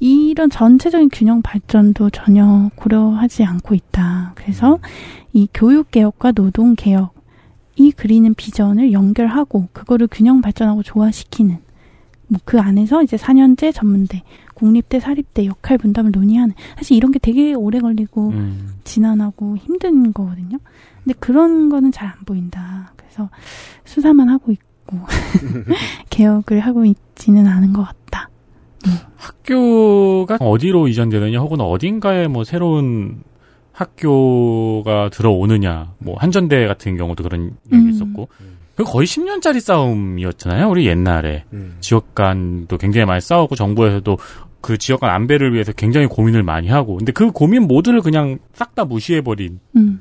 [0.00, 4.32] 이런 전체적인 균형 발전도 전혀 고려하지 않고 있다.
[4.34, 4.78] 그래서
[5.32, 7.14] 이 교육 개혁과 노동 개혁
[7.76, 11.58] 이 그리는 비전을 연결하고 그거를 균형 발전하고 조화시키는
[12.28, 14.22] 뭐 그 안에서 이제 4년제 전문대,
[14.54, 18.74] 공립대, 사립대 역할 분담을 논의하는 사실 이런 게 되게 오래 걸리고 음.
[18.84, 20.58] 지난하고 힘든 거거든요.
[21.04, 22.92] 근데 그런 거는 잘 안 보인다.
[22.96, 23.30] 그래서
[23.84, 24.67] 수사만 하고 있고
[26.10, 28.30] 개혁을 하고 있지는 않은 것 같다.
[29.16, 33.22] 학교가 어디로 이전되느냐 혹은 어딘가에 뭐 새로운
[33.72, 37.90] 학교가 들어오느냐 뭐 한전대 같은 경우도 그런 얘기 음.
[37.90, 38.28] 있었고
[38.74, 41.44] 그 거의 10년짜리 싸움이었잖아요 우리 옛날에
[41.80, 44.18] 지역 간도 굉장히 많이 싸우고 정부에서도
[44.60, 48.74] 그 지역 간 안배를 위해서 굉장히 고민을 많이 하고 근데 그 고민 모두를 그냥 싹
[48.74, 50.00] 다 무시해버린 음.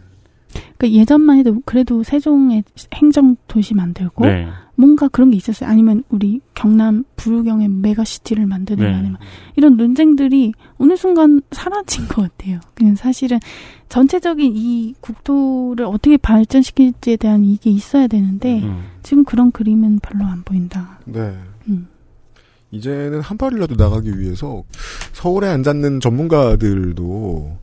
[0.78, 2.64] 그 예전만 해도 그래도 세종에
[2.94, 4.48] 행정 도시 만들고 네.
[4.78, 5.70] 뭔가 그런 게 있었어요.
[5.70, 8.94] 아니면 우리 경남 부르경에 메가시티를 만드는 네.
[8.94, 9.18] 아니면
[9.56, 12.60] 이런 논쟁들이 어느 순간 사라진 것 같아요.
[12.76, 13.40] 그냥 사실은
[13.90, 18.84] 전체적인 이 국토를 어떻게 발전시킬지에 대한 이게 있어야 되는데 음.
[19.02, 21.00] 지금 그런 그림은 별로 안 보인다.
[21.06, 21.36] 네.
[21.68, 21.88] 음.
[22.70, 24.64] 이제는 한 발이라도 나가기 위해서
[25.14, 27.58] 서울에 앉았는 전문가들도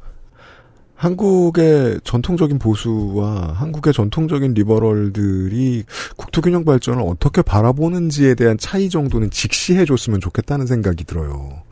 [0.95, 5.85] 한국의 전통적인 보수와 한국의 전통적인 리버럴들이
[6.17, 11.63] 국토균형 발전을 어떻게 바라보는지에 대한 차이 정도는 직시해줬으면 좋겠다는 생각이 들어요.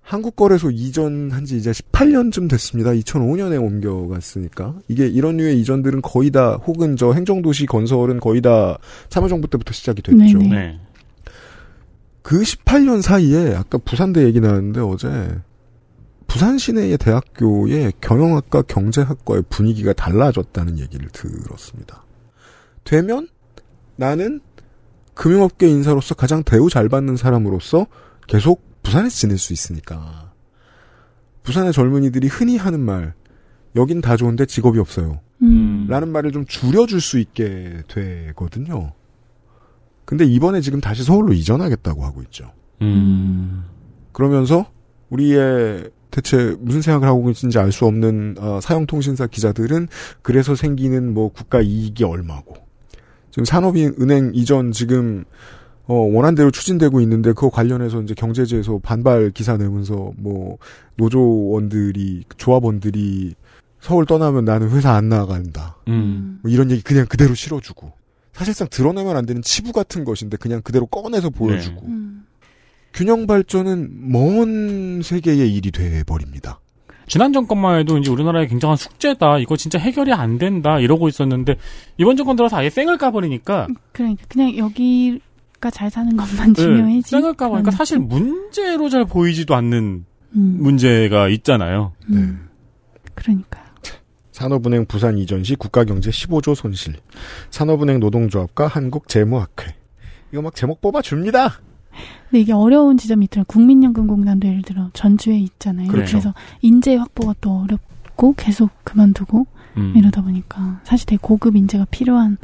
[0.00, 2.92] 한국거래소 이전한 지 이제 18년쯤 됐습니다.
[2.92, 4.76] 2005년에 옮겨갔으니까.
[4.86, 8.78] 이게 이런 류의 이전들은 거의 다, 혹은 저 행정도시 건설은 거의 다
[9.08, 10.38] 참여정부 때부터 시작이 됐죠.
[10.38, 10.48] 네네.
[10.48, 10.80] 네.
[12.22, 15.08] 그 18년 사이에 아까 부산대 얘기 나왔는데 어제
[16.26, 22.04] 부산 시내의 대학교의 경영학과 경제학과의 분위기가 달라졌다는 얘기를 들었습니다.
[22.84, 23.28] 되면
[23.96, 24.40] 나는
[25.14, 27.86] 금융업계 인사로서 가장 대우 잘 받는 사람으로서
[28.26, 30.32] 계속 부산에서 지낼 수 있으니까.
[31.42, 33.14] 부산의 젊은이들이 흔히 하는 말,
[33.76, 35.20] 여긴 다 좋은데 직업이 없어요.
[35.42, 35.86] 음.
[35.88, 38.92] 라는 말을 좀 줄여줄 수 있게 되거든요.
[40.04, 42.52] 근데 이번에 지금 다시 서울로 이전하겠다고 하고 있죠.
[42.82, 43.64] 음.
[44.12, 44.70] 그러면서
[45.10, 49.88] 우리의 대체 무슨 생각을 하고 있는지 알 수 없는 어, 사형통신사 기자들은
[50.22, 52.56] 그래서 생기는 뭐 국가 이익이 얼마고.
[53.30, 55.24] 지금 산업은행 이전 지금
[55.84, 60.56] 어, 원한대로 추진되고 있는데 그거 관련해서 이제 경제지에서 반발 기사 내면서 뭐
[60.96, 63.34] 노조원들이 조합원들이
[63.80, 65.76] 서울 떠나면 나는 회사 안 나간다.
[65.88, 66.38] 음.
[66.42, 67.92] 뭐 이런 얘기 그냥 그대로 실어주고.
[68.32, 71.86] 사실상 드러내면 안 되는 치부 같은 것인데 그냥 그대로 꺼내서 보여주고
[72.96, 76.60] 균형 발전은 먼 세계의 일이 돼 버립니다.
[77.06, 79.38] 지난 정권만 해도 이제 우리나라의 굉장한 숙제다.
[79.38, 80.80] 이거 진짜 해결이 안 된다.
[80.80, 81.56] 이러고 있었는데
[81.98, 87.10] 이번 정권 들어서 아예 쌩을 까버리니까 그러니까 그냥 여기가 잘 사는 것만 중요해지.
[87.10, 90.56] 쌩을 까버리니까 사실 문제로 잘 보이지도 않는 음.
[90.58, 91.92] 문제가 있잖아요.
[93.14, 93.66] 그러니까.
[94.32, 96.94] 산업은행 부산 이전 시 국가경제 15조 손실.
[97.50, 99.74] 산업은행 노동조합과 한국재무학회.
[100.32, 101.60] 이거 막 제목 뽑아줍니다.
[102.30, 103.44] 근데 이게 어려운 지점이 있더라고요.
[103.46, 105.88] 국민연금공단도 예를 들어 전주에 있잖아요.
[105.88, 106.12] 그렇죠.
[106.12, 109.46] 그래서 인재 확보가 또 어렵고 계속 그만두고
[109.76, 109.92] 음.
[109.96, 112.38] 이러다 보니까 사실 되게 고급 인재가 필요한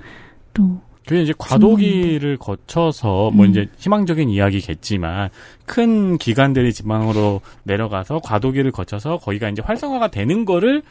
[0.54, 3.50] 또 그게 이제 과도기를 거쳐서 뭐 음.
[3.50, 5.30] 이제 희망적인 이야기겠지만
[5.66, 10.82] 큰 기관들이 지방으로 내려가서 과도기를 거쳐서 거기가 이제 활성화가 되는 거를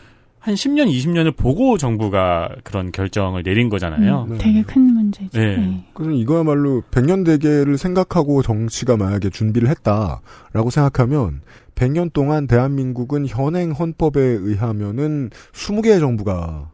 [0.41, 4.25] 한 10년, 20년을 보고 정부가 그런 결정을 내린 거잖아요.
[4.27, 5.29] 음, 되게 큰 문제죠.
[5.39, 5.55] 네.
[5.57, 5.85] 네.
[5.93, 11.41] 그래서 이거야말로 백년 대계를 생각하고 정치가 만약에 준비를 했다라고 생각하면
[11.75, 16.71] 100년 동안 대한민국은 현행 헌법에 의하면은 20개의 정부가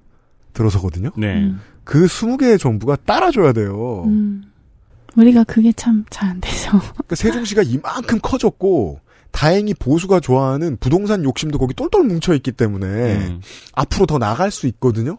[0.54, 1.10] 들어서거든요.
[1.18, 1.52] 네.
[1.84, 4.04] 그 20개의 정부가 따라줘야 돼요.
[4.08, 4.44] 음.
[5.18, 6.70] 우리가 그게 참 잘 안 되죠.
[6.80, 9.02] 그러니까 세종시가 이만큼 커졌고
[9.32, 12.86] 다행히 보수가 좋아하는 부동산 욕심도 거기 똘똘 뭉쳐 있기 때문에
[13.28, 13.42] 음.
[13.74, 15.18] 앞으로 더 나갈 수 있거든요.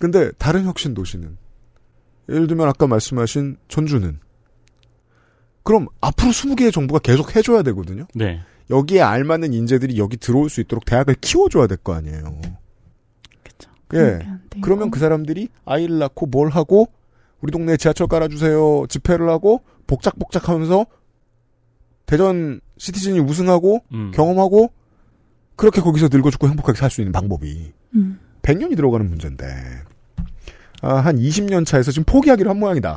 [0.00, 1.36] 근데 다른 혁신 도시는
[2.28, 4.18] 예를 들면 아까 말씀하신 전주는
[5.62, 8.06] 그럼 앞으로 20개의 정부가 계속 해줘야 되거든요.
[8.14, 8.40] 네.
[8.70, 12.40] 여기에 알맞는 인재들이 여기 들어올 수 있도록 대학을 키워줘야 될 거 아니에요.
[13.94, 14.18] 예.
[14.60, 16.88] 그러면 그 사람들이 아이를 낳고 뭘 하고
[17.40, 20.84] 우리 동네에 지하철 깔아주세요 집회를 하고 복작복작하면서
[22.08, 24.10] 대전 시티즌이 우승하고 음.
[24.14, 24.72] 경험하고
[25.56, 28.18] 그렇게 거기서 늙어 죽고 행복하게 살 수 있는 방법이 음.
[28.42, 29.44] 100년이 들어가는 문제인데
[30.80, 32.96] 아, 한 20년 차에서 지금 포기하기로 한 모양이다.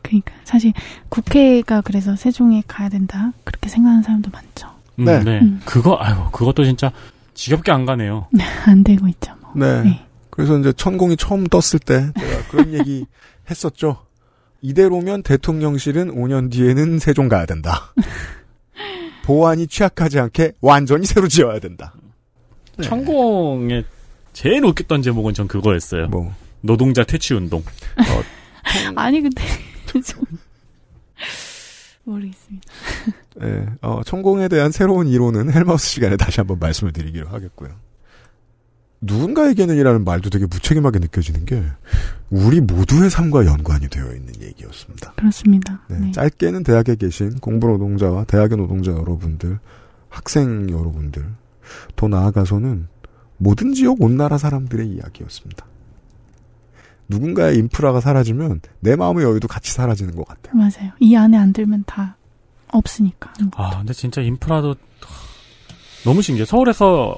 [0.00, 0.72] 그러니까 사실
[1.10, 4.68] 국회가 그래서 세종에 가야 된다 그렇게 생각하는 사람도 많죠.
[5.00, 5.22] 음, 네.
[5.22, 5.40] 네.
[5.40, 5.60] 음.
[5.66, 6.90] 그거, 아이고, 그것도 진짜
[7.34, 8.28] 지겹게 안 가네요.
[8.64, 9.34] 안 되고 있죠.
[9.42, 9.52] 뭐.
[9.56, 10.06] 네.
[10.30, 13.04] 그래서 이제 천공이 처음 떴을 때 제가 그런 얘기
[13.50, 14.06] 했었죠.
[14.62, 17.92] 이대로면 대통령실은 5년 뒤에는 세종 가야 된다.
[19.26, 21.92] 보안이 취약하지 않게 완전히 새로 지어야 된다.
[22.78, 22.86] 네.
[22.86, 23.84] 천공의
[24.32, 26.06] 제일 웃겼던 제목은 전 그거였어요.
[26.06, 26.32] 뭐.
[26.60, 27.64] 노동자 퇴치 운동.
[28.94, 29.42] 아니 근데
[30.04, 30.22] 좀
[32.04, 32.66] 모르겠습니다.
[33.42, 37.70] 예, 어, 천공에 대한 새로운 이론은 헬마우스 시간에 다시 한번 말씀을 드리기로 하겠고요.
[39.00, 41.62] 누군가에게는이라는 말도 되게 무책임하게 느껴지는 게
[42.30, 45.12] 우리 모두의 삶과 연관이 되어 있는 얘기였습니다.
[45.12, 45.80] 그렇습니다.
[45.88, 46.12] 네, 네.
[46.12, 49.58] 짧게는 대학에 계신 공부 노동자와 대학의 노동자 여러분들,
[50.08, 51.26] 학생 여러분들,
[51.94, 52.88] 더 나아가서는
[53.38, 55.66] 모든 지역 온 나라 사람들의 이야기였습니다.
[57.08, 60.56] 누군가의 인프라가 사라지면 내 마음의 여유도 같이 사라지는 것 같아요.
[60.56, 60.92] 맞아요.
[60.98, 62.16] 이 안에 안 들면 다
[62.68, 63.32] 없으니까.
[63.54, 64.74] 아, 근데 진짜 인프라도
[66.04, 66.46] 너무 신기해.
[66.46, 67.16] 서울에서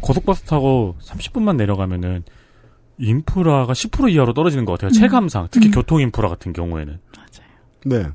[0.00, 2.24] 고속버스 타고 30분만 내려가면은
[2.98, 4.90] 인프라가 10% 이하로 떨어지는 것 같아요.
[4.90, 4.92] 음.
[4.92, 5.48] 체감상.
[5.50, 5.72] 특히 음.
[5.72, 6.98] 교통 인프라 같은 경우에는.
[7.86, 8.06] 네.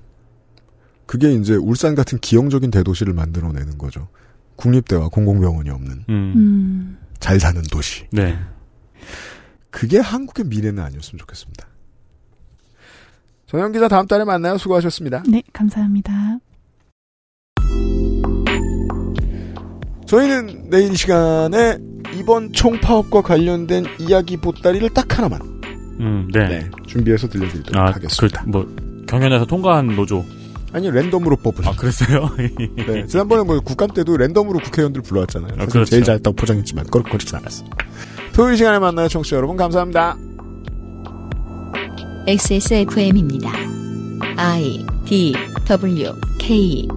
[1.05, 4.07] 그게 이제 울산 같은 기형적인 대도시를 만들어내는 거죠.
[4.55, 6.97] 국립대와 공공병원이 없는 음.
[7.19, 8.05] 잘 사는 도시.
[8.11, 8.37] 네.
[9.69, 11.67] 그게 한국의 미래는 아니었으면 좋겠습니다.
[13.47, 14.57] 전영 기자 다음 달에 만나요.
[14.57, 15.23] 수고하셨습니다.
[15.27, 16.39] 네, 감사합니다.
[20.06, 21.77] 저희는 내일 이 시간에
[22.18, 25.41] 이번 총파업과 관련된 이야기 보따리를 딱 하나만
[25.99, 26.69] 음, 네.
[26.86, 28.44] 준비해서 들려드리도록 아, 하겠습니다.
[28.44, 28.76] 그, 뭐,
[29.07, 30.23] 경연에서 통과한 노조.
[30.73, 31.65] 아니 랜덤으로 뽑은.
[31.65, 32.30] 아, 그랬어요?
[32.38, 35.53] 네, 지난번에 뭐 국감 때도 랜덤으로 국회의원들 불러왔잖아요.
[35.56, 35.90] 사실 그렇죠.
[35.90, 37.64] 제일 잘했다고 포장했지만 그렇 그렇진 않았어.
[38.34, 39.56] 토요일 시간에 만나요, 청취자 여러분.
[39.56, 40.18] 감사합니다.
[42.27, 43.52] XSFM입니다.
[44.36, 45.34] I D
[45.65, 46.88] W K